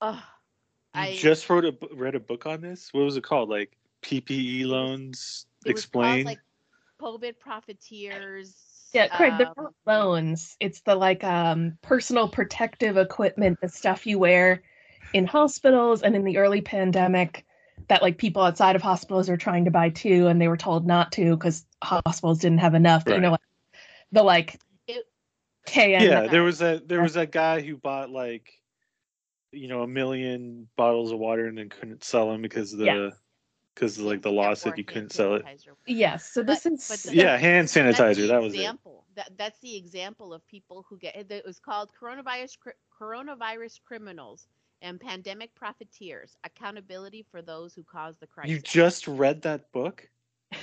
Oh, 0.00 0.22
You 0.96 1.00
I 1.00 1.16
just 1.16 1.48
wrote 1.48 1.64
a 1.64 1.74
read 1.94 2.14
a 2.16 2.20
book 2.20 2.46
on 2.46 2.60
this. 2.60 2.92
What 2.92 3.04
was 3.04 3.16
it 3.16 3.22
called? 3.22 3.48
Like 3.50 3.76
PPE 4.02 4.66
loans 4.66 5.46
it 5.64 5.72
was 5.74 5.86
called, 5.86 6.18
explained. 6.18 6.26
like 6.26 6.40
COVID 7.00 7.38
profiteers 7.38 8.54
Yeah, 8.92 9.08
Craig, 9.08 9.32
they're 9.38 9.48
um, 9.48 9.54
not 9.56 9.74
loans. 9.86 10.56
It's 10.60 10.80
the 10.82 10.94
like 10.94 11.24
um 11.24 11.78
personal 11.82 12.28
protective 12.28 12.96
equipment, 12.96 13.58
the 13.60 13.68
stuff 13.68 14.06
you 14.06 14.18
wear 14.18 14.62
in 15.12 15.26
hospitals 15.26 16.02
and 16.02 16.14
in 16.16 16.24
the 16.24 16.38
early 16.38 16.60
pandemic 16.60 17.44
that 17.88 18.02
like 18.02 18.18
people 18.18 18.42
outside 18.42 18.76
of 18.76 18.82
hospitals 18.82 19.28
are 19.28 19.36
trying 19.36 19.64
to 19.64 19.70
buy 19.70 19.90
too, 19.90 20.26
and 20.28 20.40
they 20.40 20.48
were 20.48 20.56
told 20.56 20.86
not 20.86 21.12
to 21.12 21.36
because 21.36 21.66
hospitals 21.82 22.38
didn't 22.38 22.58
have 22.58 22.74
enough. 22.74 23.04
You 23.06 23.12
Right. 23.14 23.22
know, 23.22 23.36
the 24.12 24.22
like 24.22 24.60
It- 24.86 25.06
KN. 25.66 26.02
yeah, 26.02 26.26
there 26.28 26.42
was 26.42 26.62
a 26.62 26.80
there 26.86 27.02
was 27.02 27.16
a 27.16 27.26
guy 27.26 27.60
who 27.60 27.76
bought 27.76 28.10
like 28.10 28.50
you 29.52 29.68
know 29.68 29.82
a 29.82 29.88
million 29.88 30.68
bottles 30.76 31.12
of 31.12 31.18
water 31.18 31.46
and 31.46 31.58
then 31.58 31.68
couldn't 31.68 32.04
sell 32.04 32.30
them 32.30 32.42
because 32.42 32.72
the 32.72 32.84
Yeah. 32.84 33.10
Because 33.74 33.98
like 33.98 34.22
the 34.22 34.30
law 34.30 34.54
said 34.54 34.78
you 34.78 34.84
couldn't 34.84 35.12
sell 35.12 35.34
it. 35.34 35.44
Yes. 35.86 36.26
So 36.32 36.42
this 36.42 36.62
But- 36.64 36.72
is 36.74 36.88
but 36.88 36.98
the- 37.10 37.16
Yeah, 37.16 37.36
hand 37.36 37.68
sanitizer. 37.68 38.28
That 38.28 38.40
was 38.40 38.54
it. 38.54 38.58
example. 38.58 39.04
That 39.16 39.36
that's 39.36 39.58
the 39.60 39.76
example 39.76 40.32
of 40.32 40.46
people 40.46 40.84
who 40.88 40.98
get 40.98 41.16
it 41.30 41.44
was 41.46 41.58
called 41.58 41.90
coronavirus 42.00 42.56
coronavirus 43.00 43.80
criminals 43.84 44.46
and 44.82 45.00
pandemic 45.00 45.54
profiteers. 45.54 46.36
Accountability 46.44 47.24
for 47.30 47.42
those 47.42 47.74
who 47.74 47.82
caused 47.84 48.20
the 48.20 48.26
crisis. 48.26 48.50
You 48.52 48.60
just 48.60 49.06
read 49.08 49.42
that 49.42 49.70
book? 49.72 50.08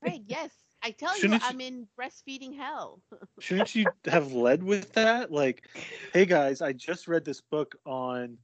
Right, 0.00 0.22
yes. 0.26 0.50
I 0.84 0.90
tell 0.90 1.14
Shouldn't 1.14 1.42
you, 1.42 1.46
you- 1.48 1.52
I'm 1.54 1.60
in 1.60 1.88
breastfeeding 1.98 2.56
hell. 2.56 3.00
Shouldn't 3.40 3.74
you 3.74 3.86
have 4.06 4.32
led 4.32 4.62
with 4.62 4.92
that? 4.94 5.30
Like, 5.32 5.68
hey 6.12 6.26
guys, 6.26 6.60
I 6.60 6.72
just 6.72 7.08
read 7.08 7.24
this 7.24 7.40
book 7.40 7.76
on 7.86 8.36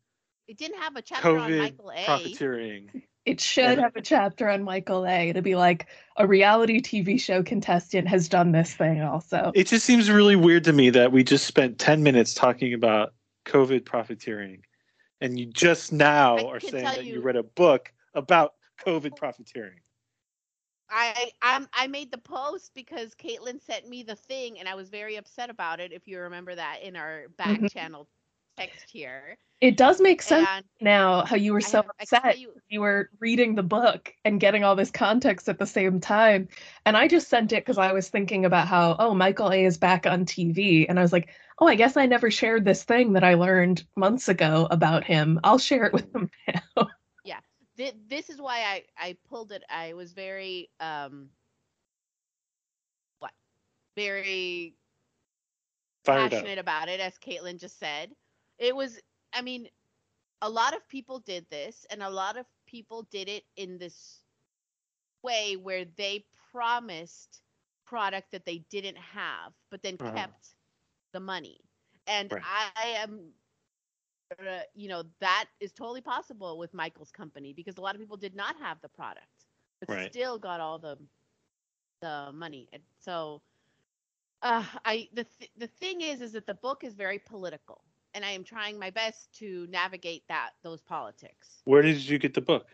It 0.46 0.56
didn't 0.56 0.80
have 0.80 0.96
a 0.96 1.02
chapter 1.02 1.36
on 1.38 1.50
COVID 1.50 1.58
Michael 1.58 1.90
A. 1.92 2.04
profiteering. 2.04 3.02
It 3.24 3.40
should 3.40 3.78
Yeah. 3.78 3.82
have 3.82 3.96
a 3.96 4.02
chapter 4.02 4.48
on 4.48 4.62
Michael 4.64 5.06
A. 5.06 5.32
To 5.32 5.42
be 5.42 5.54
like 5.54 5.86
a 6.16 6.26
reality 6.26 6.80
TV 6.80 7.20
show 7.20 7.42
contestant 7.42 8.08
has 8.08 8.28
done 8.28 8.52
this 8.52 8.74
thing 8.74 9.02
also. 9.02 9.52
It 9.54 9.66
just 9.66 9.84
seems 9.84 10.10
really 10.10 10.36
weird 10.36 10.64
to 10.64 10.72
me 10.72 10.90
that 10.90 11.12
we 11.12 11.22
just 11.24 11.46
spent 11.46 11.78
10 11.78 12.02
minutes 12.02 12.34
talking 12.34 12.72
about 12.74 13.14
COVID 13.44 13.84
profiteering 13.84 14.64
and 15.20 15.38
you 15.38 15.46
just 15.46 15.92
now 15.92 16.36
I 16.36 16.44
are 16.44 16.60
saying 16.60 16.84
that 16.84 17.04
you 17.04 17.14
you- 17.14 17.20
read 17.20 17.36
a 17.36 17.42
book 17.42 17.92
about 18.14 18.54
COVID 18.86 19.16
profiteering. 19.16 19.80
I 20.90 21.32
I'm, 21.42 21.68
I 21.74 21.86
made 21.86 22.10
the 22.10 22.18
post 22.18 22.72
because 22.74 23.14
Caitlin 23.14 23.60
sent 23.60 23.86
me 23.86 24.02
the 24.04 24.14
thing, 24.14 24.58
and 24.58 24.66
I 24.66 24.74
was 24.74 24.88
very 24.88 25.16
upset 25.16 25.50
about 25.50 25.80
it. 25.80 25.92
If 25.92 26.08
you 26.08 26.18
remember 26.20 26.54
that 26.54 26.82
in 26.82 26.96
our 26.96 27.28
back 27.36 27.60
Mhm. 27.60 27.70
channel 27.70 28.08
text 28.58 28.90
here, 28.90 29.36
It 29.60 29.76
does 29.76 30.00
make 30.00 30.22
sense 30.22 30.46
and 30.48 30.64
now 30.80 31.24
how 31.24 31.36
you 31.36 31.52
were 31.52 31.60
so 31.60 31.78
have- 31.78 31.90
I 31.98 32.04
can 32.04 32.20
tell 32.20 32.30
upset 32.30 32.38
you, 32.38 32.52
you 32.68 32.80
were 32.80 33.10
reading 33.18 33.54
the 33.54 33.62
book 33.62 34.14
and 34.24 34.40
getting 34.40 34.62
all 34.64 34.76
this 34.76 34.90
context 34.90 35.48
at 35.48 35.58
the 35.58 35.66
same 35.66 36.00
time. 36.00 36.48
And 36.86 36.96
I 36.96 37.08
just 37.08 37.28
sent 37.28 37.52
it 37.52 37.64
because 37.64 37.78
I 37.78 37.92
was 37.92 38.08
thinking 38.08 38.44
about 38.44 38.68
how, 38.68 38.96
oh, 38.98 39.14
Michael 39.14 39.50
A 39.52 39.64
is 39.64 39.78
back 39.78 40.06
on 40.06 40.24
TV. 40.26 40.86
And 40.88 40.98
I 40.98 41.02
was 41.02 41.12
like, 41.12 41.30
oh, 41.58 41.66
I 41.66 41.74
guess 41.74 41.96
I 41.96 42.06
never 42.06 42.30
shared 42.30 42.64
this 42.64 42.84
thing 42.84 43.14
that 43.14 43.24
I 43.24 43.34
learned 43.34 43.84
months 43.96 44.28
ago 44.28 44.68
about 44.70 45.04
him. 45.04 45.40
I'll 45.42 45.58
share 45.58 45.84
it 45.84 45.92
with 45.92 46.12
them 46.12 46.30
now. 46.46 46.88
thi- 47.76 47.92
this 48.08 48.28
is 48.28 48.40
why 48.40 48.58
I 48.58 48.84
I 48.98 49.16
pulled 49.28 49.52
it. 49.52 49.62
I 49.70 49.94
was 49.94 50.12
very 50.12 50.68
um 50.80 51.30
what 53.20 53.32
very 53.96 54.74
Fired 56.04 56.24
up. 56.26 56.30
passionate 56.30 56.58
about 56.58 56.88
it, 56.88 57.00
as 57.00 57.16
Caitlin 57.18 57.58
just 57.58 57.78
said. 57.78 58.10
It 58.58 58.74
was, 58.76 59.00
I 59.32 59.42
mean, 59.42 59.68
a 60.40 60.50
lot 60.50 60.74
of 60.76 60.88
people 60.88 61.20
did 61.20 61.46
this, 61.50 61.86
and 61.90 62.02
a 62.02 62.10
lot 62.10 62.36
of 62.36 62.46
people 62.66 63.02
did 63.02 63.28
it 63.28 63.44
in 63.56 63.78
this 63.78 64.24
way 65.22 65.56
where 65.56 65.84
they 65.84 66.26
promised 66.52 67.42
product 67.84 68.32
that 68.32 68.44
they 68.44 68.58
didn't 68.70 68.98
have, 68.98 69.52
but 69.70 69.82
then 69.82 69.98
Uh-huh. 70.00 70.24
kept 70.24 70.54
the 71.12 71.20
money. 71.20 71.60
And 72.06 72.32
Right. 72.32 72.44
I 72.44 72.70
am, 72.84 73.32
uh, 74.38 74.60
you 74.74 74.88
know, 74.88 75.04
that 75.20 75.46
is 75.60 75.72
totally 75.72 76.00
possible 76.00 76.58
with 76.58 76.74
Michael's 76.74 77.10
company 77.10 77.52
because 77.52 77.78
a 77.78 77.80
lot 77.80 77.94
of 77.94 78.00
people 78.00 78.16
did 78.16 78.34
not 78.34 78.56
have 78.58 78.80
the 78.80 78.88
product, 78.88 79.46
but 79.80 79.90
Right. 79.90 80.12
still 80.12 80.38
got 80.38 80.60
all 80.60 80.78
the 80.78 80.98
the 82.00 82.30
money. 82.32 82.68
And 82.72 82.82
so, 82.98 83.42
uh, 84.42 84.64
I 84.84 85.08
the 85.12 85.24
th- 85.24 85.52
the 85.56 85.66
thing 85.66 86.00
is, 86.02 86.20
is 86.20 86.32
that 86.32 86.46
the 86.46 86.54
book 86.54 86.84
is 86.84 86.94
very 86.94 87.18
political, 87.18 87.84
and 88.14 88.24
I 88.24 88.30
am 88.30 88.44
trying 88.44 88.78
my 88.78 88.90
best 88.90 89.32
to 89.38 89.66
navigate 89.68 90.24
that 90.28 90.50
those 90.62 90.82
politics. 90.82 91.62
Where 91.64 91.82
did 91.82 91.98
you 92.08 92.18
get 92.18 92.34
the 92.34 92.40
book? 92.40 92.66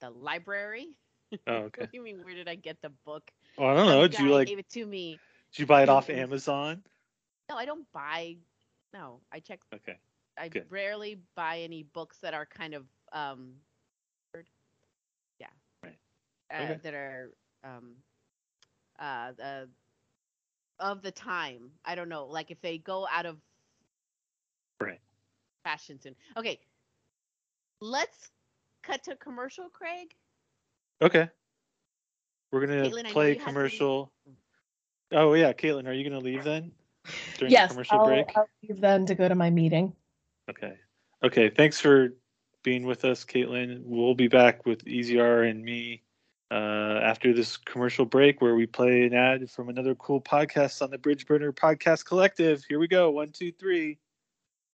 The 0.00 0.10
library. 0.10 0.96
Oh, 1.46 1.52
okay. 1.68 1.82
What 1.82 1.90
do 1.90 1.96
you 1.98 2.02
mean? 2.02 2.22
Where 2.22 2.34
did 2.34 2.48
I 2.48 2.54
get 2.56 2.80
the 2.82 2.90
book? 3.04 3.30
Well, 3.56 3.68
I 3.70 3.74
don't 3.74 3.86
Some 3.86 3.94
know. 3.94 4.06
Did 4.06 4.18
you 4.18 4.30
like 4.30 4.46
gave 4.46 4.58
it 4.58 4.68
to 4.70 4.86
me. 4.86 5.20
did 5.52 5.60
you 5.60 5.66
buy 5.66 5.82
it 5.82 5.88
off 5.88 6.10
Amazon? 6.10 6.82
No, 7.48 7.56
I 7.56 7.64
don't 7.64 7.86
buy. 7.92 8.36
No, 8.92 9.20
I 9.32 9.40
check. 9.40 9.60
Okay. 9.74 9.96
I 10.38 10.48
Good. 10.48 10.66
rarely 10.68 11.22
buy 11.34 11.60
any 11.60 11.82
books 11.82 12.18
that 12.20 12.34
are 12.34 12.46
kind 12.46 12.74
of 12.74 12.86
um, 13.12 13.54
yeah, 15.38 15.48
Right. 15.82 15.98
uh, 16.50 16.54
Okay. 16.64 16.80
that 16.82 16.94
are 16.94 17.32
um, 17.64 17.96
uh, 18.98 19.32
the 19.32 19.68
of 20.78 21.02
the 21.02 21.10
time. 21.12 21.70
I 21.84 21.94
don't 21.94 22.08
know, 22.08 22.26
like 22.26 22.50
if 22.50 22.60
they 22.60 22.78
go 22.78 23.06
out 23.10 23.26
of 23.26 23.36
Right. 24.80 25.00
fashion 25.64 26.00
soon. 26.00 26.14
Okay, 26.36 26.58
let's 27.80 28.30
cut 28.82 29.04
to 29.04 29.16
commercial, 29.16 29.68
Craig. 29.68 30.14
Okay. 31.02 31.28
We're 32.52 32.66
gonna 32.66 32.82
Caitlin, 32.82 33.12
play 33.12 33.28
you 33.30 33.34
to 33.36 33.44
commercial. 33.44 34.12
Oh 35.12 35.34
yeah, 35.34 35.52
Caitlin, 35.52 35.86
are 35.86 35.92
you 35.92 36.08
gonna 36.08 36.22
leave 36.22 36.44
then? 36.44 36.72
During 37.38 37.52
yes, 37.52 37.68
the 37.68 37.74
commercial 37.74 38.00
I'll, 38.00 38.06
break? 38.06 38.26
I'll 38.36 38.48
leave 38.62 38.80
then 38.80 39.06
to 39.06 39.14
go 39.14 39.28
to 39.28 39.34
my 39.34 39.50
meeting. 39.50 39.94
Okay. 40.48 40.74
Okay. 41.22 41.48
Thanks 41.48 41.80
for 41.80 42.14
being 42.62 42.84
with 42.84 43.04
us, 43.04 43.24
Caitlin. 43.24 43.82
We'll 43.84 44.14
be 44.14 44.28
back 44.28 44.66
with 44.66 44.84
Iciar 44.84 45.48
and 45.48 45.64
me 45.64 46.02
uh, 46.50 47.00
after 47.02 47.32
this 47.32 47.56
commercial 47.56 48.04
break 48.04 48.42
where 48.42 48.54
we 48.54 48.66
play 48.66 49.04
an 49.04 49.14
ad 49.14 49.50
from 49.50 49.68
another 49.68 49.94
cool 49.94 50.20
podcast 50.20 50.82
on 50.82 50.90
the 50.90 50.98
Bridge 50.98 51.26
Burner 51.26 51.52
Podcast 51.52 52.04
Collective. 52.04 52.62
Here 52.68 52.78
we 52.78 52.88
go. 52.88 53.10
One, 53.10 53.30
two, 53.30 53.52
three. 53.52 53.98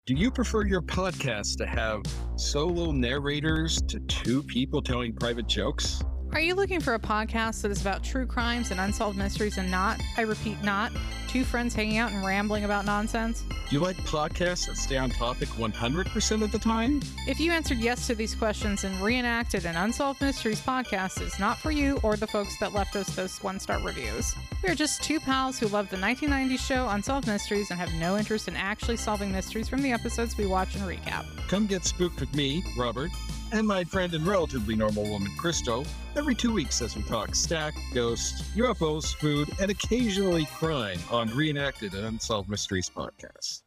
Do 0.04 0.14
you 0.14 0.32
prefer 0.32 0.66
your 0.66 0.82
podcast 0.82 1.58
to 1.58 1.66
have 1.66 2.02
solo 2.34 2.90
narrators 2.90 3.80
to 3.82 4.00
two 4.00 4.42
people 4.42 4.82
telling 4.82 5.14
private 5.14 5.46
jokes? 5.46 6.02
Are 6.32 6.40
you 6.40 6.56
looking 6.56 6.80
for 6.80 6.94
a 6.94 6.98
podcast 6.98 7.62
that 7.62 7.70
is 7.70 7.80
about 7.80 8.02
true 8.02 8.26
crimes 8.26 8.72
and 8.72 8.80
unsolved 8.80 9.16
mysteries 9.16 9.58
and 9.58 9.70
not, 9.70 10.00
I 10.16 10.22
repeat, 10.22 10.60
not, 10.64 10.90
two 11.32 11.44
friends 11.44 11.74
hanging 11.74 11.96
out 11.96 12.12
and 12.12 12.22
rambling 12.22 12.64
about 12.64 12.84
nonsense? 12.84 13.42
Do 13.48 13.56
you 13.70 13.80
like 13.80 13.96
podcasts 14.04 14.66
that 14.66 14.76
stay 14.76 14.98
on 14.98 15.08
topic 15.08 15.48
100% 15.48 16.42
of 16.42 16.52
the 16.52 16.58
time? 16.58 17.00
If 17.26 17.40
you 17.40 17.52
answered 17.52 17.78
yes 17.78 18.06
to 18.08 18.14
these 18.14 18.34
questions 18.34 18.84
and 18.84 18.94
reenacted 19.00 19.64
an 19.64 19.74
Unsolved 19.76 20.20
Mysteries 20.20 20.60
podcast 20.60 21.22
is 21.22 21.38
not 21.38 21.56
for 21.56 21.70
you 21.70 21.98
or 22.02 22.16
the 22.16 22.26
folks 22.26 22.58
that 22.60 22.74
left 22.74 22.96
us 22.96 23.16
those 23.16 23.42
one 23.42 23.58
star 23.58 23.80
reviews. 23.80 24.34
We 24.62 24.68
are 24.68 24.74
just 24.74 25.02
two 25.02 25.20
pals 25.20 25.58
who 25.58 25.68
love 25.68 25.88
the 25.88 25.96
1990s 25.96 26.58
show 26.58 26.86
Unsolved 26.90 27.26
Mysteries 27.26 27.70
and 27.70 27.80
have 27.80 27.94
no 27.94 28.18
interest 28.18 28.46
in 28.46 28.54
actually 28.54 28.98
solving 28.98 29.32
mysteries 29.32 29.70
from 29.70 29.80
the 29.80 29.92
episodes 29.92 30.36
we 30.36 30.44
watch 30.44 30.76
and 30.76 30.84
recap. 30.84 31.24
Come 31.48 31.66
get 31.66 31.86
spooked 31.86 32.20
with 32.20 32.34
me, 32.34 32.62
Robert, 32.76 33.10
and 33.52 33.66
my 33.66 33.84
friend 33.84 34.14
and 34.14 34.26
relatively 34.26 34.74
normal 34.74 35.08
woman, 35.08 35.30
Christo, 35.36 35.84
every 36.16 36.34
two 36.34 36.52
weeks 36.52 36.80
as 36.80 36.96
we 36.96 37.02
talk 37.02 37.34
stack, 37.34 37.74
ghosts, 37.94 38.42
UFOs, 38.56 39.14
food, 39.16 39.50
and 39.60 39.70
occasionally 39.70 40.46
crime 40.46 40.98
on 41.10 41.21
Reenacted 41.30 41.94
and 41.94 42.04
Unsolved 42.06 42.48
Mysteries 42.48 42.90
podcast. 42.90 43.62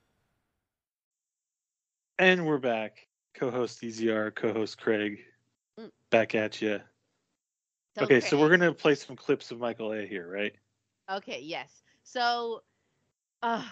And 2.19 2.45
we're 2.45 2.57
back. 2.57 3.07
Co-host 3.35 3.81
Iciar, 3.83 4.31
co-host 4.33 4.77
Craig, 4.77 5.19
Mm. 5.79 5.91
back 6.11 6.35
at 6.35 6.61
you. 6.61 6.81
Okay, 7.99 8.19
so 8.19 8.39
we're 8.39 8.49
gonna 8.49 8.73
play 8.73 8.95
some 8.95 9.15
clips 9.15 9.51
of 9.51 9.59
Michael 9.59 9.93
A. 9.93 10.05
here, 10.05 10.29
right? 10.29 10.55
Okay, 11.09 11.41
yes. 11.41 11.81
So, 12.03 12.63
uh, 13.41 13.63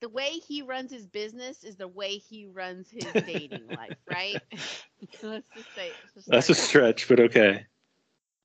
the 0.00 0.08
way 0.08 0.30
he 0.46 0.62
runs 0.62 0.90
his 0.90 1.06
business 1.06 1.64
is 1.64 1.76
the 1.76 1.88
way 1.88 2.18
he 2.18 2.46
runs 2.46 2.90
his 2.90 3.04
dating 3.24 3.68
life, 3.68 3.96
right? 4.06 4.42
let's 5.22 5.50
just 5.54 5.74
say 5.74 5.96
let's 6.14 6.26
just 6.26 6.28
That's 6.28 6.50
a 6.50 6.54
stretch, 6.54 7.08
but 7.08 7.20
okay. 7.20 7.66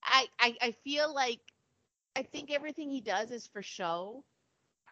I, 0.03 0.27
I 0.39 0.57
I 0.61 0.71
feel 0.71 1.13
like 1.13 1.39
I 2.15 2.23
think 2.23 2.51
everything 2.51 2.89
he 2.89 3.01
does 3.01 3.31
is 3.31 3.47
for 3.47 3.61
show. 3.61 4.23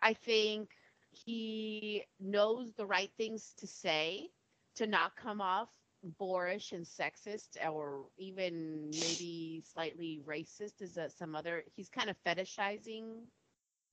I 0.02 0.14
think 0.14 0.70
he 1.12 2.04
knows 2.20 2.74
the 2.74 2.86
right 2.86 3.12
things 3.18 3.54
to 3.58 3.68
say 3.68 4.30
to 4.76 4.88
not 4.88 5.16
come 5.16 5.42
off 5.42 5.70
boorish 6.18 6.72
and 6.72 6.86
sexist 6.86 7.58
or 7.70 8.06
even 8.18 8.90
maybe 8.92 9.62
slightly 9.74 10.22
racist 10.26 10.82
is 10.82 10.94
that 10.94 11.08
uh, 11.08 11.10
some 11.10 11.36
other 11.36 11.64
he's 11.76 11.90
kind 11.90 12.10
of 12.10 12.16
fetishizing 12.26 13.26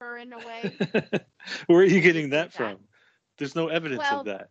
her 0.01 0.17
in 0.19 0.33
a 0.33 0.39
way. 0.39 0.77
Where 1.67 1.81
are 1.81 1.85
you 1.85 2.01
getting 2.01 2.31
that- 2.31 2.53
from? 2.53 2.79
There's 3.39 3.57
no 3.57 3.69
evidence 3.69 3.99
Well, 3.99 4.21
of 4.21 4.27
that. 4.27 4.49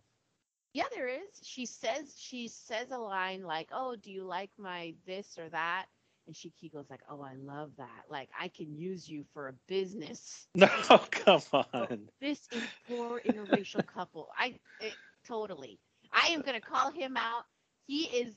Yeah, 0.73 0.83
there 0.93 1.07
is. 1.07 1.39
She 1.41 1.65
says 1.65 2.13
she 2.19 2.49
says 2.49 2.91
a 2.91 2.97
line 2.97 3.43
like, 3.43 3.69
"Oh, 3.71 3.95
do 3.95 4.11
you 4.11 4.25
like 4.25 4.51
my 4.59 4.93
this 5.07 5.37
or 5.39 5.49
that?" 5.49 5.85
And 6.27 6.35
Shiki 6.35 6.71
goes 6.71 6.85
like, 6.89 7.01
"Oh, 7.09 7.21
I 7.21 7.35
love 7.35 7.71
that. 7.77 8.05
Like, 8.09 8.29
I 8.39 8.47
can 8.47 8.75
use 8.75 9.07
you 9.07 9.25
for 9.33 9.49
a 9.49 9.53
business. 9.67 10.47
No, 10.55 10.69
oh, 10.89 11.05
come 11.11 11.41
oh, 11.53 11.65
on. 11.73 12.09
This 12.19 12.47
is 12.51 12.63
poor 12.87 13.21
interracial 13.25 13.85
couple. 13.95 14.29
I 14.37 14.55
it, 14.79 14.93
totally. 15.27 15.79
I 16.11 16.27
am 16.29 16.41
gonna 16.41 16.61
call 16.61 16.91
him 16.91 17.17
out. 17.17 17.43
He 17.87 18.03
is 18.05 18.35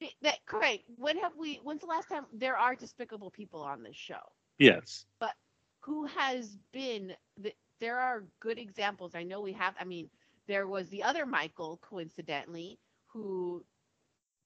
eh, 0.00 0.06
that 0.22 0.38
Craig. 0.46 0.82
When 0.96 1.18
have 1.18 1.32
we? 1.36 1.60
When's 1.62 1.82
the 1.82 1.86
last 1.86 2.08
time 2.08 2.24
there 2.32 2.56
are 2.56 2.74
despicable 2.74 3.30
people 3.30 3.62
on 3.62 3.82
this 3.82 3.96
show? 3.96 4.22
Yes. 4.58 5.04
But 5.18 5.34
who 5.80 6.06
has 6.06 6.56
been 6.72 7.12
the, 7.38 7.52
there 7.80 7.98
are 7.98 8.24
good 8.38 8.58
examples 8.58 9.14
i 9.14 9.22
know 9.22 9.40
we 9.40 9.52
have 9.52 9.74
i 9.80 9.84
mean 9.84 10.08
there 10.46 10.66
was 10.66 10.88
the 10.88 11.02
other 11.02 11.26
michael 11.26 11.78
coincidentally 11.82 12.78
who 13.06 13.64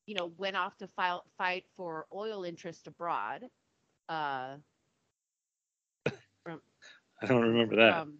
you 0.07 0.15
know 0.15 0.33
went 0.39 0.57
off 0.57 0.77
to 0.79 0.89
file, 0.89 1.25
fight 1.39 1.65
for 1.77 2.07
oil 2.13 2.45
interest 2.45 2.87
abroad 2.87 3.45
uh 4.09 4.57
I 6.47 7.27
don't 7.27 7.43
remember 7.43 7.77
that. 7.77 7.95
from 7.95 8.19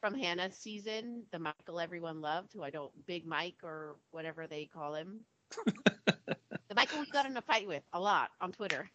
from 0.00 0.14
hannah's 0.14 0.56
season 0.56 1.24
the 1.32 1.38
michael 1.38 1.80
everyone 1.80 2.20
loved 2.20 2.52
who 2.52 2.62
i 2.62 2.70
don't 2.70 2.92
big 3.06 3.26
mike 3.26 3.56
or 3.62 3.96
whatever 4.10 4.46
they 4.46 4.66
call 4.66 4.94
him 4.94 5.20
the 6.06 6.74
michael 6.74 7.00
we 7.00 7.06
got 7.06 7.26
in 7.26 7.36
a 7.36 7.42
fight 7.42 7.66
with 7.66 7.82
a 7.92 8.00
lot 8.00 8.30
on 8.40 8.52
twitter 8.52 8.88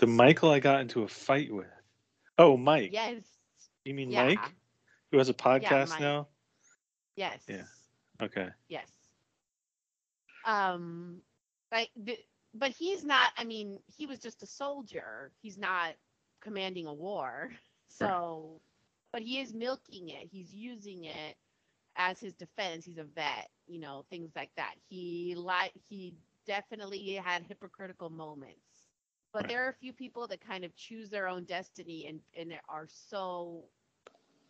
the 0.00 0.06
Michael 0.06 0.50
I 0.50 0.60
got 0.60 0.80
into 0.80 1.02
a 1.02 1.08
fight 1.08 1.52
with. 1.52 1.66
Oh, 2.38 2.56
Mike. 2.56 2.90
yes 2.92 3.22
You 3.84 3.94
mean 3.94 4.10
yeah 4.10 4.24
Mike, 4.24 4.54
who 5.12 5.18
has 5.18 5.28
a 5.28 5.34
podcast 5.34 5.90
Mike. 5.90 6.00
now? 6.00 6.28
yes 7.16 7.44
Yeah. 7.46 7.64
Okay. 8.22 8.48
Yes. 8.68 8.88
Um, 10.50 11.22
like, 11.72 11.90
the, 11.96 12.18
but 12.54 12.70
he's 12.70 13.04
not. 13.04 13.30
I 13.36 13.44
mean, 13.44 13.78
he 13.96 14.06
was 14.06 14.20
just 14.20 14.42
a 14.42 14.46
soldier. 14.46 15.32
He's 15.42 15.58
not 15.58 15.94
commanding 16.40 16.86
a 16.86 16.94
war. 16.94 17.50
So, 17.92 18.60
but 19.12 19.22
he 19.22 19.40
is 19.40 19.54
milking 19.54 20.10
it. 20.10 20.28
He's 20.30 20.54
using 20.54 21.04
it 21.04 21.36
as 21.96 22.20
his 22.20 22.34
defense. 22.34 22.84
He's 22.86 22.98
a 22.98 23.04
vet. 23.04 23.50
You 23.66 23.80
know, 23.80 24.04
things 24.10 24.32
like 24.36 24.50
that. 24.56 24.74
He 24.88 25.34
like 25.36 25.72
he 25.88 26.14
definitely 26.46 27.14
had 27.14 27.44
hypocritical 27.44 28.10
moments. 28.10 28.88
But 29.32 29.46
Right. 29.46 29.48
there 29.48 29.64
are 29.66 29.68
a 29.70 29.74
few 29.74 29.92
people 29.92 30.28
that 30.28 30.40
kind 30.40 30.64
of 30.64 30.74
choose 30.76 31.10
their 31.10 31.28
own 31.28 31.44
destiny 31.44 32.06
and 32.06 32.20
and 32.36 32.54
are 32.68 32.86
so 32.88 33.64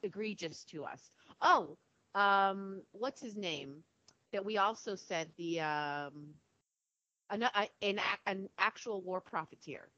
egregious 0.02 0.64
to 0.66 0.84
us. 0.84 1.10
Oh, 1.40 1.78
um, 2.14 2.82
what's 2.92 3.20
his 3.20 3.36
name? 3.36 3.84
That 4.32 4.44
we 4.44 4.58
also 4.58 4.94
said 4.94 5.28
the 5.36 5.60
um, 5.60 6.34
an, 7.30 7.44
an, 7.82 8.00
an 8.26 8.48
actual 8.58 9.00
war 9.02 9.20
profiteer, 9.20 9.88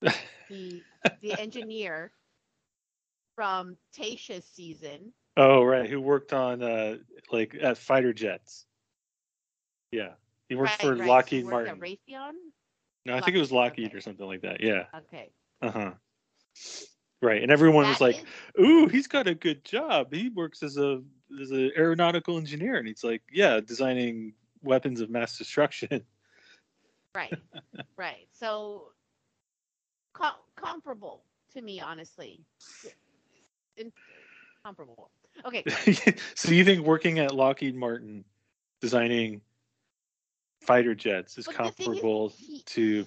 the 0.48 0.84
the 1.20 1.38
engineer 1.38 2.12
from 3.34 3.76
Tayshia's 3.96 4.44
season. 4.44 5.12
Oh, 5.36 5.62
right. 5.62 5.88
Who 5.88 6.00
worked 6.00 6.32
on 6.32 6.62
uh 6.62 6.96
like 7.30 7.56
at 7.60 7.78
fighter 7.78 8.12
jets? 8.12 8.66
Yeah. 9.92 10.10
He 10.48 10.56
worked 10.56 10.70
Right, 10.70 10.80
for 10.80 10.94
right. 10.96 11.08
Lockheed 11.08 11.44
worked 11.44 11.68
at 11.68 11.78
Martin. 11.78 11.80
Raytheon. 11.80 12.32
No, 13.06 13.14
I 13.14 13.20
think 13.20 13.36
it 13.36 13.40
was 13.40 13.52
Lockheed, 13.52 13.84
Lockheed 13.84 13.86
okay. 13.86 13.96
or 13.96 14.00
something 14.00 14.26
like 14.26 14.42
that. 14.42 14.60
Yeah. 14.60 14.84
Okay. 14.96 15.30
Uh 15.62 15.70
huh. 15.70 15.92
Right. 17.20 17.42
And 17.42 17.50
everyone 17.50 17.88
was 17.88 18.00
like, 18.00 18.18
is- 18.18 18.24
"Ooh, 18.64 18.86
he's 18.86 19.08
got 19.08 19.26
a 19.26 19.34
good 19.34 19.64
job. 19.64 20.12
He 20.12 20.28
works 20.28 20.62
as 20.62 20.76
a 20.76 21.02
as 21.40 21.50
an 21.50 21.72
aeronautical 21.76 22.36
engineer." 22.38 22.76
And 22.76 22.86
he's 22.86 23.02
like, 23.02 23.22
"Yeah, 23.32 23.60
designing 23.60 24.34
weapons 24.62 25.00
of 25.00 25.10
mass 25.10 25.36
destruction." 25.36 26.04
right, 27.14 27.34
right. 27.96 28.28
So 28.32 28.92
com- 30.12 30.34
comparable 30.54 31.24
to 31.54 31.62
me, 31.62 31.80
honestly. 31.80 32.40
In- 33.76 33.92
comparable. 34.64 35.10
Okay. 35.44 35.64
so 36.34 36.50
you 36.52 36.64
think 36.64 36.86
working 36.86 37.18
at 37.18 37.34
Lockheed 37.34 37.74
Martin 37.74 38.24
designing 38.80 39.40
fighter 40.60 40.94
jets 40.94 41.38
is 41.38 41.46
But 41.46 41.56
thing 41.56 41.66
is, 41.66 41.74
comparable 41.74 42.28
he- 42.36 42.62
to 42.62 43.06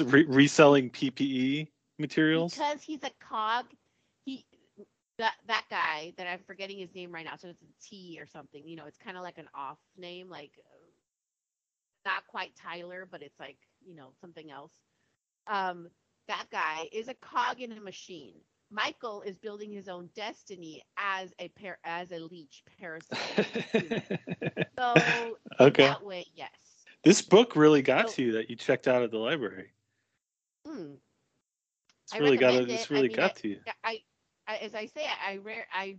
a 0.00 0.04
re- 0.04 0.24
reselling 0.24 0.90
PPE 0.90 1.68
materials? 1.98 2.54
because 2.54 2.82
he's 2.82 3.02
a 3.02 3.10
cog. 3.20 3.66
He 4.24 4.44
that 5.18 5.34
that 5.48 5.64
guy 5.70 6.12
that 6.16 6.26
I'm 6.28 6.40
forgetting 6.46 6.78
his 6.78 6.94
name 6.94 7.10
right 7.12 7.24
now. 7.24 7.36
So 7.36 7.48
it's 7.48 7.62
a 7.62 7.66
T 7.88 8.18
or 8.20 8.26
something. 8.26 8.66
You 8.66 8.76
know, 8.76 8.86
it's 8.86 8.98
kind 8.98 9.16
of 9.16 9.22
like 9.22 9.38
an 9.38 9.48
off 9.54 9.78
name, 9.96 10.28
like 10.28 10.52
not 12.04 12.26
quite 12.28 12.52
Tyler, 12.56 13.06
but 13.10 13.22
it's 13.22 13.38
like 13.40 13.56
you 13.86 13.94
know 13.96 14.10
something 14.20 14.50
else. 14.50 14.72
Um, 15.46 15.88
that 16.28 16.46
guy 16.52 16.88
is 16.92 17.08
a 17.08 17.14
cog 17.14 17.60
in 17.60 17.72
a 17.72 17.80
machine. 17.80 18.34
Michael 18.70 19.22
is 19.22 19.38
building 19.38 19.72
his 19.72 19.88
own 19.88 20.10
destiny 20.14 20.82
as 20.98 21.32
a 21.38 21.48
par- 21.48 21.78
as 21.84 22.12
a 22.12 22.18
leech 22.18 22.62
parasite. 22.78 23.46
so 24.78 24.94
in 24.94 25.34
Okay. 25.58 25.84
that 25.86 26.04
way, 26.04 26.26
yes. 26.34 26.50
This 27.02 27.22
book 27.22 27.56
really 27.56 27.80
got 27.80 28.10
So- 28.10 28.16
to 28.16 28.22
you 28.22 28.32
that 28.32 28.50
you 28.50 28.56
checked 28.56 28.86
out 28.86 29.02
of 29.02 29.10
the 29.10 29.16
library. 29.16 29.72
Hmm. 30.66 30.94
It's 32.12 32.20
really 32.20 32.36
got 32.36 32.54
it. 32.54 32.70
it's 32.70 32.84
it. 32.84 32.90
I 32.90 32.94
really 32.94 33.08
mean, 33.08 33.16
got 33.16 33.36
to 33.36 33.48
you. 33.48 33.60
I, 33.84 34.00
I 34.46 34.56
as 34.56 34.74
I 34.74 34.86
say, 34.86 35.04
I 35.26 35.36
rare 35.36 35.66
I 35.72 35.96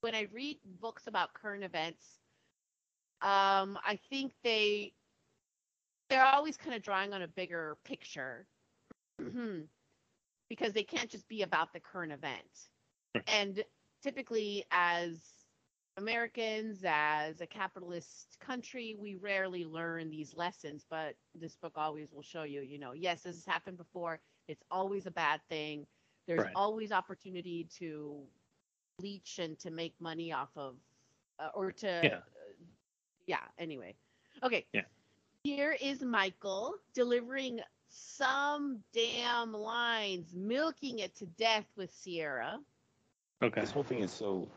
when 0.00 0.14
I 0.14 0.28
read 0.32 0.58
books 0.80 1.06
about 1.06 1.32
current 1.34 1.64
events, 1.64 2.04
um, 3.22 3.78
I 3.84 3.98
think 4.10 4.32
they 4.44 4.92
they're 6.10 6.24
always 6.24 6.56
kind 6.56 6.74
of 6.74 6.82
drawing 6.82 7.12
on 7.12 7.22
a 7.22 7.28
bigger 7.28 7.76
picture 7.84 8.46
because 10.48 10.72
they 10.72 10.82
can't 10.82 11.10
just 11.10 11.28
be 11.28 11.42
about 11.42 11.72
the 11.72 11.80
current 11.80 12.12
event. 12.12 12.68
And 13.26 13.62
typically, 14.02 14.64
as 14.70 15.18
Americans, 15.96 16.80
as 16.84 17.40
a 17.40 17.46
capitalist 17.46 18.36
country, 18.40 18.96
we 18.98 19.16
rarely 19.16 19.64
learn 19.64 20.10
these 20.10 20.34
lessons. 20.34 20.84
But 20.88 21.14
this 21.34 21.56
book 21.56 21.72
always 21.76 22.12
will 22.12 22.22
show 22.22 22.44
you, 22.44 22.60
you 22.62 22.78
know, 22.78 22.92
yes, 22.92 23.22
this 23.22 23.36
has 23.36 23.46
happened 23.46 23.76
before. 23.76 24.20
It's 24.48 24.64
always 24.70 25.06
a 25.06 25.10
bad 25.10 25.40
thing. 25.48 25.86
There's 26.26 26.40
Right. 26.40 26.52
always 26.56 26.90
opportunity 26.90 27.64
to 27.78 28.26
leech 28.98 29.38
and 29.38 29.58
to 29.60 29.70
make 29.70 29.98
money 30.00 30.32
off 30.32 30.56
of, 30.56 30.76
uh, 31.38 31.50
or 31.54 31.70
to, 31.70 32.00
Yeah. 32.02 32.22
yeah. 33.26 33.46
Anyway, 33.58 33.94
okay. 34.42 34.66
Yeah. 34.72 34.84
Here 35.44 35.72
is 35.80 36.02
Michael 36.02 36.74
delivering 36.94 37.60
some 37.90 38.82
damn 38.92 39.52
lines, 39.52 40.34
milking 40.34 40.98
it 40.98 41.14
to 41.16 41.26
death 41.26 41.66
with 41.76 41.92
Sierra. 41.92 42.62
Okay. 43.42 43.60
This 43.60 43.70
whole 43.70 43.84
thing 43.84 44.00
is 44.00 44.12
so 44.12 44.48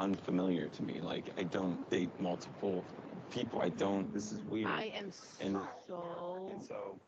unfamiliar 0.00 0.68
to 0.68 0.82
me. 0.82 1.00
Like 1.00 1.38
I 1.38 1.42
don't 1.44 1.88
date 1.90 2.10
multiple 2.20 2.82
people. 3.30 3.60
I 3.60 3.68
don't. 3.68 4.12
This 4.14 4.32
is 4.32 4.42
weird. 4.44 4.68
I 4.70 4.84
am 4.86 5.04
And- 5.04 5.14
so 5.14 6.48
and 6.50 6.62
so 6.64 6.68
you 6.68 6.74
know, 6.74 7.00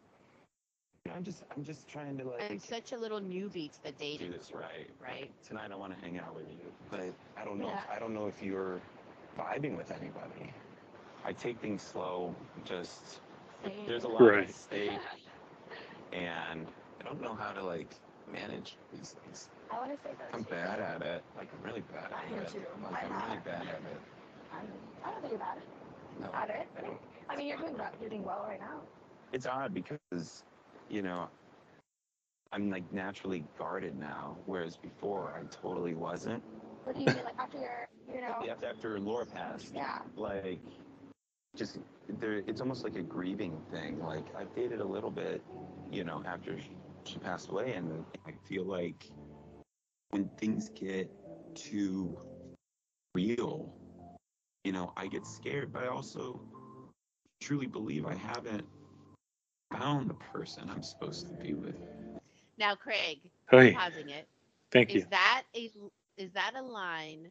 I'm 1.15 1.25
just 1.25 1.43
I'm 1.57 1.65
just 1.65 1.89
trying 1.89 2.17
to 2.19 2.25
like 2.25 2.51
I'm 2.51 2.59
such 2.59 2.93
a 2.93 2.97
little 2.97 3.21
newbie 3.21 3.71
to 3.73 3.83
the 3.83 3.93
dating. 3.93 4.19
do 4.19 4.19
dating 4.19 4.33
this 4.39 4.51
pool, 4.51 4.61
right. 4.61 4.89
right? 5.03 5.31
Tonight 5.47 5.71
I 5.73 5.77
want 5.77 5.93
to 5.99 6.01
hang 6.05 6.19
out 6.19 6.35
with 6.35 6.47
you, 6.49 6.73
but 6.91 7.01
I 7.37 7.45
don't 7.45 7.59
know. 7.59 7.67
Yeah. 7.67 7.79
If, 7.79 7.91
I 7.97 7.99
don't 7.99 8.15
know 8.15 8.27
if 8.27 8.43
you're 8.43 8.81
vibing 9.39 9.77
with 9.77 9.91
anybody. 9.91 10.53
I 11.25 11.33
take 11.33 11.59
things 11.61 11.83
slow. 11.83 12.35
Just 12.65 13.21
there's 13.87 14.05
a 14.05 14.09
lot 14.09 14.23
Right. 14.23 14.49
at 14.49 14.55
stake, 14.55 14.91
and 16.13 16.67
I 17.01 17.05
don't 17.05 17.21
know 17.21 17.35
how 17.35 17.53
to 17.53 17.63
like 17.63 17.89
manage 18.33 18.77
these 18.93 19.17
things. 19.25 19.49
I 19.73 19.79
want 19.79 19.91
to 19.91 19.97
say 20.09 20.15
that. 20.19 20.29
I'm 20.33 20.43
bad 20.43 20.81
at 20.81 21.03
it. 21.03 21.25
Like 21.37 21.49
I'm 21.53 21.67
really 21.67 21.83
bad 21.93 22.11
I 22.13 22.25
at 22.27 22.33
am 22.33 22.39
it. 22.45 22.49
too. 22.49 22.59
Like 22.85 23.05
I'm 23.05 23.13
I'm 23.13 23.29
really 23.29 23.41
bad 23.45 23.63
at 23.63 23.69
it. 23.69 24.01
I'm, 24.53 24.67
I 25.05 25.11
don't 25.11 25.21
think 25.21 25.33
you're 25.33 25.41
bad 25.41 25.59
No, 26.21 26.31
at 26.33 26.49
it. 26.51 26.69
I 26.79 26.81
don't. 26.83 26.99
I 27.29 27.37
mean, 27.37 27.49
you're 27.49 27.59
doing 27.59 27.75
you're 28.01 28.11
doing 28.11 28.25
well 28.25 28.45
right 28.49 28.61
now. 28.61 28.81
it's 29.33 29.47
odd 29.47 29.75
because 29.75 30.45
you 30.93 31.03
know 31.03 31.29
i'm 32.53 32.71
like 32.71 32.91
naturally 32.93 33.45
guarded 33.59 33.99
now 33.99 34.37
whereas 34.47 34.77
before 34.77 35.35
i 35.39 35.43
totally 35.47 35.95
wasn't 35.95 36.43
What 36.85 36.95
do 36.97 37.03
you 37.03 37.07
mean, 37.09 37.25
like 37.25 37.39
after 37.39 37.59
your, 37.59 37.89
you 38.15 38.21
know? 38.21 38.47
after, 38.51 38.67
after 38.67 39.01
laura 39.01 39.27
passed 39.27 39.73
Yeah. 39.75 39.99
like 40.17 40.61
just 41.57 41.79
there 42.21 42.43
it's 42.47 42.61
almost 42.61 42.85
like 42.85 42.97
a 42.97 43.03
grieving 43.03 43.59
thing 43.71 44.01
like 44.03 44.25
i've 44.37 44.55
dated 44.55 44.81
a 44.81 44.85
little 44.85 45.11
bit 45.11 45.43
you 45.91 46.05
know 46.05 46.23
after 46.27 46.59
she, 46.59 46.71
she 47.05 47.19
passed 47.19 47.51
away 47.51 47.73
and 47.73 48.05
i 48.27 48.33
feel 48.45 48.65
like 48.65 49.11
when 50.11 50.29
things 50.39 50.71
get 50.75 51.11
too 51.55 52.19
real 53.15 53.73
you 54.65 54.73
know 54.73 54.93
i 54.97 55.07
get 55.07 55.27
scared 55.27 55.73
but 55.73 55.85
i 55.85 55.89
also 55.89 56.41
truly 57.41 57.67
believe 57.67 58.07
i 58.07 58.15
haven't 58.15 58.65
found 59.73 60.09
the 60.11 60.15
person 60.15 60.69
i'm 60.71 60.83
supposed 60.83 61.27
to 61.27 61.35
be 61.35 61.55
with 61.55 61.77
Now, 62.59 62.75
Craig, 62.75 63.19
Hey, 63.51 63.73
pausing 63.73 64.09
it. 64.11 64.29
thank 64.71 64.91
Is 64.91 65.03
you. 65.03 65.07
that 65.11 65.43
a 65.55 65.71
is 66.17 66.33
that 66.33 66.53
a 66.57 66.63
line 66.63 67.31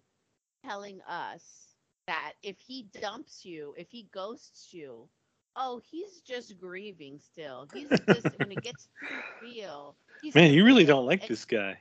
telling 0.66 1.02
us 1.08 1.76
that 2.08 2.34
if 2.44 2.58
he 2.60 2.88
dumps 3.02 3.46
you, 3.46 3.74
if 3.78 3.89
he 3.92 4.08
ghosts 4.14 4.74
you, 4.74 5.08
Oh, 5.56 5.82
he's 5.84 6.22
just 6.22 6.58
grieving 6.60 7.20
still. 7.20 7.68
He's 7.74 7.89
just 8.08 8.38
when 8.38 8.52
it 8.52 8.62
gets 8.62 8.89
real. 9.42 9.96
He's 10.22 10.34
Man, 10.36 10.54
you 10.54 10.64
really 10.66 10.86
don't 10.86 11.06
like 11.06 11.22
And- 11.22 11.30
this 11.30 11.46
guy. 11.46 11.78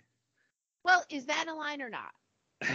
Well, 0.85 1.05
is 1.11 1.27
that 1.27 1.47
a 1.49 1.55
line 1.55 1.81
or 1.83 1.91
not? 1.91 2.13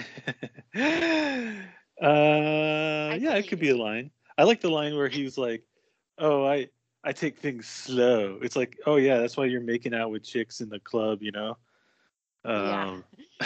uh, 2.02 3.16
yeah, 3.20 3.36
it 3.36 3.48
could 3.48 3.60
be 3.60 3.70
a 3.70 3.78
line. 3.78 4.12
I 4.38 4.44
like 4.44 4.62
the 4.62 4.70
line 4.70 4.96
where 4.96 5.08
he 5.08 5.24
was 5.24 5.38
like, 5.38 5.64
"Oh, 6.18 6.46
I 6.46 6.70
I 7.06 7.14
take 7.14 7.38
things 7.39 7.68
slow." 7.68 8.39
It's 8.41 8.56
like, 8.58 8.80
"Oh 8.88 8.97
yeah, 8.97 9.18
that's 9.20 9.38
why 9.38 9.45
you're 9.45 9.62
making 9.62 9.93
out 9.95 10.12
with 10.12 10.24
chicks 10.24 10.62
in 10.62 10.70
the 10.70 10.80
club," 10.80 11.22
you 11.22 11.32
know. 11.32 11.58
Yeah. 12.53 12.88
Um, 12.91 13.03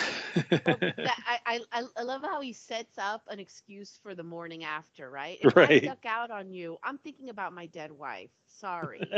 That, 1.03 1.17
I, 1.25 1.39
I 1.45 1.59
I 1.71 1.83
I 1.97 2.03
love 2.03 2.21
how 2.23 2.41
he 2.41 2.53
sets 2.53 2.97
up 2.97 3.23
an 3.29 3.39
excuse 3.39 3.97
for 4.01 4.15
the 4.15 4.23
morning 4.23 4.63
after, 4.63 5.09
right? 5.09 5.37
If 5.41 5.55
I 5.61 5.73
Right. 5.73 5.83
duck 5.83 6.05
out 6.05 6.31
on 6.31 6.51
you, 6.51 6.77
I'm 6.83 6.97
thinking 6.97 7.29
about 7.29 7.53
my 7.53 7.65
dead 7.67 7.91
wife. 7.91 8.31
Sorry. 8.47 9.13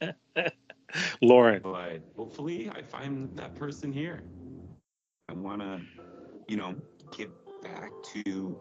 Lauren. 1.22 1.62
But 1.62 2.02
hopefully, 2.16 2.70
I 2.70 2.82
find 2.82 3.36
that 3.36 3.54
person 3.54 3.92
here. 3.92 4.22
I 5.28 5.32
want 5.34 5.60
to, 5.60 5.80
you 6.48 6.56
know, 6.56 6.74
get 7.16 7.30
back 7.62 7.92
to 8.14 8.56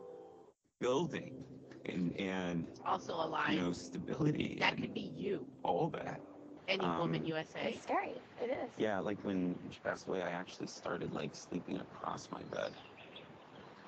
building 0.79 1.43
and 1.85 2.15
and 2.19 2.65
also 2.85 3.13
a 3.13 3.25
you 3.25 3.31
line. 3.31 3.57
know 3.57 3.71
stability 3.73 4.57
that 4.59 4.77
could 4.77 4.93
be 4.93 5.11
you. 5.17 5.45
all 5.63 5.89
that. 5.89 6.21
Any 6.67 6.85
woman 6.85 7.21
Um, 7.21 7.25
USA. 7.27 7.73
It's 7.73 7.83
scary. 7.83 8.13
It 8.41 8.49
is. 8.49 8.69
Yeah, 8.77 8.99
like 8.99 9.19
when 9.23 9.55
she 9.71 9.79
passed 9.83 10.07
away, 10.07 10.21
I 10.21 10.29
actually 10.29 10.67
started 10.67 11.13
like 11.13 11.35
sleeping 11.35 11.77
across 11.77 12.29
my 12.31 12.41
bed. 12.43 12.71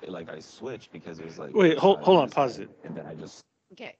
It, 0.02 0.10
like 0.10 0.28
I 0.28 0.40
switched 0.40 0.92
because 0.92 1.18
it 1.18 1.24
was 1.24 1.38
like 1.38 1.54
Wait, 1.54 1.78
hold- 1.78 2.00
hold 2.00 2.18
on, 2.18 2.30
pause 2.30 2.58
it. 2.58 2.68
and 2.84 2.94
then 2.96 3.06
I 3.06 3.14
just 3.14 3.40
Okay. 3.72 3.96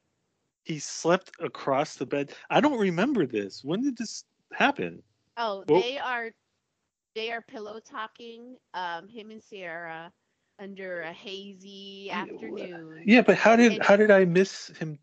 He 0.65 0.79
slept 0.79 1.31
across 1.41 1.97
the 1.97 2.05
bed. 2.07 2.35
I 2.51 2.61
don't 2.61 2.79
remember 2.79 3.25
this. 3.27 3.65
When 3.65 3.83
did 3.83 3.97
this 3.97 4.25
happen? 4.53 5.03
Oh, 5.39 5.65
Well- 5.69 5.81
they 5.81 5.99
are 5.99 6.31
they 7.15 7.31
are 7.33 7.41
pillow 7.41 7.81
talking, 7.81 8.57
um, 8.75 9.09
him 9.09 9.31
and 9.31 9.43
Sierra 9.43 10.13
under 10.59 11.03
a 11.03 11.13
hazy 11.13 12.11
afternoon. 12.11 13.03
Yeah, 13.07 13.23
but 13.23 13.37
how 13.37 13.57
did 13.57 13.73
And- 13.75 13.83
how 13.83 13.97
did 13.97 14.11
I 14.11 14.25
miss 14.25 14.69
him 14.79 14.99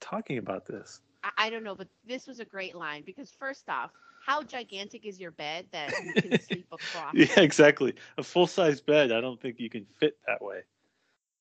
talking 0.00 0.38
about 0.38 0.66
this? 0.66 1.00
I, 1.22 1.30
I 1.38 1.50
don't 1.50 1.64
know, 1.64 1.74
but 1.74 1.88
this 2.06 2.26
was 2.26 2.40
a 2.40 2.44
great 2.44 2.74
line 2.74 3.02
because 3.04 3.30
first 3.30 3.68
off, 3.68 3.90
how 4.24 4.42
gigantic 4.42 5.06
is 5.06 5.18
your 5.18 5.30
bed 5.30 5.66
that 5.72 5.92
you 6.04 6.12
can 6.14 6.40
sleep 6.48 6.66
across? 6.72 7.14
Yeah, 7.14 7.40
exactly. 7.40 7.94
A 8.18 8.22
full 8.22 8.46
size 8.46 8.80
bed. 8.80 9.12
I 9.12 9.20
don't 9.20 9.40
think 9.40 9.58
you 9.58 9.70
can 9.70 9.86
fit 9.98 10.18
that 10.26 10.42
way. 10.42 10.60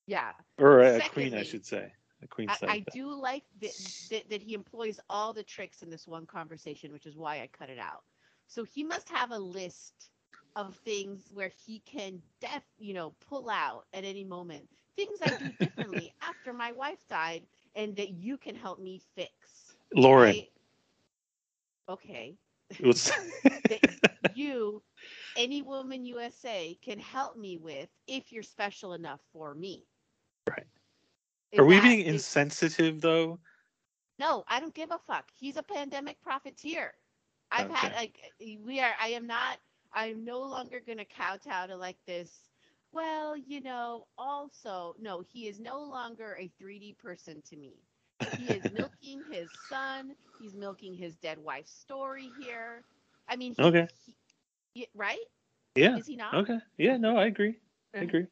Yeah. 0.07 0.31
Or 0.57 0.79
a, 0.79 0.97
a 0.97 1.09
queen, 1.09 1.33
I 1.35 1.43
should 1.43 1.65
say. 1.65 1.91
A 2.23 2.27
queen 2.27 2.49
I, 2.49 2.55
size 2.55 2.69
I 2.69 2.79
bed. 2.79 2.85
do 2.93 3.13
like 3.13 3.43
that, 3.61 3.71
that 4.09 4.29
that 4.29 4.41
he 4.41 4.53
employs 4.53 4.99
all 5.09 5.33
the 5.33 5.43
tricks 5.43 5.81
in 5.81 5.89
this 5.89 6.07
one 6.07 6.25
conversation, 6.25 6.91
which 6.91 7.05
is 7.05 7.15
why 7.15 7.41
I 7.41 7.47
cut 7.57 7.69
it 7.69 7.79
out. 7.79 8.03
So 8.47 8.63
he 8.63 8.83
must 8.83 9.07
have 9.09 9.31
a 9.31 9.37
list 9.37 10.09
of 10.55 10.75
things 10.77 11.29
where 11.33 11.51
he 11.65 11.79
can 11.85 12.21
def 12.41 12.63
you 12.77 12.93
know 12.93 13.13
pull 13.29 13.49
out 13.49 13.85
at 13.93 14.03
any 14.03 14.23
moment 14.23 14.67
things 14.99 15.19
I 15.21 15.37
do 15.37 15.49
differently 15.59 16.13
after 16.21 16.53
my 16.53 16.71
wife 16.71 16.99
died, 17.09 17.43
and 17.75 17.95
that 17.95 18.11
you 18.11 18.37
can 18.37 18.55
help 18.55 18.79
me 18.79 19.01
fix. 19.15 19.75
Lauren. 19.95 20.35
right? 20.35 20.51
Okay. 21.89 22.35
You, 24.35 24.81
any 25.35 25.61
woman 25.63 26.05
USA, 26.05 26.77
can 26.81 26.97
help 26.99 27.35
me 27.35 27.57
with 27.57 27.89
if 28.07 28.31
you're 28.31 28.43
special 28.43 28.93
enough 28.93 29.19
for 29.33 29.53
me. 29.53 29.83
Right. 30.49 30.65
Is 31.51 31.59
Are 31.59 31.65
we 31.65 31.79
being 31.81 32.01
is- 32.01 32.13
insensitive 32.15 33.01
though? 33.01 33.39
No, 34.17 34.43
I 34.47 34.59
don't 34.59 34.73
give 34.73 34.91
a 34.91 34.99
fuck. 35.07 35.25
He's 35.37 35.57
a 35.57 35.63
pandemic 35.63 36.21
profiteer. 36.21 36.93
I've 37.51 37.69
had 37.71 37.93
like 37.95 38.19
we 38.63 38.79
are. 38.79 38.93
I 39.01 39.09
am 39.09 39.27
not. 39.27 39.57
I'm 39.93 40.23
no 40.23 40.39
longer 40.41 40.81
gonna 40.85 41.05
kowtow 41.05 41.67
to 41.67 41.75
like 41.77 41.97
this. 42.05 42.49
Well, 42.91 43.35
you 43.37 43.61
know. 43.61 44.07
Also, 44.17 44.95
no, 44.99 45.21
he 45.21 45.47
is 45.47 45.59
no 45.59 45.79
longer 45.81 46.35
a 46.39 46.47
3D 46.57 46.93
person 46.93 47.41
to 47.49 47.57
me. 47.57 47.83
He 48.35 48.53
is 48.53 48.69
milking 48.69 49.23
his 49.23 49.51
son. 49.53 50.15
He's 50.37 50.55
milking 50.55 50.93
his 50.93 51.15
dead 51.17 51.39
wife's 51.39 51.71
story 51.71 52.27
here. 52.29 52.85
I 53.27 53.35
mean, 53.35 53.53
he, 53.53 53.73
Okay. 53.73 53.89
he- 54.73 54.87
right? 54.93 55.17
Yeah. 55.75 55.97
Is 55.97 56.07
he 56.07 56.15
not? 56.15 56.33
Okay. 56.33 56.59
Yeah, 56.77 56.97
no, 56.97 57.17
I 57.17 57.25
agree. 57.25 57.59
I 57.95 57.99
agree. 57.99 58.27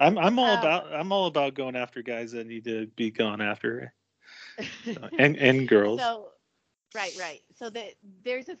I'm 0.00 0.18
I'm 0.18 0.38
all 0.38 0.54
Um, 0.54 0.54
about 0.54 0.92
I'm 0.92 1.12
all 1.12 1.26
about 1.26 1.54
going 1.54 1.76
after 1.76 2.02
guys 2.02 2.32
that 2.32 2.46
need 2.46 2.64
to 2.64 2.86
be 2.96 3.10
gone 3.10 3.40
after. 3.40 3.92
And 5.18 5.36
and 5.36 5.68
girls. 5.68 6.12
So, 6.12 6.30
right, 6.94 7.14
right. 7.16 7.40
So 7.54 7.70
that 7.70 7.94
there's 8.24 8.48
a 8.48 8.56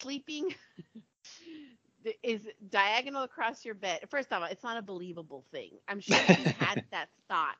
sleeping 0.00 0.54
is 2.22 2.48
diagonal 2.70 3.22
across 3.22 3.64
your 3.64 3.74
bed. 3.74 4.00
First 4.08 4.32
of 4.32 4.42
all, 4.42 4.48
it's 4.48 4.64
not 4.64 4.76
a 4.76 4.82
believable 4.82 5.44
thing. 5.52 5.70
I'm 5.88 6.00
sure 6.00 6.16
he 6.16 6.44
had 6.58 6.84
that 6.90 7.08
thought, 7.28 7.56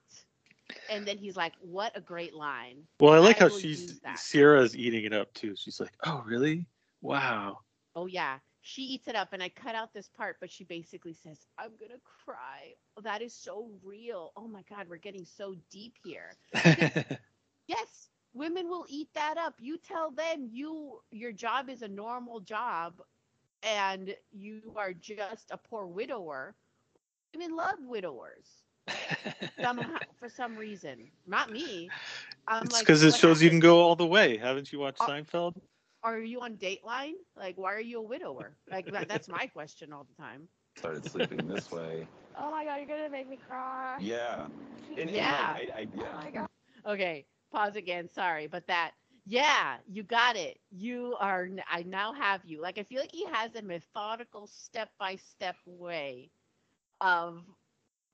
and 0.90 1.06
then 1.06 1.18
he's 1.18 1.36
like, 1.36 1.52
"What 1.60 1.96
a 1.96 2.00
great 2.00 2.34
line." 2.34 2.82
well, 3.00 3.14
I 3.14 3.18
like 3.18 3.40
I 3.40 3.48
how 3.48 3.58
she's. 3.58 4.00
Sierra's 4.16 4.76
eating 4.76 5.04
it 5.04 5.12
up 5.12 5.32
too. 5.34 5.54
She's 5.56 5.80
like, 5.80 5.92
"Oh, 6.04 6.22
really? 6.26 6.66
Wow." 7.00 7.58
Oh 7.94 8.06
yeah, 8.06 8.38
she 8.60 8.82
eats 8.82 9.08
it 9.08 9.16
up, 9.16 9.32
and 9.32 9.42
I 9.42 9.48
cut 9.48 9.74
out 9.74 9.92
this 9.92 10.08
part, 10.08 10.36
but 10.40 10.50
she 10.50 10.64
basically 10.64 11.14
says, 11.14 11.46
"I'm 11.58 11.72
gonna 11.80 12.00
cry." 12.24 12.74
Oh, 12.96 13.02
that 13.02 13.22
is 13.22 13.34
so 13.34 13.70
real. 13.82 14.32
Oh 14.36 14.48
my 14.48 14.62
God, 14.68 14.86
we're 14.88 14.96
getting 14.96 15.24
so 15.24 15.54
deep 15.70 15.94
here. 16.04 16.32
yes 17.66 18.08
women 18.34 18.68
will 18.68 18.86
eat 18.88 19.08
that 19.14 19.36
up 19.38 19.54
you 19.58 19.78
tell 19.78 20.10
them 20.10 20.48
you 20.50 21.00
your 21.10 21.32
job 21.32 21.68
is 21.68 21.82
a 21.82 21.88
normal 21.88 22.40
job 22.40 22.94
and 23.62 24.14
you 24.32 24.74
are 24.76 24.92
just 24.92 25.50
a 25.50 25.56
poor 25.56 25.86
widower 25.86 26.54
women 27.34 27.56
love 27.56 27.78
widowers 27.80 28.64
somehow 29.60 29.98
for 30.18 30.28
some 30.28 30.56
reason 30.56 31.08
not 31.26 31.50
me 31.50 31.94
i'm 32.46 32.64
it's 32.64 32.72
like 32.72 32.86
because 32.86 33.02
it 33.02 33.12
what 33.12 33.20
shows 33.20 33.42
you 33.42 33.50
can 33.50 33.60
go 33.60 33.80
all 33.80 33.96
the 33.96 34.06
way. 34.06 34.36
Haven't 34.36 34.72
you 34.72 34.78
watched 34.78 35.00
Uh, 35.00 35.08
Seinfeld? 35.08 35.54
are 36.02 36.18
you 36.18 36.40
on 36.40 36.56
dateline 36.56 37.14
like 37.36 37.56
why 37.56 37.72
are 37.74 37.80
you 37.80 37.98
a 37.98 38.02
widower 38.02 38.56
like 38.70 38.90
that, 38.90 39.08
that's 39.08 39.28
my 39.28 39.46
question 39.46 39.92
all 39.92 40.04
the 40.04 40.14
time 40.22 40.48
started 40.76 41.04
sleeping 41.04 41.46
this 41.48 41.70
way. 41.70 42.06
Oh 42.40 42.50
my 42.50 42.64
god, 42.64 42.76
you're 42.76 42.86
gonna 42.86 43.10
make 43.10 43.28
me 43.28 43.36
cry. 43.48 43.98
Yeah. 44.00 44.46
And, 44.96 45.10
and, 45.10 45.10
Yeah. 45.10 45.56
like, 45.56 45.70
I, 45.74 45.80
I, 45.80 45.86
Oh 45.98 46.02
yeah. 46.02 46.24
my 46.24 46.30
god. 46.30 46.48
okay 46.86 47.26
pause 47.52 47.76
again 47.76 48.08
sorry 48.08 48.46
but 48.46 48.66
that 48.68 48.92
yeah 49.28 49.78
you 49.88 50.04
got 50.04 50.36
it. 50.36 50.58
You 50.70 51.16
are 51.20 51.48
I 51.70 51.82
now 51.84 52.12
have 52.14 52.44
you. 52.44 52.62
Like 52.62 52.78
i 52.78 52.84
feel 52.84 53.00
like 53.00 53.12
he 53.12 53.26
has 53.26 53.54
a 53.56 53.62
methodical 53.62 54.46
step 54.48 54.90
by 54.98 55.16
step 55.16 55.56
way 55.66 56.30
of 57.00 57.44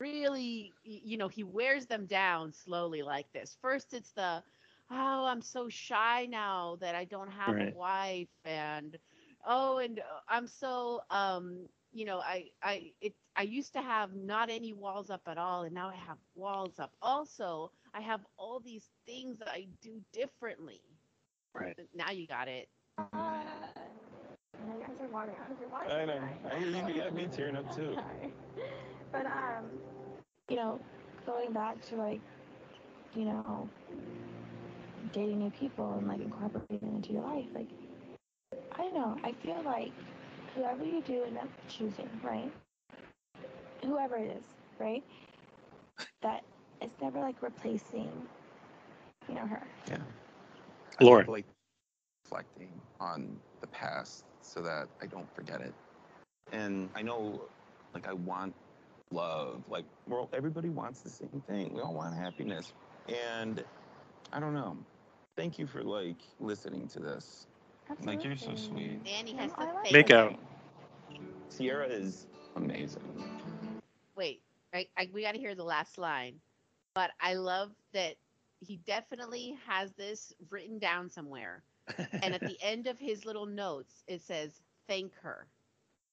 really 0.00 0.74
you 0.84 1.16
know 1.18 1.28
he 1.28 1.44
wears 1.44 1.86
them 1.86 2.06
down 2.06 2.52
slowly 2.52 3.02
like 3.02 3.32
this. 3.32 3.56
First 3.62 3.94
it's 3.94 4.12
the 4.12 4.42
oh 4.90 5.26
i'm 5.26 5.42
so 5.42 5.68
shy 5.68 6.26
now 6.30 6.76
that 6.80 6.94
i 6.94 7.04
don't 7.04 7.30
have 7.30 7.58
Right. 7.58 7.60
a 7.60 7.66
wife 7.66 8.28
and 8.44 8.98
oh 9.46 9.78
and 9.78 10.00
uh, 10.00 10.20
i'm 10.28 10.46
so 10.46 11.00
um 11.10 11.68
you 11.92 12.04
know 12.04 12.18
i 12.20 12.50
i 12.62 12.92
it 13.00 13.14
i 13.36 13.42
used 13.42 13.72
to 13.74 13.82
have 13.82 14.14
not 14.14 14.50
any 14.50 14.72
walls 14.72 15.10
up 15.10 15.22
at 15.26 15.38
all 15.38 15.62
and 15.64 15.74
now 15.74 15.88
i 15.88 15.94
have 15.96 16.18
walls 16.34 16.78
up. 16.80 16.92
Also 17.02 17.72
i 17.94 18.00
have 18.00 18.26
all 18.36 18.60
these 18.60 18.90
things 19.06 19.38
that 19.38 19.48
i 19.48 19.66
do 19.82 20.00
differently 20.12 20.82
Right. 21.54 21.78
now 21.94 22.10
you 22.10 22.26
got 22.26 22.48
it 22.48 22.68
Uh, 22.98 23.04
you 24.66 24.80
guys 24.80 24.90
are 25.00 25.08
water. 25.08 25.32
You're 25.60 25.68
water. 25.68 25.90
I 25.90 26.04
know. 26.04 26.20
I 26.50 26.58
you 26.88 26.94
got 27.02 27.14
me 27.14 27.28
tearing 27.30 27.56
up 27.56 27.74
too. 27.74 27.96
But 29.12 29.26
um, 29.26 29.66
you 30.48 30.56
know, 30.56 30.80
going 31.24 31.52
back 31.52 31.80
to 31.88 31.96
like, 31.96 32.20
you 33.14 33.24
know, 33.26 33.68
dating 35.12 35.38
new 35.38 35.50
people 35.50 35.94
and 35.98 36.08
like 36.08 36.20
incorporating 36.20 36.80
them 36.80 36.96
into 36.96 37.12
your 37.12 37.22
life, 37.22 37.46
like, 37.54 37.68
I 38.72 38.78
don't 38.78 38.94
know. 38.94 39.16
I 39.22 39.32
feel 39.44 39.62
like 39.64 39.92
whoever 40.54 40.84
you 40.84 41.00
do 41.06 41.22
end 41.24 41.38
up 41.38 41.48
choosing, 41.68 42.08
right? 42.24 42.50
Whoever 43.84 44.16
it 44.16 44.36
is, 44.36 44.42
right? 44.80 45.04
That 46.22 46.42
it's 46.80 47.00
never 47.00 47.20
like 47.20 47.40
replacing, 47.42 48.10
you 49.28 49.34
know, 49.34 49.46
her. 49.46 49.62
Yeah. 49.88 49.98
Lauren. 51.00 51.26
Like 51.26 51.46
reflecting 52.24 52.68
on 53.00 53.36
the 53.60 53.66
past 53.68 54.24
so 54.42 54.60
that 54.62 54.88
I 55.02 55.06
don't 55.06 55.32
forget 55.34 55.60
it. 55.60 55.72
And 56.52 56.88
I 56.94 57.02
know, 57.02 57.42
like, 57.94 58.06
I 58.06 58.12
want 58.12 58.54
love. 59.10 59.62
Like, 59.68 59.84
we're 60.06 60.20
all, 60.20 60.28
everybody 60.32 60.68
wants 60.68 61.00
the 61.00 61.10
same 61.10 61.42
thing. 61.48 61.72
We 61.74 61.80
all 61.80 61.94
want 61.94 62.14
happiness. 62.14 62.72
And 63.08 63.62
I 64.32 64.40
don't 64.40 64.54
know. 64.54 64.76
Thank 65.36 65.58
you 65.58 65.66
for 65.66 65.82
like 65.82 66.18
listening 66.40 66.86
to 66.88 67.00
this. 67.00 67.46
Like, 68.04 68.24
you're 68.24 68.36
so 68.36 68.54
sweet. 68.54 69.04
danny 69.04 69.34
has 69.34 69.52
to 69.54 69.64
like 69.64 69.92
Make 69.92 70.10
out. 70.10 70.38
Sierra 71.48 71.86
is 71.86 72.26
amazing. 72.56 73.02
wait 74.16 74.42
I, 74.72 74.86
I 74.96 75.08
we 75.12 75.22
got 75.22 75.32
to 75.32 75.38
hear 75.38 75.54
the 75.54 75.64
last 75.64 75.98
line 75.98 76.34
but 76.94 77.10
i 77.20 77.34
love 77.34 77.70
that 77.92 78.16
he 78.64 78.78
definitely 78.78 79.58
has 79.66 79.92
this 79.94 80.32
written 80.50 80.78
down 80.78 81.10
somewhere. 81.10 81.64
And 82.22 82.34
at 82.34 82.44
the 82.44 82.58
end 82.62 82.86
of 82.86 82.98
his 82.98 83.24
little 83.24 83.46
notes, 83.46 84.04
it 84.08 84.22
says, 84.22 84.62
"Thank 84.88 85.14
her." 85.22 85.48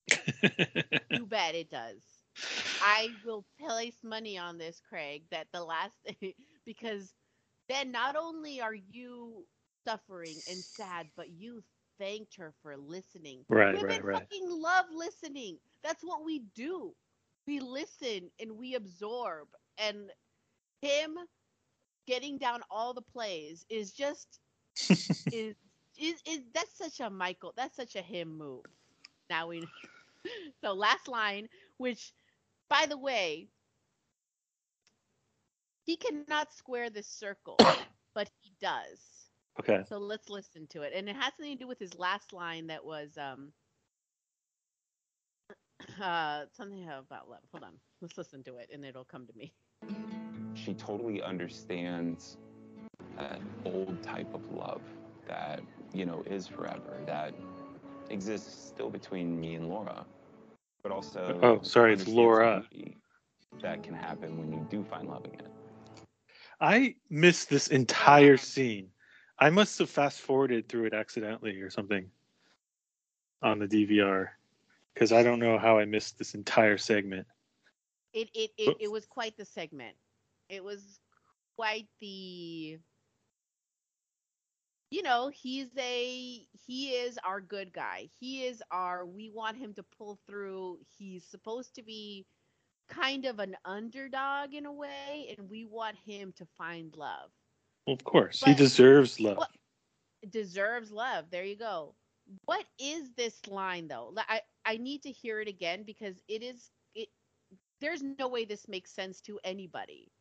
You 1.09 1.25
bet 1.25 1.55
it 1.55 1.69
does. 1.69 2.23
I 2.79 3.09
will 3.23 3.45
place 3.59 4.03
money 4.03 4.37
on 4.37 4.57
this, 4.57 4.79
Craig, 4.81 5.23
that 5.31 5.47
the 5.51 5.63
last 5.63 5.97
because 6.65 7.13
then 7.69 7.91
not 7.91 8.15
only 8.15 8.61
are 8.61 8.73
you 8.75 9.47
suffering 9.85 10.41
and 10.47 10.63
sad, 10.65 11.09
but 11.15 11.29
you 11.29 11.63
thanked 11.99 12.35
her 12.37 12.53
for 12.61 12.77
listening. 12.77 13.45
Right, 13.49 13.75
Women 13.75 13.81
right, 13.81 14.03
right. 14.03 14.27
fucking 14.29 14.49
love 14.49 14.85
listening. 14.93 15.59
That's 15.83 16.03
what 16.03 16.25
we 16.25 16.39
do. 16.55 16.95
We 17.47 17.59
listen 17.59 18.31
and 18.39 18.57
we 18.57 18.75
absorb. 18.75 19.47
And 19.77 20.11
him 20.81 21.17
getting 22.07 22.37
down 22.37 22.61
all 22.69 22.93
the 22.93 23.01
plays 23.01 23.65
is 23.69 23.91
just 23.91 24.39
is 25.31 25.55
is, 25.97 26.21
is 26.25 26.41
that's 26.53 26.77
such 26.77 26.99
a 26.99 27.09
Michael. 27.09 27.53
That's 27.55 27.75
such 27.75 27.95
a 27.95 28.01
him 28.01 28.37
move. 28.37 28.65
Now 29.29 29.47
we 29.47 29.67
so 30.63 30.73
last 30.73 31.07
line, 31.07 31.47
which 31.77 32.13
by 32.69 32.85
the 32.87 32.97
way, 32.97 33.49
he 35.85 35.97
cannot 35.97 36.53
square 36.53 36.89
this 36.89 37.07
circle, 37.07 37.55
but 38.15 38.29
he 38.41 38.51
does. 38.59 38.99
okay. 39.59 39.83
So 39.87 39.97
let's 39.97 40.29
listen 40.29 40.67
to 40.69 40.81
it. 40.81 40.93
And 40.95 41.09
it 41.09 41.15
has 41.15 41.33
something 41.35 41.57
to 41.57 41.63
do 41.63 41.67
with 41.67 41.79
his 41.79 41.95
last 41.97 42.33
line 42.33 42.67
that 42.67 42.85
was 42.85 43.17
um 43.17 43.53
uh 46.01 46.45
something 46.51 46.83
about 46.87 47.29
love. 47.29 47.43
Hold 47.51 47.63
on. 47.63 47.79
Let's 48.01 48.17
listen 48.17 48.43
to 48.45 48.57
it 48.57 48.69
and 48.73 48.85
it'll 48.85 49.05
come 49.05 49.27
to 49.27 49.33
me. 49.35 49.53
She 50.63 50.73
totally 50.73 51.21
understands 51.21 52.37
that 53.17 53.39
old 53.65 54.01
type 54.03 54.33
of 54.33 54.41
love 54.51 54.81
that, 55.27 55.61
you 55.93 56.05
know, 56.05 56.23
is 56.27 56.47
forever, 56.47 57.01
that 57.05 57.33
exists 58.09 58.67
still 58.67 58.89
between 58.89 59.39
me 59.39 59.55
and 59.55 59.69
Laura. 59.69 60.05
But 60.83 60.91
also 60.91 61.39
Oh, 61.41 61.61
sorry, 61.61 61.93
it's 61.93 62.07
Laura. 62.07 62.65
That 63.61 63.83
can 63.83 63.93
happen 63.93 64.37
when 64.37 64.51
you 64.51 64.65
do 64.69 64.83
find 64.83 65.07
love 65.07 65.25
again. 65.25 65.47
I 66.59 66.95
missed 67.09 67.49
this 67.49 67.67
entire 67.67 68.37
scene. 68.37 68.89
I 69.39 69.49
must 69.49 69.79
have 69.79 69.89
fast 69.89 70.21
forwarded 70.21 70.67
through 70.69 70.85
it 70.85 70.93
accidentally 70.93 71.59
or 71.61 71.69
something 71.69 72.09
on 73.41 73.59
the 73.59 73.67
DVR 73.67 74.27
because 74.93 75.11
I 75.11 75.23
don't 75.23 75.39
know 75.39 75.57
how 75.57 75.79
I 75.79 75.85
missed 75.85 76.17
this 76.17 76.35
entire 76.35 76.77
segment. 76.77 77.25
It 78.13 78.29
it, 78.33 78.51
it 78.57 78.75
it 78.81 78.91
was 78.91 79.05
quite 79.05 79.37
the 79.37 79.45
segment. 79.45 79.95
It 80.51 80.63
was 80.63 80.99
quite 81.57 81.87
the 82.01 82.79
you 84.91 85.03
know, 85.03 85.29
he's 85.33 85.69
a 85.77 86.45
he 86.67 86.89
is 86.89 87.17
our 87.25 87.39
good 87.39 87.73
guy. 87.73 88.09
He 88.19 88.43
is 88.45 88.61
our 88.71 89.05
we 89.05 89.29
want 89.29 89.57
him 89.57 89.73
to 89.75 89.83
pull 89.97 90.19
through. 90.27 90.79
He's 90.97 91.25
supposed 91.25 91.75
to 91.75 91.83
be 91.83 92.25
kind 92.89 93.25
of 93.25 93.39
an 93.39 93.55
underdog 93.65 94.53
in 94.53 94.65
a 94.65 94.73
way 94.73 95.33
and 95.37 95.49
we 95.49 95.65
want 95.65 95.95
him 96.05 96.33
to 96.37 96.45
find 96.57 96.95
love. 96.97 97.31
Well, 97.87 97.93
of 97.93 98.03
course, 98.03 98.43
he 98.43 98.53
deserves 98.53 99.19
love. 99.19 99.37
What 99.37 99.49
deserves 100.29 100.91
love. 100.91 101.25
There 101.31 101.45
you 101.45 101.57
go. 101.57 101.95
What 102.45 102.65
is 102.79 103.11
this 103.15 103.47
line 103.47 103.87
though? 103.87 104.13
I 104.17 104.41
I 104.65 104.77
need 104.77 105.03
to 105.03 105.11
hear 105.11 105.39
it 105.39 105.47
again 105.47 105.83
because 105.83 106.21
it 106.27 106.43
is 106.43 106.69
it. 106.95 107.09
There's 107.79 108.03
no 108.03 108.27
way 108.27 108.45
this 108.45 108.67
makes 108.67 108.91
sense 108.91 109.21
to 109.21 109.39
anybody, 109.43 110.11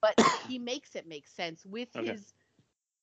but 0.00 0.14
he 0.48 0.58
makes 0.58 0.94
it 0.94 1.06
make 1.08 1.26
sense 1.26 1.64
with 1.66 1.88
Okay. 1.96 2.12
his 2.12 2.34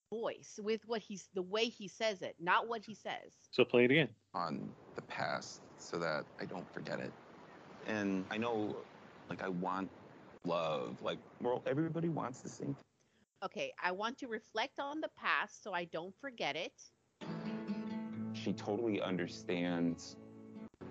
voice, 0.10 0.60
with 0.62 0.82
what 0.88 1.02
he's 1.02 1.30
the 1.34 1.42
way 1.42 1.66
he 1.66 1.88
says 1.88 2.22
it, 2.22 2.36
not 2.40 2.68
what 2.68 2.84
he 2.86 2.94
says. 2.94 3.34
So 3.52 3.64
play 3.66 3.86
it 3.86 3.92
again. 3.92 4.10
on 4.34 4.70
the 4.96 5.02
past 5.04 5.62
so 5.78 5.98
that 5.98 6.26
I 6.40 6.46
don't 6.46 6.72
forget 6.74 7.00
it. 7.00 7.12
And 7.88 8.26
I 8.32 8.38
know, 8.38 8.76
like, 9.30 9.44
I 9.44 9.50
want 9.50 9.90
love. 10.46 10.96
Like, 11.04 11.18
well, 11.42 11.62
everybody 11.66 12.10
wants 12.10 12.42
the 12.42 12.50
same. 12.50 12.68
Thing. 12.68 12.76
Okay, 13.44 13.74
I 13.84 13.92
want 13.92 14.18
to 14.20 14.28
reflect 14.28 14.80
on 14.80 15.02
the 15.02 15.10
past 15.18 15.64
so 15.64 15.74
I 15.74 15.86
don't 15.86 16.16
forget 16.22 16.56
it. 16.56 16.74
She 18.34 18.54
totally 18.54 19.02
understands 19.02 20.16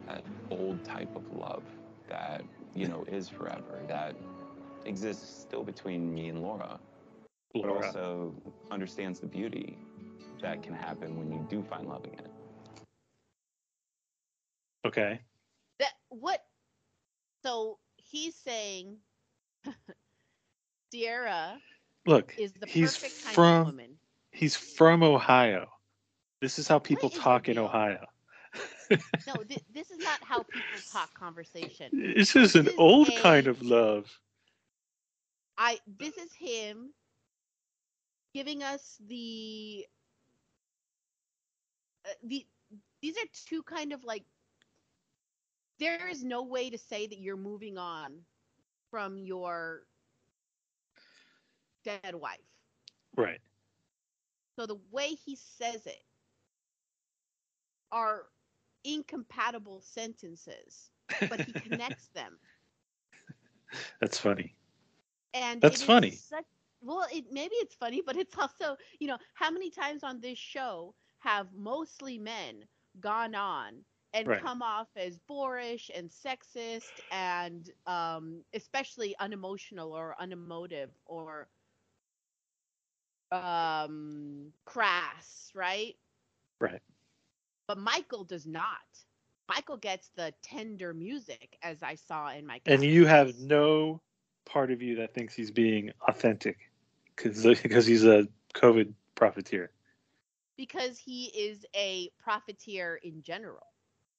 that 0.07 0.23
old 0.51 0.85
type 0.85 1.15
of 1.17 1.25
love 1.37 1.63
that, 2.09 2.43
you 2.75 2.89
know, 2.89 3.05
is 3.09 3.29
forever, 3.29 3.81
that 3.89 4.15
exists 4.87 5.41
still 5.43 5.63
between 5.65 6.13
me 6.13 6.29
and 6.29 6.43
Laura, 6.43 6.79
but 7.53 7.67
Laura. 7.67 7.87
also 7.87 8.35
understands 8.71 9.21
the 9.21 9.27
beauty 9.27 9.79
that 10.41 10.63
can 10.63 10.75
happen 10.75 11.17
when 11.19 11.31
you 11.33 11.47
do 11.51 11.63
find 11.63 11.87
love 11.89 12.05
again. 12.05 12.29
Okay. 14.87 15.21
That 15.79 15.93
what? 16.09 16.45
So 17.45 17.79
he's 17.97 18.35
saying, 18.35 18.99
Sierra 20.93 21.61
Look, 22.07 22.35
is 22.37 22.53
the 22.53 22.67
he's 22.67 22.99
perfect 22.99 23.25
kind 23.25 23.35
from 23.35 23.61
of 23.61 23.67
woman. 23.67 23.99
he's 24.33 24.57
from 24.57 25.03
Ohio. 25.03 25.69
This 26.41 26.59
is 26.59 26.67
how 26.67 26.79
people 26.81 27.09
is 27.11 27.19
talk 27.19 27.49
in? 27.49 27.59
Ohio. 27.59 28.07
No, 29.27 29.43
th- 29.45 29.63
this 29.73 29.91
is 29.91 30.01
not 30.01 30.19
how 30.23 30.43
people 30.43 30.83
talk 30.93 31.15
conversation. 31.15 31.91
This 32.17 32.35
is 32.37 32.57
an 32.57 32.67
is 32.67 32.75
old 32.79 33.09
a- 33.09 33.21
kind 33.21 33.47
of 33.47 33.63
love. 33.63 34.11
I 35.59 35.79
this 35.99 36.17
is 36.17 36.33
him 36.33 36.93
giving 38.35 38.63
us 38.63 38.97
the 39.09 39.87
uh, 42.07 42.13
the 42.25 42.47
these 43.01 43.17
are 43.17 43.29
two 43.47 43.63
kind 43.63 43.93
of 43.93 44.05
like 44.05 44.25
there 45.79 46.09
is 46.09 46.23
no 46.23 46.43
way 46.43 46.71
to 46.71 46.79
say 46.79 47.07
that 47.07 47.19
you're 47.19 47.37
moving 47.37 47.77
on 47.77 48.13
from 48.91 49.19
your 49.19 49.83
dead 51.85 52.15
wife. 52.15 52.39
Right. 53.17 53.41
So 54.59 54.67
the 54.67 54.79
way 54.91 55.09
he 55.09 55.37
says 55.37 55.87
it 55.87 56.05
are 57.91 58.27
incompatible 58.85 59.81
sentences, 59.83 60.91
but 61.29 61.41
he 61.41 61.53
connects 61.69 62.09
them. 62.15 62.39
That's 64.01 64.19
funny. 64.19 64.55
And 65.35 65.65
That's 65.65 65.83
funny. 65.83 66.23
Such, 66.31 66.45
well, 66.81 67.07
it 67.13 67.27
maybe 67.31 67.55
it's 67.57 67.75
funny, 67.75 68.03
but 68.05 68.17
it's 68.17 68.37
also 68.39 68.77
you 68.99 69.07
know 69.09 69.19
how 69.35 69.51
many 69.51 69.71
times 69.71 70.03
on 70.03 70.21
this 70.21 70.39
show 70.39 70.95
have 71.21 71.53
mostly 71.55 72.19
men 72.19 72.65
gone 73.01 73.35
on 73.35 73.85
and 74.13 74.33
Right. 74.33 74.45
come 74.45 74.63
off 74.63 74.89
as 74.97 75.19
boorish 75.19 75.91
and 75.95 76.11
sexist 76.11 77.01
and 77.11 77.71
um, 77.87 78.43
especially 78.55 79.15
unemotional 79.19 79.93
or 79.93 80.17
unemotive 80.19 80.85
or 81.07 81.43
um, 83.31 84.53
crass, 84.65 85.51
right? 85.55 85.95
Right. 86.61 86.83
But 87.67 87.79
Michael 87.79 88.25
does 88.25 88.47
not. 88.47 89.05
Michael 89.49 89.77
gets 89.79 90.11
the 90.11 90.35
tender 90.43 90.93
music, 90.95 91.59
as 91.63 91.83
I 91.83 91.95
saw 91.95 92.31
in 92.31 92.47
my. 92.47 92.61
And 92.67 92.85
you 92.85 93.07
have 93.07 93.39
no 93.39 94.01
part 94.45 94.71
of 94.71 94.83
you 94.83 94.97
that 94.97 95.15
thinks 95.15 95.35
he's 95.35 95.51
being 95.51 95.91
authentic 96.09 96.59
because 97.17 97.45
because 97.63 97.87
he's 97.93 98.05
a 98.05 98.27
COVID 98.55 98.93
profiteer. 99.15 99.71
because 100.57 100.99
he 100.99 101.27
is 101.27 101.65
a 101.75 102.11
profiteer 102.23 103.01
in 103.03 103.23
general. 103.23 103.67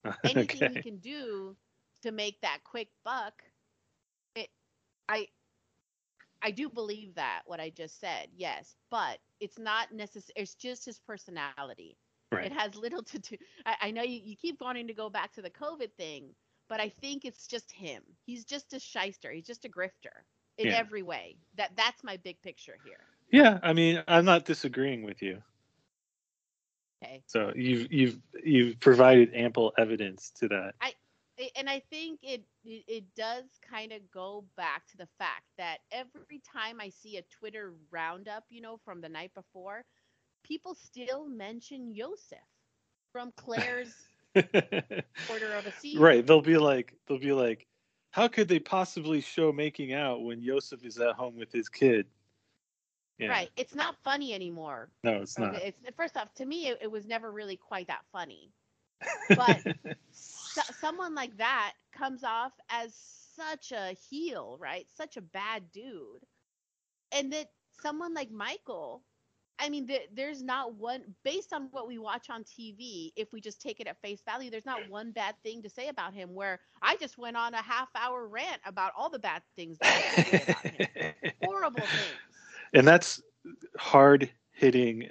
Anything 0.24 0.74
he 0.74 0.82
can 0.82 0.96
do 0.98 1.56
to 2.02 2.12
make 2.12 2.40
that 2.42 2.58
quick 2.64 2.88
buck, 3.04 3.42
it, 4.34 4.50
I, 5.08 5.28
I 6.42 6.50
do 6.50 6.68
believe 6.68 7.14
that 7.14 7.42
what 7.46 7.60
I 7.60 7.70
just 7.70 8.00
said, 8.00 8.28
yes, 8.36 8.76
but 8.90 9.18
it's 9.40 9.58
not 9.58 9.92
necessary. 9.92 10.34
It's 10.36 10.54
just 10.54 10.84
his 10.84 10.98
personality. 10.98 11.96
Right. 12.30 12.46
It 12.46 12.52
has 12.52 12.74
little 12.74 13.02
to 13.14 13.18
do. 13.18 13.36
I, 13.64 13.76
I 13.80 13.90
know 13.90 14.02
you, 14.02 14.20
you 14.22 14.36
keep 14.36 14.60
wanting 14.60 14.86
to 14.88 14.94
go 14.94 15.08
back 15.08 15.32
to 15.34 15.42
the 15.42 15.50
COVID 15.50 15.92
thing, 15.96 16.34
but 16.68 16.80
I 16.80 16.88
think 16.88 17.24
it's 17.24 17.46
just 17.46 17.70
him. 17.70 18.02
He's 18.24 18.44
just 18.44 18.72
a 18.72 18.80
shyster. 18.80 19.30
He's 19.30 19.46
just 19.46 19.64
a 19.64 19.68
grifter 19.68 20.24
in 20.58 20.68
Yeah. 20.68 20.76
every 20.76 21.02
way. 21.02 21.36
That 21.56 21.72
that's 21.76 22.02
my 22.04 22.16
big 22.18 22.40
picture 22.42 22.76
here. 22.84 23.04
Yeah, 23.30 23.58
I 23.62 23.72
mean, 23.72 24.02
I'm 24.06 24.24
not 24.24 24.44
disagreeing 24.44 25.02
with 25.02 25.22
you. 25.22 25.42
Okay. 27.02 27.22
So 27.26 27.52
you've 27.54 27.92
you've 27.92 28.18
you've 28.42 28.80
provided 28.80 29.34
ample 29.34 29.72
evidence 29.78 30.30
to 30.38 30.48
that. 30.48 30.74
I- 30.80 30.94
and 31.56 31.68
I 31.68 31.80
think 31.90 32.20
it 32.22 32.44
it, 32.64 32.84
it 32.86 33.04
does 33.16 33.44
kind 33.68 33.92
of 33.92 34.08
go 34.12 34.44
back 34.56 34.86
to 34.88 34.96
the 34.96 35.08
fact 35.18 35.46
that 35.58 35.78
every 35.90 36.40
time 36.50 36.80
I 36.80 36.90
see 36.90 37.16
a 37.16 37.22
Twitter 37.22 37.74
roundup, 37.90 38.44
you 38.50 38.60
know, 38.60 38.76
from 38.84 39.00
the 39.00 39.08
night 39.08 39.32
before, 39.34 39.84
people 40.44 40.74
still 40.74 41.26
mention 41.26 41.92
Yosef 41.92 42.38
from 43.12 43.32
Clare's 43.36 43.94
Quarter 44.34 45.54
of 45.54 45.66
a 45.66 45.98
right. 45.98 46.26
They'll 46.26 46.40
be 46.40 46.56
like 46.56 46.94
they'll 47.06 47.18
be 47.18 47.32
like, 47.32 47.66
how 48.10 48.28
could 48.28 48.48
they 48.48 48.58
possibly 48.58 49.20
show 49.20 49.52
making 49.52 49.92
out 49.92 50.22
when 50.22 50.40
Yosef 50.40 50.84
is 50.84 50.98
at 50.98 51.14
home 51.14 51.36
with 51.36 51.52
his 51.52 51.68
kid? 51.68 52.06
Yeah. 53.18 53.28
Right. 53.28 53.50
It's 53.56 53.74
not 53.74 53.96
funny 54.02 54.34
anymore. 54.34 54.90
No, 55.04 55.22
it's 55.22 55.38
not. 55.38 55.54
It's 55.56 55.78
first 55.96 56.16
off, 56.16 56.34
to 56.34 56.44
me, 56.46 56.68
it, 56.68 56.78
it 56.82 56.90
was 56.90 57.06
never 57.06 57.30
really 57.30 57.56
quite 57.56 57.86
that 57.88 58.02
funny. 58.12 58.50
But 59.28 59.62
so, 60.12 60.62
someone 60.80 61.14
like 61.14 61.36
that 61.36 61.74
comes 61.92 62.24
off 62.24 62.52
as 62.70 62.94
such 63.36 63.72
a 63.72 63.96
heel, 64.10 64.56
right? 64.60 64.86
Such 64.96 65.16
a 65.16 65.22
bad 65.22 65.70
dude, 65.72 66.24
and 67.12 67.32
that 67.32 67.50
someone 67.82 68.14
like 68.14 68.30
Michael. 68.30 69.02
I 69.58 69.68
mean, 69.68 69.86
th- 69.86 70.08
there's 70.12 70.42
not 70.42 70.74
one 70.74 71.02
based 71.22 71.52
on 71.52 71.68
what 71.70 71.86
we 71.86 71.98
watch 71.98 72.28
on 72.28 72.42
TV. 72.44 73.12
If 73.16 73.32
we 73.32 73.40
just 73.40 73.60
take 73.60 73.80
it 73.80 73.86
at 73.86 74.00
face 74.00 74.20
value, 74.26 74.50
there's 74.50 74.66
not 74.66 74.88
one 74.88 75.12
bad 75.12 75.36
thing 75.42 75.62
to 75.62 75.70
say 75.70 75.88
about 75.88 76.12
him. 76.12 76.34
Where 76.34 76.60
I 76.82 76.96
just 76.96 77.18
went 77.18 77.36
on 77.36 77.54
a 77.54 77.62
half 77.62 77.88
hour 77.94 78.26
rant 78.26 78.60
about 78.66 78.92
all 78.96 79.08
the 79.08 79.18
bad 79.18 79.42
things 79.54 79.78
that 79.78 79.86
I 79.86 80.20
have 80.20 80.48
about 80.48 80.66
him. 80.66 81.32
Horrible 81.44 81.80
things. 81.80 82.18
and 82.72 82.86
that's 82.86 83.22
hard 83.78 84.28
hitting 84.50 85.08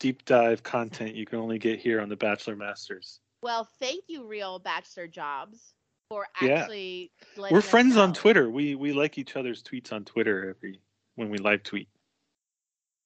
deep 0.00 0.24
dive 0.24 0.62
content 0.62 1.14
you 1.14 1.24
can 1.24 1.38
only 1.38 1.58
get 1.58 1.78
here 1.78 2.00
on 2.00 2.08
the 2.08 2.16
Bachelor 2.16 2.56
Masters. 2.56 3.20
Well, 3.42 3.68
thank 3.78 4.04
you, 4.08 4.26
Real 4.26 4.58
Bachelor 4.58 5.06
Jobs, 5.06 5.74
for 6.08 6.26
actually. 6.40 7.12
letting 7.36 7.54
We're 7.54 7.60
friends 7.62 7.96
on. 7.96 8.12
Twitter. 8.14 8.50
We 8.50 8.74
we 8.74 8.92
like 8.92 9.16
each 9.18 9.36
other's 9.36 9.62
tweets 9.62 9.92
on 9.92 10.04
Twitter 10.04 10.50
every 10.50 10.80
when 11.14 11.30
we 11.30 11.38
live 11.38 11.62
tweet. 11.62 11.88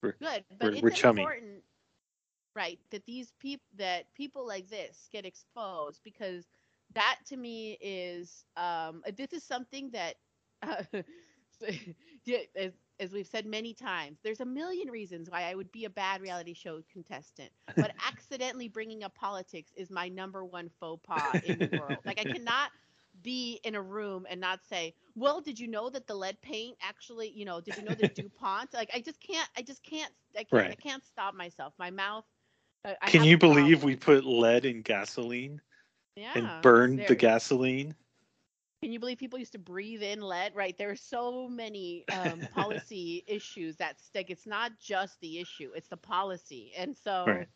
We're, 0.03 0.15
Good, 0.21 0.45
but 0.59 0.69
we're, 0.69 0.73
it's 0.73 0.83
we're 0.83 0.91
chummy. 0.91 1.23
important, 1.23 1.63
right? 2.55 2.79
That 2.91 3.05
these 3.07 3.33
people, 3.39 3.65
that 3.77 4.13
people 4.15 4.47
like 4.47 4.69
this 4.69 5.09
get 5.13 5.25
exposed 5.25 6.01
because 6.05 6.47
that 6.95 7.19
to 7.29 7.37
me 7.37 7.79
is, 7.81 8.45
um, 8.57 9.03
this 9.17 9.33
is 9.33 9.45
something 9.45 9.91
that, 9.91 10.15
uh, 10.63 10.83
as, 12.57 12.73
as 13.01 13.13
we've 13.13 13.27
said 13.27 13.47
many 13.47 13.75
times, 13.75 14.19
there's 14.23 14.41
a 14.41 14.45
million 14.47 14.91
reasons 14.91 15.31
why 15.31 15.43
I 15.43 15.55
would 15.55 15.71
be 15.73 15.85
a 15.85 15.91
bad 15.91 16.21
reality 16.21 16.55
show 16.55 16.81
contestant, 16.93 17.51
but 17.77 17.93
accidentally 18.07 18.69
bringing 18.69 19.05
up 19.05 19.15
politics 19.15 19.73
is 19.77 19.91
my 19.91 20.09
number 20.09 20.45
one 20.45 20.71
faux 20.81 21.01
pas 21.07 21.41
in 21.45 21.59
the 21.59 21.79
world. 21.79 21.99
Like 22.05 22.21
I 22.21 22.25
cannot 22.25 22.71
be 23.23 23.61
in 23.65 23.75
a 23.75 23.83
room 23.83 24.27
and 24.29 24.41
not 24.41 24.65
say, 24.65 24.95
"Well, 25.15 25.41
did 25.41 25.59
you 25.59 25.69
know 25.69 25.91
that 25.91 26.07
the 26.07 26.15
lead 26.15 26.41
paint 26.43 26.77
actually, 26.83 27.31
you 27.31 27.45
know, 27.45 27.61
did 27.61 27.77
you 27.77 27.83
know 27.85 27.95
the 27.95 28.05
DuPont?" 28.07 28.73
Like 28.75 28.91
I 28.95 29.01
just 29.01 29.21
can't, 29.21 29.49
I 29.57 29.63
just 29.63 29.83
can't, 29.85 30.13
I 30.37 30.45
can't, 30.45 30.69
I 30.71 30.75
can't 30.77 31.05
stop 31.05 31.35
myself. 31.35 31.75
My 31.79 31.91
mouth. 31.91 32.25
I, 32.85 32.97
I 33.03 33.09
Can 33.09 33.23
have 33.23 33.25
you 33.25 33.39
believe 33.39 33.83
we 33.85 33.97
put 33.97 34.25
lead 34.25 34.65
in 34.65 34.83
gasoline 34.83 35.61
yeah, 36.17 36.35
and 36.35 36.61
burned 36.61 37.07
the 37.07 37.17
gasoline? 37.17 37.97
Can 38.83 38.93
you 38.93 38.99
believe 39.01 39.19
people 39.19 39.39
used 39.39 39.53
to 39.53 39.59
breathe 39.59 40.03
in 40.03 40.21
lead? 40.21 40.55
Right. 40.55 40.77
There 40.77 40.91
are 40.91 40.97
so 40.97 41.49
many 41.49 42.07
um, 42.11 42.47
policy 42.49 43.25
issues 43.27 43.77
that 43.79 44.01
stick. 44.01 44.31
It's 44.31 44.47
not 44.47 44.79
just 44.79 45.21
the 45.21 45.39
issue; 45.39 45.73
it's 45.75 45.89
the 45.89 45.97
policy. 45.97 46.73
And 46.77 46.97
so, 46.97 47.41
Right. 47.41 47.49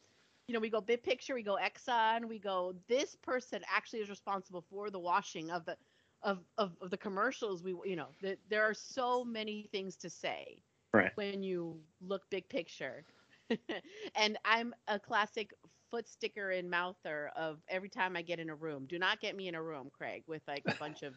You 0.47 0.55
know, 0.55 0.61
we 0.61 0.71
go 0.71 0.81
big 0.81 1.03
picture, 1.03 1.35
we 1.35 1.43
go 1.43 1.59
Exxon, 1.61 2.29
we 2.29 2.39
go. 2.39 2.75
This 2.89 3.17
person 3.17 3.63
actually 3.73 4.01
is 4.01 4.11
responsible 4.11 4.63
for 4.71 4.91
the 4.91 4.99
washing 5.01 5.51
of 5.51 5.65
the 5.65 5.77
of 6.23 6.41
of, 6.59 6.77
of 6.81 6.91
the 6.91 6.99
commercials. 6.99 7.63
We, 7.63 7.77
you 7.85 7.97
know, 7.97 8.09
that 8.23 8.39
there 8.49 8.65
are 8.65 8.75
so 8.75 9.25
many 9.25 9.63
things 9.73 9.97
to 9.99 10.11
say 10.11 10.63
Right. 10.93 11.13
when 11.15 11.43
you 11.43 11.81
look 12.01 12.23
big 12.31 12.49
picture. 12.49 13.05
and 14.17 14.39
I'm 14.45 14.75
a 14.89 14.99
classic 14.99 15.53
foot 15.91 16.09
sticker 16.09 16.51
and 16.51 16.71
mouther 16.71 17.31
of 17.37 17.61
every 17.69 17.89
time 17.89 18.17
I 18.17 18.23
get 18.23 18.39
in 18.41 18.51
a 18.51 18.55
room. 18.55 18.87
Do 18.89 18.99
not 18.99 19.21
get 19.21 19.37
me 19.37 19.49
in 19.49 19.55
a 19.55 19.63
room, 19.63 19.91
Craig, 19.93 20.25
with 20.27 20.43
like 20.49 20.65
a 20.69 20.75
bunch 20.75 21.03
of 21.03 21.15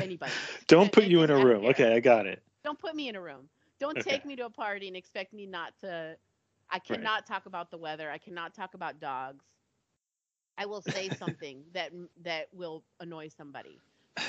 anybody. 0.00 0.48
Don't 0.68 0.92
put 0.92 1.04
you 1.04 1.22
in 1.22 1.30
a 1.30 1.38
room. 1.38 1.66
Okay, 1.66 1.94
I 1.94 2.00
got 2.00 2.26
it. 2.26 2.42
Don't 2.64 2.78
put 2.78 2.94
me 2.94 3.08
in 3.08 3.16
a 3.16 3.20
room. 3.22 3.48
Don't 3.80 3.98
Okay. 3.98 4.00
take 4.00 4.24
me 4.24 4.36
to 4.36 4.46
a 4.46 4.50
party 4.50 4.88
and 4.88 4.96
expect 4.96 5.32
me 5.32 5.46
not 5.46 5.76
to. 5.80 6.16
I 6.72 6.80
cannot 6.80 7.26
talk 7.26 7.46
about 7.46 7.70
the 7.70 7.78
weather. 7.78 8.10
I 8.10 8.18
cannot 8.18 8.54
talk 8.54 8.74
about 8.74 9.00
dogs. 9.00 9.44
I 10.58 10.66
will 10.66 10.82
say 10.82 11.10
something 11.10 11.64
that 11.72 11.92
that 12.22 12.48
will 12.52 12.84
annoy 13.00 13.28
somebody. 13.28 13.82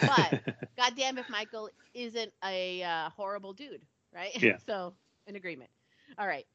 But 0.06 0.36
goddamn, 0.78 1.18
if 1.18 1.30
Michael 1.30 1.70
isn't 1.94 2.34
a 2.44 2.84
uh, 2.84 3.10
horrible 3.10 3.54
dude, 3.54 3.86
right? 4.14 4.32
Yeah. 4.42 4.58
so, 4.58 4.96
in 5.28 5.36
agreement. 5.36 5.72
All 6.18 6.28
right. 6.28 6.46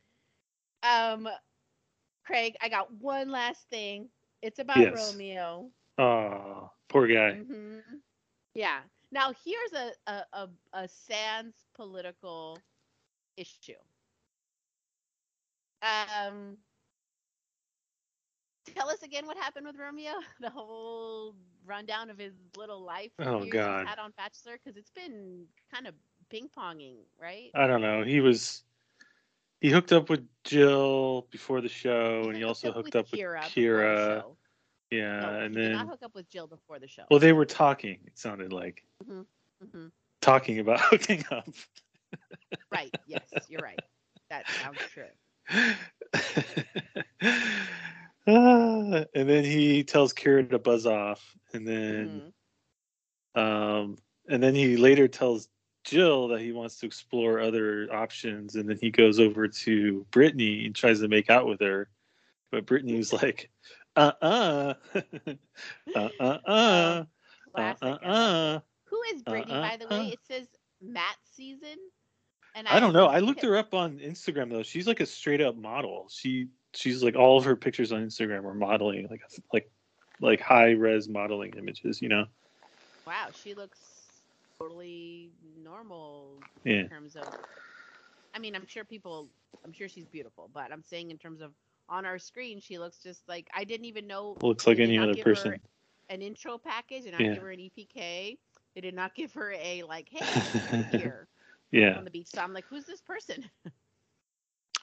Um, 0.82 1.28
Craig, 2.24 2.56
I 2.60 2.68
got 2.68 2.92
one 2.94 3.30
last 3.30 3.68
thing. 3.68 4.10
It's 4.42 4.58
about 4.58 4.90
Yes. 4.90 4.90
Romeo. 4.90 5.70
oh, 5.98 6.70
poor 6.88 7.06
guy. 7.08 7.40
hmm 7.44 7.78
Yeah. 8.54 8.80
Now 9.10 9.32
here's 9.44 9.72
a 9.72 9.92
a, 10.10 10.24
a, 10.32 10.48
a 10.72 10.88
sans 10.88 11.64
political 11.74 12.64
issue. 13.36 13.72
Um, 15.82 16.56
tell 18.74 18.88
us 18.88 19.02
again 19.02 19.26
what 19.26 19.36
happened 19.36 19.66
with 19.66 19.76
Romeo. 19.76 20.12
The 20.40 20.50
whole 20.50 21.34
rundown 21.66 22.10
of 22.10 22.18
his 22.18 22.32
little 22.56 22.80
life. 22.80 23.10
Oh, 23.18 23.44
God. 23.50 23.86
Had 23.86 23.98
on 23.98 24.12
Bachelor 24.16 24.58
because 24.62 24.76
it's 24.76 24.90
been 24.90 25.44
kind 25.72 25.86
of 25.86 25.94
ping 26.30 26.48
ponging, 26.56 26.96
right? 27.20 27.50
I 27.54 27.66
don't 27.66 27.80
know. 27.82 28.02
He 28.04 28.20
was 28.20 28.62
he 29.60 29.70
hooked 29.70 29.92
up 29.92 30.08
with 30.08 30.24
Jill 30.44 31.26
before 31.30 31.60
the 31.60 31.68
show, 31.68 32.24
and 32.26 32.36
he 32.36 32.44
also 32.44 32.72
hooked 32.72 32.94
up 32.96 33.10
with 33.10 33.20
Kira. 33.20 33.40
Kira. 33.40 33.96
the 33.96 34.20
show. 34.20 34.36
Yeah, 34.90 35.20
No, 35.20 35.40
and 35.40 35.54
he 35.54 35.60
did 35.62 35.72
not 35.72 35.88
hook 35.88 36.02
up 36.02 36.14
with 36.14 36.28
Jill 36.30 36.46
before 36.46 36.78
the 36.78 36.88
show. 36.88 37.04
well, 37.10 37.20
they 37.20 37.32
were 37.32 37.44
talking. 37.44 37.98
It 38.06 38.18
sounded 38.18 38.52
like 38.52 38.84
hmm 39.06 39.22
talking 40.20 40.58
about 40.58 40.80
hooking 40.82 41.24
up. 41.30 41.48
Right. 42.70 42.92
Yes, 43.06 43.22
you're 43.48 43.62
right. 43.62 43.82
That 44.30 44.44
sounds 44.62 44.78
true. 44.92 45.04
And 48.26 49.06
then 49.28 49.44
he 49.44 49.84
tells 49.84 50.12
Kira 50.12 50.48
to 50.50 50.58
buzz 50.58 50.86
off, 50.86 51.36
and 51.52 51.66
then 51.66 52.22
Mhm. 52.22 52.32
um, 53.34 53.98
and 54.28 54.42
then 54.42 54.54
he 54.54 54.76
later 54.76 55.08
tells 55.08 55.48
Jill 55.84 56.28
that 56.28 56.40
he 56.40 56.52
wants 56.52 56.78
to 56.80 56.86
explore 56.86 57.40
other 57.40 57.88
options, 57.92 58.56
and 58.56 58.68
then 58.68 58.78
he 58.80 58.90
goes 58.90 59.20
over 59.20 59.48
to 59.48 60.06
Brittany 60.10 60.66
and 60.66 60.74
tries 60.74 61.00
to 61.00 61.08
make 61.08 61.30
out 61.30 61.46
with 61.46 61.60
her, 61.60 61.88
but 62.50 62.66
Brittany's 62.66 63.12
like, 63.22 63.50
uh 63.96 64.12
uh, 64.20 64.74
uh 65.94 65.94
uh 65.94 66.08
uh, 66.18 66.38
uh 66.46 67.04
uh 67.54 67.56
love 67.56 67.82
uh. 67.82 68.60
Who 68.86 69.00
is 69.14 69.22
Brittany, 69.22 69.52
Uh, 69.52 69.60
by 69.60 69.76
the 69.76 69.86
uh, 69.88 69.88
way? 69.88 69.94
uh. 69.94 70.12
It 70.12 70.24
says 70.24 70.48
Matt 70.80 71.16
season. 71.24 71.76
And 72.58 72.66
I 72.66 72.80
don't 72.80 72.92
know. 72.92 73.06
I 73.06 73.20
looked 73.20 73.42
her 73.42 73.56
up 73.56 73.72
on 73.72 74.00
Instagram 74.00 74.50
though. 74.50 74.64
She's 74.64 74.88
like 74.88 74.98
a 74.98 75.06
straight 75.06 75.40
up 75.40 75.56
model. 75.56 76.08
She 76.10 76.48
she's 76.74 77.04
like 77.04 77.14
all 77.14 77.38
of 77.38 77.44
her 77.44 77.54
pictures 77.54 77.92
on 77.92 78.04
Instagram 78.04 78.44
are 78.44 78.54
modeling 78.54 79.06
like 79.08 79.20
like 79.52 79.70
like 80.20 80.40
high 80.40 80.70
res 80.70 81.08
modeling 81.08 81.54
images. 81.56 82.02
You 82.02 82.08
know. 82.08 82.24
Wow, 83.06 83.28
she 83.32 83.54
looks 83.54 83.78
totally 84.58 85.30
normal 85.62 86.40
Yeah. 86.64 86.80
in 86.80 86.88
terms 86.88 87.14
of. 87.14 87.26
I 88.34 88.40
mean, 88.40 88.56
I'm 88.56 88.66
sure 88.66 88.84
people. 88.84 89.28
I'm 89.64 89.72
sure 89.72 89.88
she's 89.88 90.06
beautiful, 90.06 90.50
but 90.52 90.72
I'm 90.72 90.82
saying 90.82 91.12
in 91.12 91.16
terms 91.16 91.40
of 91.40 91.52
on 91.88 92.04
our 92.04 92.18
screen, 92.18 92.58
she 92.58 92.76
looks 92.76 92.98
just 92.98 93.22
like 93.28 93.46
I 93.54 93.62
didn't 93.62 93.86
even 93.86 94.08
know. 94.08 94.36
Looks 94.42 94.66
like 94.66 94.80
any 94.80 94.98
other 94.98 95.14
person. 95.14 95.60
An 96.10 96.22
intro 96.22 96.58
package, 96.58 97.06
and 97.06 97.14
I 97.14 97.20
Yeah. 97.20 97.34
give 97.34 97.42
her 97.44 97.50
an 97.52 97.60
EPK. 97.60 98.36
They 98.74 98.80
did 98.80 98.94
not 98.94 99.14
give 99.14 99.32
her 99.34 99.52
a 99.52 99.84
like, 99.84 100.08
hey, 100.10 100.24
here 100.98 101.28
Yeah. 101.70 101.98
on 101.98 102.04
the 102.04 102.10
beach. 102.10 102.28
So 102.34 102.40
I'm 102.40 102.52
like, 102.54 102.64
who's 102.68 102.84
this 102.84 103.00
person? 103.00 103.44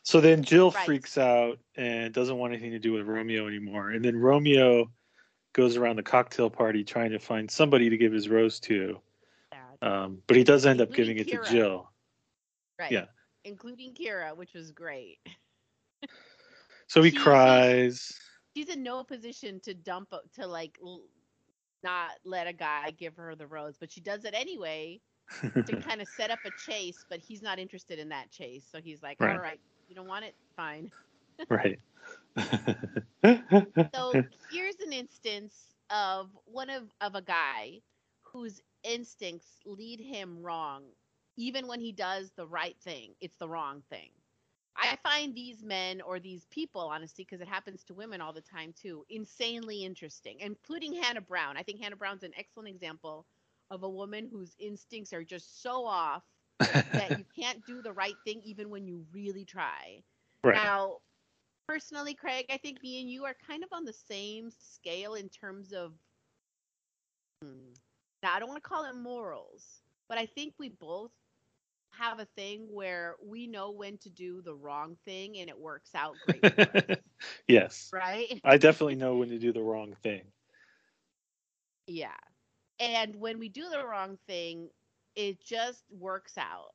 So 0.04 0.22
then 0.22 0.44
Jill 0.44 0.70
Right. 0.70 0.86
freaks 0.86 1.18
out 1.18 1.58
and 1.76 2.14
doesn't 2.14 2.38
want 2.38 2.54
anything 2.54 2.70
to 2.74 2.78
do 2.80 2.94
with 2.94 3.08
Romeo 3.08 3.48
anymore. 3.48 3.90
And 3.90 4.06
then 4.06 4.16
Romeo 4.16 4.92
goes 5.54 5.78
around 5.78 5.96
the 5.96 6.04
cocktail 6.04 6.48
party 6.48 6.84
trying 6.84 7.10
to 7.10 7.18
find 7.18 7.50
somebody 7.50 7.90
to 7.90 7.98
give 7.98 8.14
his 8.14 8.30
rose 8.30 8.60
to. 8.60 9.00
Um, 9.82 10.22
but 10.28 10.38
he 10.38 10.44
does 10.44 10.68
end 10.68 10.80
up 10.80 10.94
giving 10.94 11.18
it 11.18 11.28
to 11.30 11.42
Jill. 11.50 11.90
right. 12.78 12.92
yeah. 12.92 13.06
Including 13.46 13.96
Kira, 13.96 14.38
which 14.38 14.54
was 14.54 14.72
great. 14.72 15.18
So 16.88 17.02
he 17.02 17.10
she- 17.10 17.18
cries. 17.18 18.14
she's 18.56 18.70
in 18.70 18.84
no 18.84 19.04
position 19.04 19.60
to 19.62 19.74
dump 19.74 20.14
to 20.36 20.46
like 20.46 20.78
not 21.84 22.12
let 22.24 22.46
a 22.46 22.54
guy 22.54 22.92
give 22.92 23.16
her 23.16 23.34
the 23.36 23.48
rose, 23.48 23.76
but 23.80 23.92
she 23.92 24.02
does 24.02 24.24
it 24.24 24.36
anyway 24.36 25.02
to 25.66 25.76
kind 25.78 26.02
of 26.02 26.08
set 26.08 26.32
up 26.32 26.40
a 26.46 26.52
chase. 26.52 27.06
But 27.10 27.20
he's 27.22 27.42
not 27.42 27.60
interested 27.60 28.00
in 28.00 28.10
that 28.10 28.32
chase, 28.32 28.66
so 28.70 28.82
he's 28.82 29.02
like, 29.04 29.20
Right. 29.20 29.32
"All 29.32 29.40
right, 29.40 29.60
you 29.88 29.96
don't 29.96 30.08
want 30.08 30.26
it, 30.26 30.36
fine." 30.56 30.92
right. 31.50 31.80
So 33.94 34.18
here's 34.50 34.80
an 34.80 34.94
instance 34.94 35.76
of 35.90 36.38
one 36.46 36.70
of 36.70 36.92
of 37.02 37.16
a 37.16 37.22
guy 37.22 37.82
whose 38.24 38.62
instincts 38.84 39.60
lead 39.66 40.00
him 40.00 40.42
wrong, 40.42 40.84
even 41.38 41.68
when 41.68 41.80
he 41.80 41.92
does 41.92 42.32
the 42.34 42.48
right 42.48 42.78
thing. 42.82 43.16
It's 43.22 43.38
the 43.38 43.50
wrong 43.50 43.82
thing. 43.90 44.12
I 44.78 44.98
find 45.04 45.34
these 45.34 45.64
men 45.64 46.02
or 46.02 46.20
these 46.20 46.46
people, 46.46 46.82
honestly, 46.82 47.24
because 47.24 47.42
it 47.42 47.48
happens 47.48 47.84
to 47.86 47.94
women 47.94 48.22
all 48.22 48.34
the 48.34 48.42
time 48.42 48.74
too, 48.74 49.06
insanely 49.10 49.84
interesting, 49.86 50.40
including 50.40 50.94
Hannah 50.94 51.22
Brown. 51.22 51.58
I 51.58 51.64
think 51.64 51.80
Hannah 51.82 51.96
Brown's 51.96 52.24
an 52.24 52.34
excellent 52.38 52.70
example 52.70 53.26
of 53.70 53.84
a 53.84 53.90
woman 53.90 54.28
whose 54.32 54.56
instincts 54.60 55.14
are 55.14 55.24
just 55.24 55.62
so 55.62 55.86
off 55.86 56.24
that 56.96 57.14
you 57.16 57.26
can't 57.38 57.66
do 57.66 57.82
the 57.82 57.94
right 57.94 58.18
thing 58.24 58.42
even 58.44 58.70
when 58.70 58.86
you 58.88 59.06
really 59.14 59.46
try. 59.46 60.04
right. 60.44 60.72
Now, 60.72 60.98
personally, 61.68 62.14
Craig, 62.14 62.46
I 62.50 62.58
think 62.58 62.82
me 62.82 63.02
and 63.02 63.10
you 63.10 63.26
are 63.26 63.36
kind 63.48 63.64
of 63.64 63.70
on 63.72 63.86
the 63.86 63.94
same 63.94 64.50
scale 64.52 65.16
in 65.16 65.30
terms 65.30 65.72
of. 65.74 65.94
Hmm, 67.42 67.74
now, 68.24 68.34
I 68.34 68.40
don't 68.40 68.50
want 68.50 68.62
to 68.64 68.68
call 68.68 68.86
it 68.86 68.96
morals, 68.96 69.82
but 70.08 70.18
I 70.18 70.26
think 70.26 70.54
we 70.60 70.70
both 70.70 71.12
have 71.92 72.20
a 72.20 72.26
thing 72.26 72.68
where 72.72 73.16
we 73.24 73.48
know 73.48 73.72
when 73.72 73.98
to 74.00 74.10
do 74.10 74.42
the 74.42 74.56
wrong 74.56 74.98
thing 75.06 75.38
and 75.38 75.50
it 75.50 75.58
works 75.60 75.94
out 75.96 76.20
great 76.22 76.44
yes. 77.48 77.94
right? 77.94 78.42
I 78.44 78.58
definitely 78.58 78.96
know 78.96 79.16
when 79.18 79.30
to 79.30 79.40
do 79.40 79.52
the 79.54 79.62
wrong 79.62 79.96
thing. 80.04 80.22
Yeah. 81.88 82.16
And 82.80 83.16
when 83.16 83.40
we 83.40 83.50
do 83.50 83.70
the 83.70 83.86
wrong 83.86 84.18
thing, 84.28 84.70
it 85.16 85.42
just 85.42 85.84
works 85.92 86.38
out. 86.38 86.74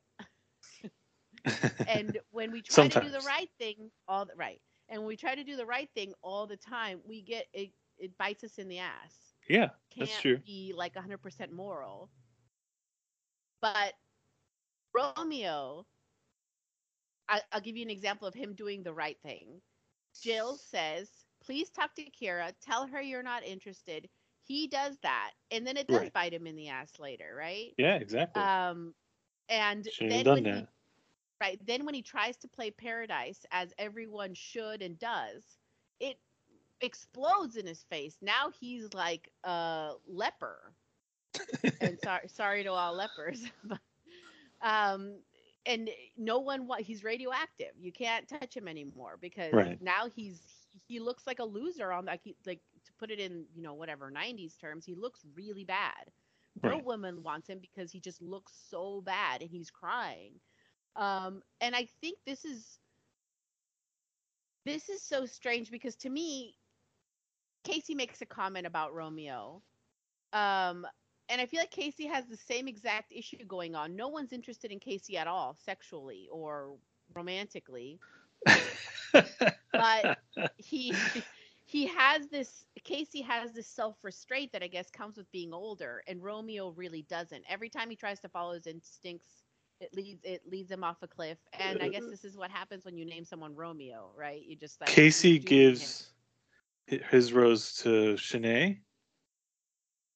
And 1.87 2.17
when 2.31 2.51
we 2.51 2.61
try 2.61 2.87
to 2.87 2.99
do 2.99 3.09
the 3.09 3.21
right 3.21 3.49
thing, 3.59 3.91
all 4.07 4.25
the 4.25 4.35
right. 4.35 4.61
And 4.89 4.99
when 5.01 5.07
we 5.07 5.15
try 5.17 5.35
to 5.35 5.43
do 5.43 5.55
the 5.55 5.65
right 5.65 5.89
thing 5.95 6.13
all 6.21 6.47
the 6.47 6.57
time, 6.57 6.99
we 7.07 7.21
get 7.21 7.45
it 7.53 7.71
it 7.97 8.17
bites 8.17 8.43
us 8.43 8.57
in 8.57 8.67
the 8.67 8.79
ass. 8.79 9.35
yeah, 9.47 9.69
Can't 9.93 10.09
that's 10.09 10.19
true. 10.19 10.39
be 10.45 10.73
like 10.75 10.95
100% 10.95 11.51
moral. 11.51 12.09
But 13.61 13.93
Romeo 14.93 15.85
I, 17.29 17.41
I'll 17.51 17.61
give 17.61 17.75
you 17.77 17.83
an 17.83 17.89
example 17.89 18.27
of 18.27 18.33
him 18.33 18.53
doing 18.53 18.83
the 18.83 18.93
right 18.93 19.17
thing. 19.23 19.61
Jill 20.21 20.57
says, 20.57 21.09
"Please 21.41 21.69
talk 21.69 21.95
to 21.95 22.03
Kira. 22.11 22.53
Tell 22.61 22.87
her 22.87 23.01
you're 23.01 23.23
not 23.23 23.43
interested." 23.43 24.09
He 24.43 24.67
does 24.67 24.97
that, 24.99 25.31
and 25.51 25.65
then 25.65 25.77
it 25.77 25.87
does 25.87 26.09
Right. 26.09 26.11
bite 26.11 26.33
him 26.33 26.47
in 26.47 26.55
the 26.55 26.69
ass 26.69 26.99
later, 26.99 27.33
right? 27.35 27.75
Yeah, 27.77 27.95
exactly. 27.95 28.51
Um, 28.59 28.93
and 29.49 29.89
then 30.01 30.31
when 30.31 30.45
he 30.45 30.67
right 31.41 31.59
then 31.65 31.85
when 31.85 31.93
he 31.95 32.01
tries 32.01 32.37
to 32.37 32.47
play 32.47 32.71
Paradise 32.71 33.45
as 33.51 33.73
everyone 33.77 34.33
should 34.33 34.81
and 34.81 34.97
does, 34.99 35.57
it 35.99 36.17
explodes 36.81 37.55
in 37.57 37.65
his 37.67 37.83
face. 37.83 38.17
Now 38.21 38.49
he's 38.49 38.93
like 38.93 39.31
a 39.43 39.93
leper. 40.07 40.75
and 41.81 41.99
sorry, 41.99 42.27
sorry 42.27 42.63
to 42.63 42.71
all 42.71 42.93
lepers, 42.95 43.45
but 43.63 43.79
um, 44.61 45.19
and 45.65 45.89
no 46.17 46.39
one 46.39 46.67
wa- 46.67 46.77
he's 46.79 47.03
radioactive. 47.03 47.73
You 47.79 47.91
can't 47.91 48.27
touch 48.27 48.55
him 48.55 48.63
anymore 48.63 49.11
because 49.19 49.59
Right. 49.59 49.79
now 49.79 50.07
he's 50.09 50.67
he 50.87 50.99
looks 50.99 51.25
like 51.27 51.39
a 51.39 51.43
loser 51.45 51.91
on 51.91 52.05
like 52.05 52.21
he, 52.23 52.35
like 52.45 52.61
put 53.01 53.11
it 53.11 53.21
in 53.21 53.49
you 53.55 53.63
know 53.63 53.75
whatever 53.75 54.11
90s 54.11 54.57
terms 54.57 54.85
he 54.85 54.95
looks 54.95 55.25
really 55.37 55.65
bad. 55.65 56.11
No 56.63 56.79
Right. 56.79 56.85
woman 56.85 57.23
wants 57.23 57.49
him 57.49 57.59
because 57.61 57.91
he 57.91 58.01
just 58.01 58.21
looks 58.21 58.53
so 58.69 59.01
bad 59.01 59.41
and 59.41 59.51
he's 59.51 59.71
crying. 59.71 60.41
Um 60.95 61.43
and 61.61 61.75
i 61.75 61.87
think 62.01 62.19
this 62.27 62.45
is 62.45 62.79
this 64.65 64.89
is 64.89 65.01
so 65.01 65.25
strange 65.25 65.71
because 65.71 65.95
to 65.97 66.09
me 66.09 66.57
casey 67.63 67.95
makes 67.95 68.21
a 68.21 68.25
comment 68.25 68.67
about 68.67 68.93
romeo. 68.93 69.63
Um 70.33 70.87
and 71.29 71.41
i 71.41 71.45
feel 71.47 71.59
like 71.61 71.71
casey 71.71 72.07
has 72.07 72.27
the 72.27 72.37
same 72.37 72.67
exact 72.67 73.11
issue 73.13 73.45
going 73.45 73.75
on. 73.75 73.95
No 73.95 74.09
one's 74.09 74.33
interested 74.33 74.71
in 74.71 74.79
casey 74.79 75.17
at 75.17 75.27
all 75.27 75.55
sexually 75.55 76.29
or 76.31 76.77
romantically. 77.13 78.01
But 79.75 80.07
he 80.57 81.07
he 81.71 81.87
has 81.87 82.27
this 82.27 82.65
Casey 82.83 83.21
has 83.21 83.53
this 83.53 83.65
self-restraint 83.65 84.51
that 84.51 84.61
I 84.61 84.67
guess 84.67 84.89
comes 84.89 85.15
with 85.15 85.31
being 85.31 85.53
older 85.53 86.03
and 86.05 86.21
Romeo 86.21 86.71
really 86.71 87.03
doesn't. 87.03 87.43
Every 87.47 87.69
time 87.69 87.89
he 87.89 87.95
tries 87.95 88.19
to 88.21 88.29
follow 88.29 88.53
his 88.53 88.67
instincts 88.67 89.43
it 89.79 89.95
leads 89.95 90.21
it 90.25 90.41
leads 90.45 90.69
him 90.69 90.83
off 90.83 90.97
a 91.01 91.07
cliff 91.07 91.37
and 91.57 91.81
I 91.81 91.87
guess 91.87 92.03
uh, 92.03 92.09
this 92.09 92.25
is 92.25 92.35
what 92.35 92.51
happens 92.51 92.83
when 92.83 92.97
you 92.97 93.05
name 93.05 93.23
someone 93.23 93.55
Romeo, 93.55 94.11
right? 94.17 94.41
You 94.45 94.57
just 94.57 94.81
like 94.81 94.89
Casey 94.89 95.39
dooming 95.39 95.41
him. 95.41 95.77
gives 95.77 96.11
his 96.87 97.31
rose 97.31 97.73
to 97.77 98.15
Shanae. 98.15 98.77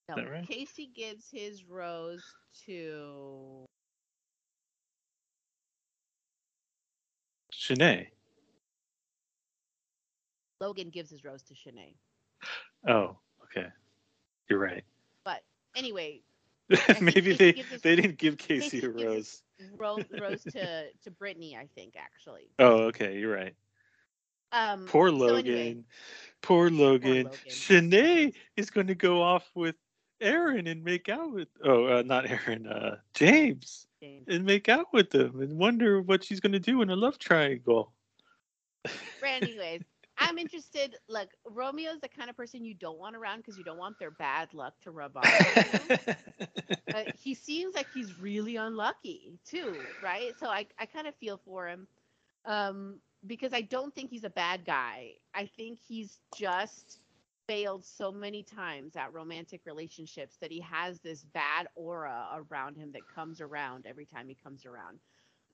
no, 0.10 0.26
right? 0.26 0.46
Casey 0.46 0.92
gives 0.94 1.30
his 1.32 1.64
rose 1.64 2.22
to 2.66 3.66
Shanae. 7.54 8.08
Logan 10.62 10.90
gives 10.90 11.10
his 11.10 11.24
rose 11.24 11.44
to 11.44 11.54
Shanae. 11.54 11.96
Oh, 12.88 13.18
okay. 13.44 13.68
You're 14.50 14.60
right. 14.60 14.84
But 15.24 15.42
anyway, 15.76 16.22
Maybe 17.02 17.34
they 17.34 17.52
his- 17.54 17.82
they 17.82 17.96
didn't 17.96 18.18
give 18.18 18.38
Casey 18.38 18.84
a 18.86 18.90
rose. 18.90 19.42
rose, 19.78 20.04
rose 20.20 20.44
to 20.44 20.90
to 20.92 21.12
Brittany, 21.12 21.58
I 21.60 21.68
think 21.76 21.96
actually. 21.98 22.50
Oh, 22.60 22.84
okay. 22.86 23.18
You're 23.20 23.34
right. 23.36 23.56
Um 24.52 24.86
Poor 24.88 25.10
so 25.10 25.16
Logan. 25.16 25.54
anyway, 25.56 25.84
Poor 26.42 26.70
Logan. 26.70 27.26
Logan. 27.26 27.40
Shanae 27.50 28.34
is 28.56 28.70
going 28.70 28.88
to 28.88 28.96
go 28.96 29.22
off 29.22 29.50
with 29.56 29.76
Aaron 30.22 30.68
and 30.68 30.84
make 30.84 31.10
out 31.10 31.32
with. 31.34 31.50
Oh, 31.64 31.86
uh, 31.86 32.04
not 32.06 32.30
Aaron. 32.30 32.68
Uh, 32.68 32.98
James 33.14 33.88
James. 34.02 34.26
and 34.28 34.46
make 34.46 34.70
out 34.70 34.88
with 34.94 35.10
them 35.10 35.42
and 35.42 35.58
wonder 35.58 36.02
what 36.02 36.24
she's 36.24 36.40
going 36.40 36.54
to 36.54 36.60
do 36.60 36.82
in 36.82 36.90
a 36.90 36.96
love 36.96 37.18
triangle. 37.20 37.92
But 38.84 38.94
anyways, 39.24 39.82
I'm 40.18 40.38
interested. 40.38 40.96
Look, 41.10 41.30
Romeo's 41.46 42.00
the 42.02 42.10
kind 42.10 42.30
of 42.30 42.38
person 42.38 42.64
you 42.66 42.74
don't 42.74 43.00
want 43.00 43.16
around 43.16 43.40
because 43.40 43.58
you 43.58 43.64
don't 43.64 43.78
want 43.78 44.00
their 44.00 44.12
bad 44.12 44.54
luck 44.54 44.74
to 44.84 44.92
rub 44.92 45.18
off. 45.18 45.48
but 46.92 47.10
he 47.16 47.34
seems 47.34 47.76
like 47.76 47.88
he's 47.94 48.18
really 48.20 48.56
unlucky 48.56 49.40
too, 49.46 49.88
right? 50.02 50.38
So 50.40 50.48
I, 50.48 50.68
I 50.80 50.86
kind 50.86 51.08
of 51.08 51.16
feel 51.16 51.38
for 51.38 51.68
him 51.68 51.88
um, 52.46 53.00
because 53.26 53.54
I 53.54 53.62
don't 53.62 53.94
think 53.94 54.10
he's 54.10 54.24
a 54.24 54.30
bad 54.30 54.66
guy. 54.66 55.14
I 55.34 55.46
think 55.58 55.80
he's 55.88 56.20
just 56.34 57.00
failed 57.48 57.86
so 57.86 58.12
many 58.12 58.44
times 58.44 58.96
at 58.96 59.14
romantic 59.14 59.62
relationships 59.66 60.38
that 60.42 60.52
he 60.52 60.62
has 60.62 61.00
this 61.02 61.24
bad 61.24 61.68
aura 61.76 62.28
around 62.52 62.78
him 62.78 62.92
that 62.94 63.08
comes 63.14 63.42
around 63.42 63.86
every 63.86 64.06
time 64.06 64.28
he 64.28 64.36
comes 64.36 64.66
around. 64.66 65.00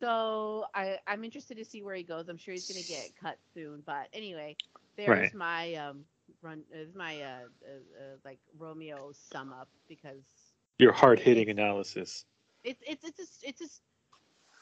So 0.01 0.65
I, 0.73 0.97
I'm 1.07 1.23
interested 1.23 1.57
to 1.57 1.65
see 1.65 1.83
where 1.83 1.95
he 1.95 2.03
goes. 2.03 2.27
I'm 2.27 2.37
sure 2.37 2.53
he's 2.53 2.67
gonna 2.67 2.81
get 2.87 3.11
cut 3.21 3.37
soon. 3.53 3.83
But 3.85 4.07
anyway, 4.13 4.57
there's 4.97 5.09
Right. 5.09 5.33
my 5.33 5.75
um 5.75 6.05
run. 6.41 6.63
Is 6.73 6.95
my 6.95 7.21
uh, 7.21 7.27
uh, 7.65 8.03
uh 8.03 8.17
like 8.25 8.39
Romeo 8.57 9.11
sum 9.13 9.53
up 9.53 9.69
because 9.87 10.23
Your 10.79 10.91
hard 10.91 11.19
hitting 11.19 11.49
analysis. 11.49 12.25
it's 12.63 12.81
it's 12.87 13.03
it's 13.05 13.17
just, 13.17 13.43
it's 13.43 13.59
just 13.59 13.81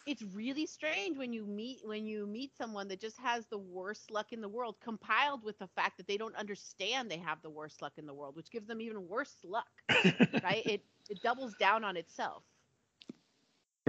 it's 0.06 0.24
really 0.34 0.66
strange 0.66 1.18
when 1.18 1.34
you 1.34 1.46
meet 1.46 1.80
when 1.84 2.06
you 2.06 2.26
meet 2.26 2.56
someone 2.58 2.88
that 2.88 3.00
just 3.00 3.18
has 3.20 3.46
the 3.48 3.58
worst 3.58 4.12
luck 4.12 4.34
in 4.34 4.42
the 4.42 4.50
world 4.50 4.76
compiled 4.84 5.44
with 5.44 5.58
the 5.60 5.68
fact 5.68 5.98
that 5.98 6.08
they 6.08 6.18
don't 6.18 6.36
understand 6.36 7.10
they 7.10 7.18
have 7.18 7.42
the 7.42 7.50
worst 7.50 7.82
luck 7.82 7.94
in 7.98 8.06
the 8.06 8.14
world 8.14 8.36
which 8.36 8.50
gives 8.52 8.68
them 8.68 8.82
even 8.82 9.08
worse 9.08 9.36
luck 9.44 9.68
right 10.44 10.64
it 10.66 10.84
it 11.10 11.22
doubles 11.22 11.54
down 11.56 11.84
on 11.84 11.98
itself 11.98 12.44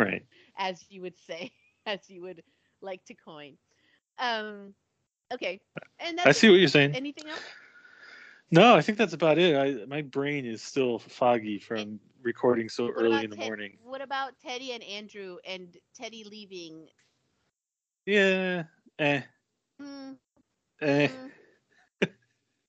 right. 0.00 0.24
as 0.58 0.84
you 0.90 1.02
would 1.02 1.18
say 1.18 1.52
as 1.86 2.08
you 2.10 2.22
would 2.22 2.42
like 2.82 3.04
to 3.06 3.14
coin 3.14 3.56
um 4.18 4.74
okay 5.32 5.60
and 6.00 6.18
that's 6.18 6.26
I 6.26 6.32
see 6.32 6.48
it. 6.48 6.50
what 6.50 6.60
you're 6.60 6.68
saying. 6.68 6.94
anything 6.94 7.28
else 7.30 7.54
No, 8.50 8.74
I 8.74 8.82
think 8.82 8.98
that's 8.98 9.14
about 9.14 9.38
it. 9.38 9.56
I 9.56 9.86
my 9.86 10.02
brain 10.02 10.44
is 10.46 10.62
still 10.62 10.98
foggy 10.98 11.58
from 11.58 12.00
recording 12.22 12.68
so 12.68 12.90
What 12.92 12.96
early 12.96 13.24
in 13.24 13.30
the 13.30 13.36
Ted- 13.36 13.46
morning. 13.46 13.78
what 13.82 14.00
about 14.02 14.38
teddi 14.38 14.72
and 14.74 14.82
andrew 14.82 15.38
and 15.44 15.76
teddi 15.98 16.24
leaving 16.28 16.88
Yeah. 18.06 18.64
Eh. 18.98 19.22
Hmm, 19.78 20.12
Eh. 20.80 21.08
hmm. 21.08 21.28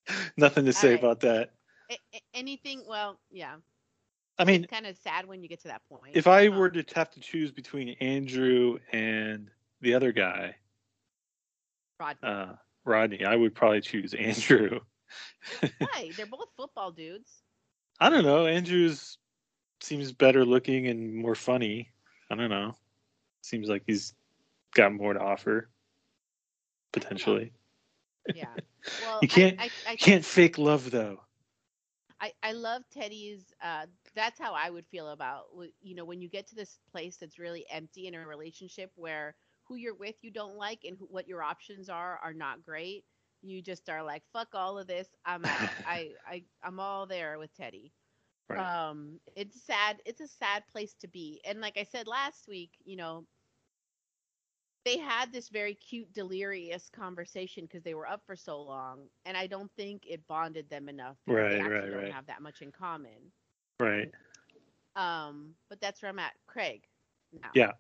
Nothing 0.37 0.65
to 0.65 0.73
say 0.73 0.93
Alright. 0.93 0.95
about 0.95 1.21
that. 1.21 1.53
A- 1.91 2.21
anything 2.33 2.83
well 2.87 3.19
yeah 3.29 3.57
I 4.37 4.45
mean, 4.45 4.65
kind 4.65 4.87
of 4.87 4.97
sad 4.97 5.27
when 5.27 5.41
you 5.43 5.47
get 5.49 5.59
to 5.61 5.67
that 5.67 5.81
point. 5.87 6.15
if 6.15 6.25
I 6.27 6.47
Um, 6.47 6.55
were 6.57 6.69
to 6.69 6.83
have 6.95 7.11
to 7.11 7.19
choose 7.19 7.51
between 7.51 7.89
Andrew 7.99 8.79
and 8.91 9.49
the 9.81 9.93
other 9.93 10.11
guy, 10.11 10.55
Rodney. 11.99 12.27
uh, 12.27 12.53
Rodney, 12.85 13.23
I 13.25 13.35
would 13.35 13.53
probably 13.53 13.81
choose 13.81 14.13
Andrew. 14.19 14.79
Why? 15.79 16.11
They're 16.15 16.25
both 16.25 16.49
football 16.57 16.91
dudes. 16.91 17.43
I 17.99 18.09
don't 18.09 18.23
know. 18.23 18.47
Andrew's 18.47 19.17
seems 19.81 20.11
better 20.11 20.45
looking 20.45 20.87
and 20.87 21.13
more 21.15 21.35
funny. 21.35 21.89
I 22.29 22.35
don't 22.35 22.49
know. 22.49 22.75
Seems 23.43 23.67
like 23.67 23.83
he's 23.85 24.13
got 24.73 24.93
more 24.93 25.13
to 25.13 25.19
offer. 25.19 25.69
Potentially. 26.93 27.51
Yeah. 28.33 28.45
Well, 29.05 29.19
You 29.21 29.27
can't- 29.27 29.59
I, 29.59 29.65
I, 29.65 29.69
I, 29.91 29.95
Can't 29.97 30.25
fake 30.25 30.57
love 30.57 30.89
though. 30.91 31.21
I, 32.21 32.33
I 32.43 32.51
love 32.53 32.83
Teddi's. 32.95 33.53
Uh, 33.61 33.87
that's 34.15 34.39
how 34.39 34.53
I 34.53 34.69
would 34.69 34.85
feel 34.87 35.09
about 35.09 35.45
you 35.81 35.95
know 35.95 36.05
when 36.05 36.21
you 36.21 36.29
get 36.29 36.47
to 36.49 36.55
this 36.55 36.79
place 36.91 37.17
that's 37.17 37.39
really 37.39 37.65
empty 37.71 38.07
in 38.07 38.15
a 38.15 38.27
relationship 38.27 38.91
where 38.95 39.35
who 39.65 39.75
you're 39.75 39.95
with 39.95 40.15
you 40.21 40.31
don't 40.31 40.57
like 40.57 40.81
and 40.85 40.97
who, 40.97 41.07
what 41.09 41.27
your 41.27 41.43
options 41.43 41.89
are 41.89 42.19
are 42.23 42.33
not 42.33 42.63
great. 42.63 43.05
You 43.41 43.61
just 43.61 43.89
are 43.89 44.03
like 44.03 44.23
fuck 44.33 44.49
all 44.53 44.77
of 44.77 44.87
this. 44.87 45.07
I'm 45.25 45.45
out. 45.45 45.69
I 45.87 46.11
I 46.27 46.43
I'm 46.63 46.79
all 46.79 47.07
there 47.07 47.39
with 47.39 47.51
Teddi. 47.57 47.91
Right. 48.49 48.67
Um, 48.89 49.19
it's 49.35 49.61
sad. 49.65 49.97
It's 50.05 50.21
a 50.21 50.27
sad 50.27 50.63
place 50.71 50.95
to 51.01 51.07
be. 51.07 51.41
And 51.45 51.61
like 51.61 51.77
I 51.77 51.83
said 51.83 52.07
last 52.07 52.47
week, 52.47 52.71
you 52.85 52.97
know, 52.97 53.25
they 54.83 54.97
had 54.97 55.31
this 55.31 55.49
very 55.49 55.73
cute, 55.75 56.11
delirious 56.13 56.89
conversation 56.89 57.65
because 57.65 57.83
they 57.83 57.93
were 57.93 58.07
up 58.07 58.21
for 58.25 58.35
so 58.35 58.61
long, 58.61 58.99
and 59.25 59.37
I 59.37 59.47
don't 59.47 59.71
think 59.77 60.03
it 60.07 60.25
bonded 60.27 60.69
them 60.69 60.89
enough. 60.89 61.17
because 61.25 61.41
Right, 61.41 61.51
they 61.51 61.59
actually 61.59 61.73
right, 61.73 61.91
don't 61.91 62.03
right. 62.03 62.13
have 62.13 62.27
that 62.27 62.41
much 62.41 62.61
in 62.61 62.71
common. 62.71 63.31
Right. 63.79 64.11
Um, 64.95 65.55
but 65.69 65.79
that's 65.81 66.01
where 66.01 66.09
I'm 66.09 66.19
at, 66.19 66.33
Craig. 66.47 66.83
Now. 67.33 67.49
Yeah. 67.53 67.71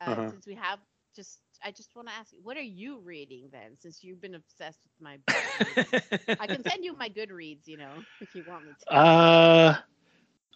Uh, 0.00 0.10
Uh-huh. 0.10 0.30
Since 0.30 0.46
we 0.46 0.54
have 0.54 0.78
just, 1.14 1.40
I 1.64 1.70
just 1.70 1.94
want 1.96 2.08
to 2.08 2.14
ask 2.14 2.32
you, 2.32 2.40
what 2.42 2.56
are 2.56 2.62
you 2.62 3.00
reading 3.00 3.48
then? 3.52 3.76
Since 3.78 4.02
you've 4.04 4.20
been 4.20 4.34
obsessed 4.34 4.80
with 4.84 4.92
my, 5.00 5.18
book? 5.26 6.36
I 6.40 6.46
can 6.46 6.62
send 6.62 6.84
you 6.84 6.96
my 6.96 7.08
Goodreads, 7.08 7.66
you 7.66 7.76
know, 7.76 7.92
if 8.20 8.34
you 8.34 8.42
want 8.46 8.64
me 8.66 8.72
to. 8.88 8.94
Uh, 8.94 9.76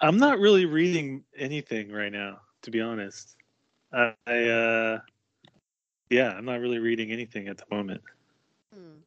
I'm 0.02 0.18
not 0.18 0.38
really 0.38 0.66
reading 0.66 1.24
anything 1.36 1.90
right 1.92 2.12
now, 2.12 2.40
to 2.62 2.70
be 2.70 2.80
honest. 2.80 3.36
I, 3.92 4.14
I 4.26 4.44
uh, 4.44 4.98
yeah, 6.10 6.30
I'm 6.30 6.44
not 6.44 6.60
really 6.60 6.78
reading 6.78 7.12
anything 7.12 7.48
at 7.48 7.56
the 7.56 7.64
moment. 7.70 8.02
Hmm. 8.74 8.98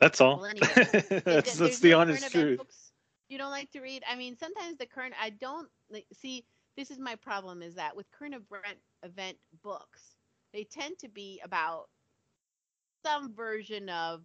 That's 0.00 0.20
all. 0.20 0.38
Well, 0.38 0.46
anyway, 0.50 1.22
that's 1.24 1.54
that's 1.54 1.78
the 1.78 1.90
no 1.90 2.00
honest 2.00 2.30
truth. 2.30 2.58
books 2.58 2.90
you 3.30 3.38
don't 3.38 3.50
like 3.50 3.70
to 3.70 3.80
read. 3.80 4.02
I 4.10 4.16
mean, 4.16 4.36
sometimes 4.36 4.76
the 4.76 4.86
current 4.86 5.14
I 5.20 5.30
don't 5.30 5.68
like, 5.90 6.06
see. 6.12 6.44
This 6.76 6.90
is 6.90 6.98
my 6.98 7.14
problem: 7.14 7.62
is 7.62 7.76
that 7.76 7.96
with 7.96 8.10
current 8.10 8.34
event 8.34 8.78
event 9.02 9.36
books, 9.62 10.16
they 10.52 10.64
tend 10.64 10.98
to 10.98 11.08
be 11.08 11.40
about 11.44 11.86
some 13.04 13.32
version 13.34 13.88
of 13.88 14.22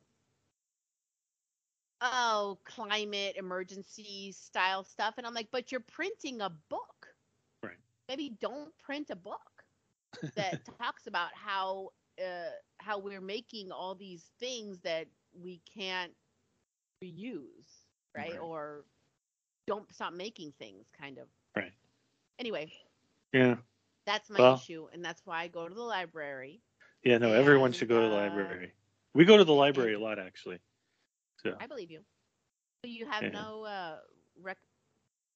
oh 2.02 2.58
climate 2.66 3.36
emergency 3.38 4.32
style 4.32 4.84
stuff, 4.84 5.16
and 5.18 5.28
I'm 5.28 5.34
like, 5.34 5.50
but 5.52 5.72
you're 5.72 5.82
printing 5.82 6.42
a 6.42 6.52
book. 6.70 7.08
Right. 7.64 7.78
Maybe 8.10 8.36
don't 8.42 8.76
print 8.80 9.10
a 9.12 9.16
book 9.16 9.55
that 10.36 10.62
talks 10.80 11.08
about 11.08 11.30
how 11.34 11.92
uh, 12.20 12.50
how 12.78 12.98
we're 12.98 13.22
making 13.22 13.72
all 13.72 13.94
these 13.96 14.32
things 14.40 14.80
that 14.84 15.08
we 15.34 15.62
can't 15.78 16.14
reuse, 17.04 17.86
right? 18.16 18.32
Right. 18.32 18.40
Or 18.40 18.86
don't 19.68 19.92
stop 19.94 20.14
making 20.14 20.54
things, 20.60 20.86
kind 20.98 21.18
of. 21.18 21.28
Right. 21.56 21.74
Anyway, 22.40 22.72
Yeah. 23.34 23.56
that's 24.06 24.30
my 24.30 24.40
Well- 24.40 24.56
issue, 24.56 24.88
and 24.94 25.04
that's 25.04 25.26
why 25.26 25.42
I 25.42 25.48
go 25.48 25.68
to 25.68 25.74
the 25.76 25.82
library. 25.82 26.62
Yeah, 27.04 27.18
no, 27.18 27.34
everyone 27.34 27.72
should 27.74 27.90
go 27.90 28.02
to 28.02 28.08
the 28.08 28.14
uh, 28.16 28.18
library. 28.18 28.74
We 29.14 29.26
go 29.26 29.38
to 29.38 29.44
the 29.44 29.54
library 29.54 29.94
a 29.94 30.00
lot, 30.00 30.20
actually. 30.20 30.60
So, 31.44 31.56
I 31.60 31.68
believe 31.68 31.92
you. 31.92 32.00
So 32.84 32.90
you 32.90 33.06
have 33.06 33.24
Yeah. 33.24 33.30
no 33.30 33.64
uh, 33.66 33.98
rec 34.42 34.58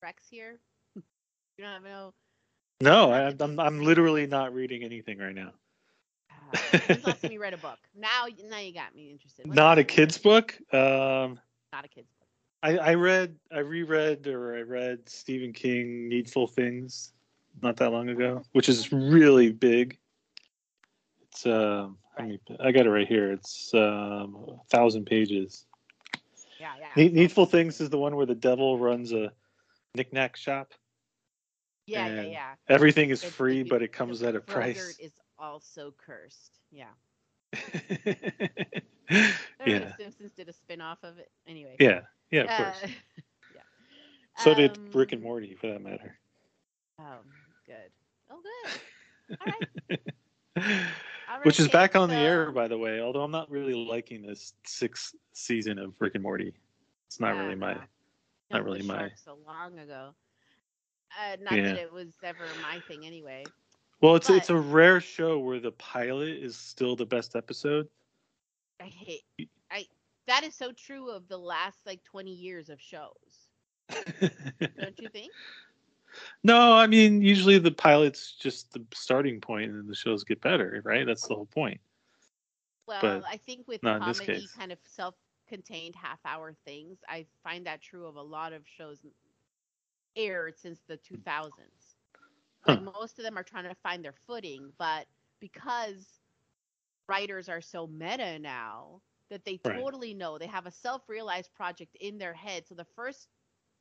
recs 0.03 0.27
here. 0.29 0.59
you 0.95 1.01
don't 1.59 1.73
have 1.73 1.83
no. 1.83 2.13
No, 2.81 3.11
I, 3.11 3.33
I'm 3.39 3.59
I'm 3.59 3.81
literally 3.81 4.27
not 4.27 4.53
reading 4.53 4.83
anything 4.83 5.17
right 5.19 5.35
now. 5.35 5.51
Uh, 6.53 6.79
when's 6.87 7.05
last 7.05 7.21
time 7.21 7.31
you 7.31 7.41
read 7.41 7.53
a 7.53 7.57
book? 7.57 7.77
Now, 7.95 8.25
now 8.49 8.59
you 8.59 8.73
got 8.73 8.95
me 8.95 9.11
interested. 9.11 9.45
The 9.45 9.53
Not 9.53 9.77
a 9.77 9.83
kid's 9.83 10.17
book. 10.17 10.57
Um, 10.73 11.39
Not 11.73 11.85
a 11.85 11.87
kid's 11.87 12.11
book. 12.19 12.27
I, 12.61 12.77
I 12.77 12.93
read, 12.95 13.35
I 13.51 13.59
reread, 13.59 14.27
or 14.27 14.55
I 14.55 14.61
read 14.61 15.07
Stephen 15.07 15.53
King 15.53 16.09
Needful 16.09 16.47
Things 16.47 17.13
not 17.61 17.77
that 17.77 17.91
long 17.91 18.09
ago, 18.09 18.43
which 18.53 18.69
is 18.69 18.91
really 18.91 19.51
big. 19.51 19.97
It's 21.23 21.45
um, 21.45 21.97
I 22.17 22.23
mean, 22.23 22.39
I 22.59 22.71
got 22.71 22.85
it 22.85 22.89
right 22.89 23.07
here. 23.07 23.31
It's 23.31 23.73
um, 23.73 24.35
a 24.49 24.57
thousand 24.69 25.05
pages. 25.05 25.65
Yeah, 26.59 26.73
yeah. 26.79 27.09
Needful 27.09 27.45
Things 27.45 27.79
is 27.79 27.89
the 27.89 27.97
one 27.97 28.15
where 28.15 28.25
the 28.25 28.35
devil 28.35 28.77
runs 28.77 29.13
a 29.13 29.31
knickknack 29.95 30.35
shop. 30.35 30.73
Yeah, 31.89 32.07
yeah, 32.07 32.21
yeah. 32.21 32.55
Everything 32.67 33.09
is 33.09 33.21
The- 33.21 33.27
the 33.27 33.33
free, 33.33 33.63
be- 33.63 33.69
but 33.69 33.81
it 33.81 33.91
comes 33.91 34.21
at 34.23 34.35
a 34.35 34.39
price. 34.41 34.97
Is 34.99 35.13
also 35.37 35.93
cursed. 35.97 36.59
Yeah. 36.71 36.85
yeah, 39.65 39.79
The 39.79 39.93
Simpsons 39.97 40.31
did 40.33 40.49
a 40.49 40.53
spin 40.53 40.81
off 40.81 40.99
of 41.03 41.17
it. 41.17 41.31
Anyway. 41.47 41.75
yeah, 41.79 42.01
yeah, 42.31 42.41
of 42.43 42.49
course. 42.63 42.83
Uh, 42.83 42.87
yeah. 43.55 43.61
So 44.37 44.53
did 44.53 44.77
Um, 44.77 44.89
Rick 44.93 45.11
and 45.13 45.21
Morty, 45.21 45.55
for 45.55 45.67
that 45.67 45.81
matter. 45.81 46.17
Um, 46.99 47.25
good. 47.65 47.91
Oh, 48.29 48.39
good. 48.41 49.37
All 49.41 49.47
right. 49.87 49.99
All 51.31 51.39
Which 51.43 51.59
is 51.59 51.67
back 51.69 51.95
on 51.95 52.09
the 52.09 52.15
air, 52.15 52.51
by 52.51 52.67
the 52.67 52.77
way. 52.77 52.99
Although 53.01 53.21
I'm 53.23 53.31
not 53.31 53.49
really 53.51 53.73
liking 53.73 54.25
this 54.25 54.53
sixth 54.65 55.15
season 55.33 55.77
of 55.79 55.93
Rick 55.99 56.15
and 56.15 56.23
Morty. 56.23 56.53
It's 57.07 57.19
not 57.19 57.35
Yeah, 57.35 57.43
really 57.43 57.55
my. 57.55 57.73
no. 57.75 57.81
not 58.51 58.63
really 58.65 58.81
my- 58.81 59.11
So 59.23 59.37
long 59.45 59.77
ago. 59.79 60.13
Uh, 61.17 61.37
not 61.41 61.55
Yeah. 61.57 61.63
that 61.63 61.75
it 61.77 61.91
was 61.91 62.13
ever 62.23 62.55
my 62.61 62.79
thing 62.81 63.05
anyway. 63.05 63.51
Well, 64.01 64.15
it's 64.15 64.29
it's 64.29 64.49
a 64.49 64.55
rare 64.57 64.99
show 65.01 65.39
where 65.39 65.59
the 65.59 65.71
pilot 65.71 66.37
is 66.37 66.55
still 66.55 66.95
the 66.95 67.05
best 67.05 67.35
episode. 67.35 67.89
I 68.79 68.85
hate. 68.85 69.23
I 69.71 69.87
that 70.27 70.43
is 70.43 70.55
so 70.55 70.71
true 70.71 71.09
of 71.09 71.27
the 71.27 71.37
last 71.37 71.85
like 71.85 72.03
20 72.03 72.31
years 72.31 72.69
of 72.69 72.79
shows. 72.79 73.49
Don't 74.79 74.99
you 74.99 75.09
think? 75.09 75.33
no, 76.43 76.73
I 76.73 76.87
mean 76.87 77.21
usually 77.21 77.57
the 77.59 77.71
pilot's 77.71 78.33
just 78.33 78.71
the 78.73 78.83
starting 78.93 79.41
point, 79.41 79.71
and 79.71 79.89
the 79.89 79.95
shows 79.95 80.23
get 80.23 80.41
better, 80.41 80.81
right? 80.83 81.05
That's 81.05 81.27
the 81.27 81.35
whole 81.35 81.45
point. 81.47 81.79
Well, 82.87 83.21
But 83.21 83.23
I 83.29 83.37
think 83.37 83.67
with 83.67 83.81
comedy 83.81 84.49
kind 84.55 84.71
of 84.71 84.79
self-contained 84.83 85.95
half-hour 85.95 86.53
things, 86.65 86.99
I 87.07 87.25
find 87.43 87.65
that 87.67 87.81
true 87.81 88.05
of 88.05 88.15
a 88.15 88.21
lot 88.21 88.53
of 88.53 88.63
shows 88.67 89.05
aired 90.15 90.57
since 90.57 90.81
the 90.87 90.97
2000s. 90.97 91.95
Like 92.65 92.79
most 92.79 93.19
of 93.19 93.23
them 93.23 93.37
are 93.37 93.43
trying 93.43 93.65
to 93.65 93.75
find 93.75 94.03
their 94.03 94.13
footing, 94.27 94.73
but 94.77 95.07
because 95.39 96.21
writers 97.07 97.49
are 97.49 97.61
so 97.61 97.87
meta 97.87 98.39
now 98.39 99.01
that 99.29 99.45
they 99.45 99.57
Right. 99.65 99.85
totally 99.85 100.13
know 100.13 100.37
they 100.37 100.47
have 100.47 100.65
a 100.67 100.71
self-realized 100.71 101.53
project 101.53 101.95
in 101.99 102.17
their 102.17 102.33
head, 102.33 102.67
so 102.67 102.75
the 102.75 102.85
first 102.95 103.29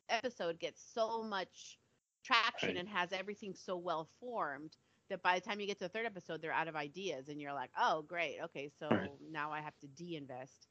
episode 0.09 0.59
gets 0.59 0.81
so 0.83 1.23
much 1.23 1.79
traction 2.25 2.77
Right. 2.77 2.79
and 2.79 2.89
has 2.89 3.13
everything 3.13 3.55
so 3.55 3.77
well 3.77 4.09
formed 4.21 4.77
that 5.09 5.23
by 5.23 5.35
the 5.39 5.41
time 5.41 5.61
you 5.61 5.67
get 5.67 5.79
to 5.79 5.85
the 5.85 5.89
third 5.89 6.07
episode, 6.07 6.41
they're 6.41 6.53
out 6.53 6.69
of 6.69 6.77
ideas, 6.77 7.29
and 7.29 7.41
you're 7.41 7.53
like, 7.55 7.71
oh, 7.79 8.03
great, 8.03 8.39
okay, 8.45 8.69
so 8.79 8.87
Right. 8.91 9.11
now 9.31 9.51
I 9.53 9.61
have 9.61 9.77
to 9.81 9.89
de-invest. 9.89 10.69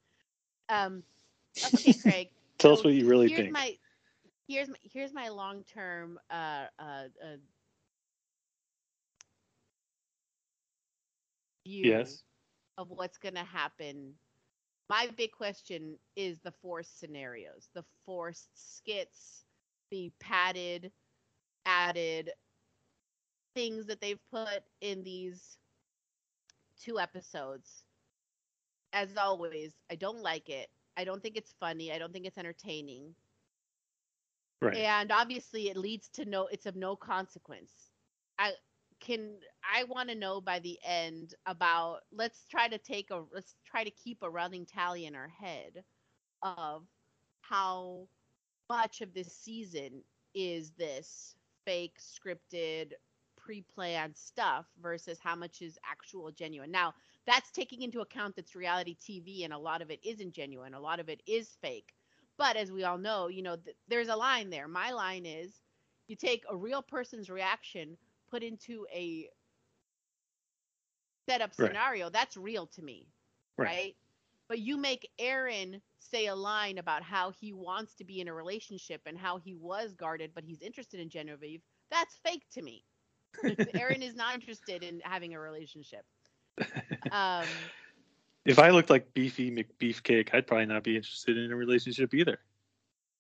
Um, 0.69 1.03
okay, 1.65 1.93
Craig. 2.01 2.29
Tell 2.57 2.73
us 2.73 2.83
what 2.83 2.93
you 2.93 3.07
really 3.07 3.29
think. 3.29 3.51
My, 3.51 3.77
here's 4.47 4.69
my 4.69 4.77
here's 4.83 5.13
my 5.13 5.29
long-term 5.29 6.19
uh, 6.29 6.65
uh, 6.79 7.07
uh, 7.23 7.37
view 11.65 12.15
Yes. 12.15 12.23
of 12.77 12.89
what's 12.91 13.17
going 13.17 13.35
to 13.35 13.43
happen. 13.43 14.13
My 14.89 15.07
big 15.15 15.31
question 15.31 15.97
is 16.15 16.39
the 16.39 16.51
forced 16.51 16.99
scenarios, 16.99 17.69
the 17.73 17.83
forced 18.05 18.49
skits, 18.77 19.45
the 19.91 20.11
padded, 20.19 20.91
added 21.65 22.31
things 23.55 23.87
that 23.87 24.01
they've 24.01 24.21
put 24.31 24.63
in 24.81 25.03
these 25.03 25.57
two 26.79 26.99
episodes. 26.99 27.85
As 28.93 29.17
always, 29.17 29.75
I 29.91 29.95
don't 29.95 30.21
like 30.21 30.49
it. 30.49 30.69
I 30.97 31.03
don't 31.03 31.21
think 31.21 31.37
it's 31.37 31.53
funny. 31.59 31.91
I 31.91 31.99
don't 31.99 32.13
think 32.13 32.25
it's 32.25 32.37
entertaining. 32.37 33.15
Right. 34.61 34.77
And 34.77 35.11
obviously, 35.11 35.69
it 35.69 35.77
leads 35.77 36.09
to 36.09 36.25
no. 36.25 36.47
It's 36.47 36.65
of 36.65 36.75
no 36.75 36.95
consequence. 36.95 37.71
I 38.39 38.53
can. 38.99 39.35
I 39.63 39.83
want 39.83 40.09
to 40.09 40.15
know 40.15 40.41
by 40.41 40.59
the 40.59 40.79
end 40.83 41.35
about. 41.45 41.99
Let's 42.11 42.45
try 42.49 42.67
to 42.67 42.77
take 42.77 43.11
a. 43.11 43.23
Let's 43.33 43.55
try 43.65 43.83
to 43.83 43.91
keep 43.91 44.23
a 44.23 44.29
running 44.29 44.65
tally 44.65 45.05
in 45.05 45.15
our 45.15 45.27
head 45.29 45.83
of 46.41 46.83
how 47.41 48.07
much 48.69 49.01
of 49.01 49.13
this 49.13 49.31
season 49.31 50.01
is 50.33 50.71
this 50.71 51.35
fake, 51.65 51.97
scripted, 51.99 52.93
pre-planned 53.35 54.15
stuff 54.15 54.65
versus 54.81 55.19
how 55.21 55.35
much 55.35 55.61
is 55.61 55.77
actual 55.89 56.31
genuine. 56.31 56.71
Now, 56.71 56.93
that's 57.25 57.51
taking 57.51 57.81
into 57.81 58.01
account 58.01 58.35
that's 58.35 58.55
reality 58.55 58.95
TV, 58.95 59.43
and 59.43 59.53
a 59.53 59.57
lot 59.57 59.81
of 59.81 59.91
it 59.91 59.99
isn't 60.03 60.33
genuine. 60.33 60.73
A 60.73 60.79
lot 60.79 60.99
of 60.99 61.09
it 61.09 61.21
is 61.27 61.57
fake. 61.61 61.93
But 62.37 62.55
as 62.57 62.71
we 62.71 62.83
all 62.83 62.97
know, 62.97 63.27
you 63.27 63.41
know, 63.43 63.55
th- 63.57 63.77
there's 63.87 64.09
a 64.09 64.15
line 64.15 64.49
there. 64.49 64.67
My 64.67 64.91
line 64.91 65.25
is 65.25 65.61
you 66.07 66.15
take 66.15 66.43
a 66.49 66.55
real 66.55 66.81
person's 66.81 67.29
reaction, 67.29 67.97
put 68.29 68.43
into 68.43 68.85
a 68.93 69.29
setup 71.29 71.53
Right. 71.57 71.71
scenario, 71.71 72.09
that's 72.09 72.37
real 72.37 72.67
to 72.67 72.81
me. 72.81 73.07
Right. 73.57 73.69
Right. 73.69 73.95
But 74.47 74.59
you 74.59 74.77
make 74.77 75.09
Aaron 75.19 75.81
say 75.99 76.27
a 76.27 76.35
line 76.35 76.77
about 76.77 77.03
how 77.03 77.31
he 77.31 77.53
wants 77.53 77.95
to 77.95 78.05
be 78.05 78.21
in 78.21 78.27
a 78.27 78.33
relationship 78.33 79.01
and 79.05 79.17
how 79.17 79.37
he 79.37 79.53
was 79.55 79.93
guarded, 79.95 80.31
but 80.33 80.43
he's 80.43 80.61
interested 80.61 80.99
in 80.99 81.09
Genevieve. 81.09 81.61
That's 81.91 82.15
fake 82.23 82.45
to 82.53 82.61
me. 82.61 82.85
Aaron 83.75 84.01
is 84.01 84.15
not 84.15 84.33
interested 84.35 84.83
in 84.83 85.01
having 85.03 85.33
a 85.33 85.39
relationship. 85.39 86.05
Um, 87.11 87.71
If 88.47 88.59
I 88.59 88.69
looked 88.69 88.89
like 88.89 89.13
Beefy 89.13 89.51
McBeefcake, 89.51 90.33
I'd 90.33 90.47
probably 90.47 90.65
not 90.67 90.83
be 90.83 90.95
interested 90.95 91.37
in 91.37 91.51
a 91.51 91.55
relationship 91.55 92.13
either. 92.13 92.39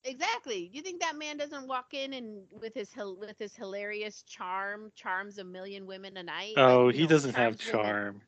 Exactly. 0.05 0.69
You 0.71 0.81
think 0.81 1.01
that 1.01 1.17
man 1.17 1.37
doesn't 1.37 1.67
walk 1.67 1.93
in 1.93 2.13
and 2.13 2.43
with 2.61 2.73
his 2.73 2.93
with 2.95 3.37
his 3.37 3.53
hilarious 3.55 4.23
charm 4.23 4.91
charms 4.95 5.37
a 5.37 5.43
million 5.43 5.85
women 5.85 6.15
a 6.15 6.23
night? 6.23 6.53
Oh, 6.55 6.87
you 6.87 6.93
he 6.95 7.01
know, 7.03 7.09
doesn't 7.09 7.33
have 7.35 7.57
charms 7.57 7.73
women. 7.73 7.85
charm. 7.85 8.21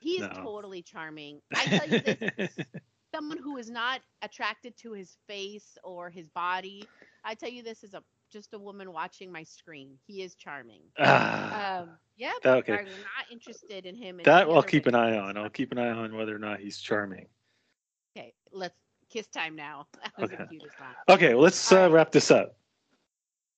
He's 0.00 0.20
No. 0.20 0.28
totally 0.28 0.82
charming. 0.82 1.40
I 1.56 1.64
tell 1.64 1.88
you 1.88 2.00
this, 2.00 2.58
someone 3.14 3.38
who 3.38 3.56
is 3.56 3.70
not 3.70 4.00
attracted 4.22 4.76
to 4.78 4.92
his 4.92 5.16
face 5.26 5.78
or 5.82 6.10
his 6.10 6.28
body. 6.28 6.84
I 7.24 7.34
tell 7.34 7.48
you 7.48 7.62
this 7.62 7.82
is 7.82 7.94
a 7.94 8.02
just 8.30 8.54
a 8.54 8.58
woman 8.58 8.92
watching 8.92 9.30
my 9.32 9.42
screen. 9.42 9.98
He 10.06 10.22
is 10.22 10.34
charming. 10.34 10.82
ah, 10.98 11.80
Um, 11.80 11.90
yeah, 12.16 12.32
Okay. 12.44 12.72
I'm 12.72 12.84
not 12.84 13.26
interested 13.30 13.86
in 13.86 13.94
him. 13.94 14.20
in 14.20 14.24
that 14.24 14.48
I'll 14.48 14.62
keep 14.62 14.86
an 14.86 14.94
eye 14.94 15.16
on. 15.18 15.36
I'll 15.36 15.50
keep 15.50 15.72
an 15.72 15.78
eye 15.78 15.90
on 15.90 16.14
whether 16.16 16.34
or 16.34 16.38
not 16.38 16.60
he's 16.60 16.78
charming. 16.78 17.26
Okay, 18.16 18.34
let's 18.52 18.74
kiss 19.10 19.26
time 19.28 19.56
now. 19.56 19.86
That 20.02 20.12
was 20.18 20.30
the 20.30 20.42
Okay. 20.42 20.58
Okay, 21.08 21.34
well, 21.34 21.42
let's 21.44 21.72
uh, 21.72 21.88
wrap 21.90 22.12
this 22.12 22.30
up. 22.30 22.56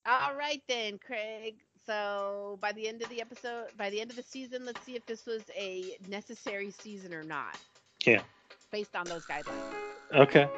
All 0.06 0.34
right 0.34 0.62
then, 0.68 0.98
Craig. 0.98 1.56
So 1.86 2.58
by 2.60 2.72
the 2.72 2.86
end 2.86 3.02
of 3.02 3.08
the 3.08 3.20
episode, 3.20 3.68
by 3.76 3.90
the 3.90 4.00
end 4.00 4.10
of 4.10 4.16
the 4.16 4.22
season, 4.22 4.64
let's 4.64 4.80
see 4.84 4.94
if 4.96 5.04
this 5.06 5.26
was 5.26 5.42
a 5.56 5.96
necessary 6.08 6.70
season 6.70 7.12
or 7.14 7.22
not. 7.22 7.58
Yeah. 8.06 8.22
Based 8.70 8.94
on 8.94 9.04
those 9.06 9.24
guidelines. 9.26 9.74
Okay. 10.14 10.48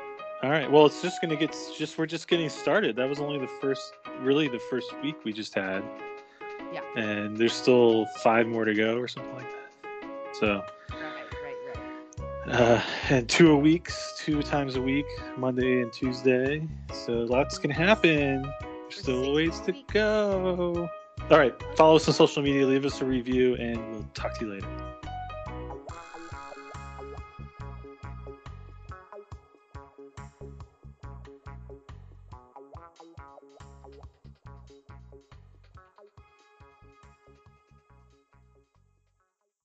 All 0.42 0.50
right. 0.50 0.68
Well, 0.70 0.86
it's 0.86 1.00
just 1.00 1.20
gonna 1.20 1.36
get 1.36 1.56
just 1.78 1.96
we're 1.96 2.06
just 2.06 2.26
getting 2.26 2.48
started. 2.48 2.96
That 2.96 3.08
was 3.08 3.20
only 3.20 3.38
the 3.38 3.46
first, 3.60 3.92
really 4.20 4.48
the 4.48 4.58
first 4.58 4.92
week 5.00 5.16
we 5.24 5.32
just 5.32 5.54
had. 5.54 5.84
Yeah. 6.72 6.80
And 6.96 7.36
there's 7.36 7.52
still 7.52 8.06
five 8.24 8.46
more 8.46 8.64
to 8.64 8.74
go 8.74 8.96
or 8.96 9.06
something 9.06 9.34
like 9.34 9.48
that. 9.48 10.08
So, 10.34 10.64
Right, 10.90 11.24
right, 11.44 11.76
right. 12.46 12.54
uh, 12.60 12.82
and 13.10 13.28
two 13.28 13.52
a 13.52 13.56
weeks, 13.56 14.14
two 14.18 14.42
times 14.42 14.74
a 14.76 14.82
week, 14.82 15.06
Monday 15.36 15.80
and 15.82 15.92
Tuesday. 15.92 16.66
So 16.92 17.12
lots 17.12 17.58
can 17.58 17.70
happen. 17.70 18.42
There's 18.42 18.98
still 18.98 19.24
a 19.24 19.32
ways 19.32 19.60
to 19.60 19.72
go. 19.92 20.88
All 21.30 21.38
right. 21.38 21.54
Follow 21.76 21.96
us 21.96 22.08
on 22.08 22.14
social 22.14 22.42
media. 22.42 22.66
Leave 22.66 22.84
us 22.84 23.00
a 23.00 23.04
review, 23.04 23.54
and 23.56 23.78
we'll 23.92 24.08
talk 24.14 24.36
to 24.38 24.46
you 24.46 24.54
later. 24.54 24.68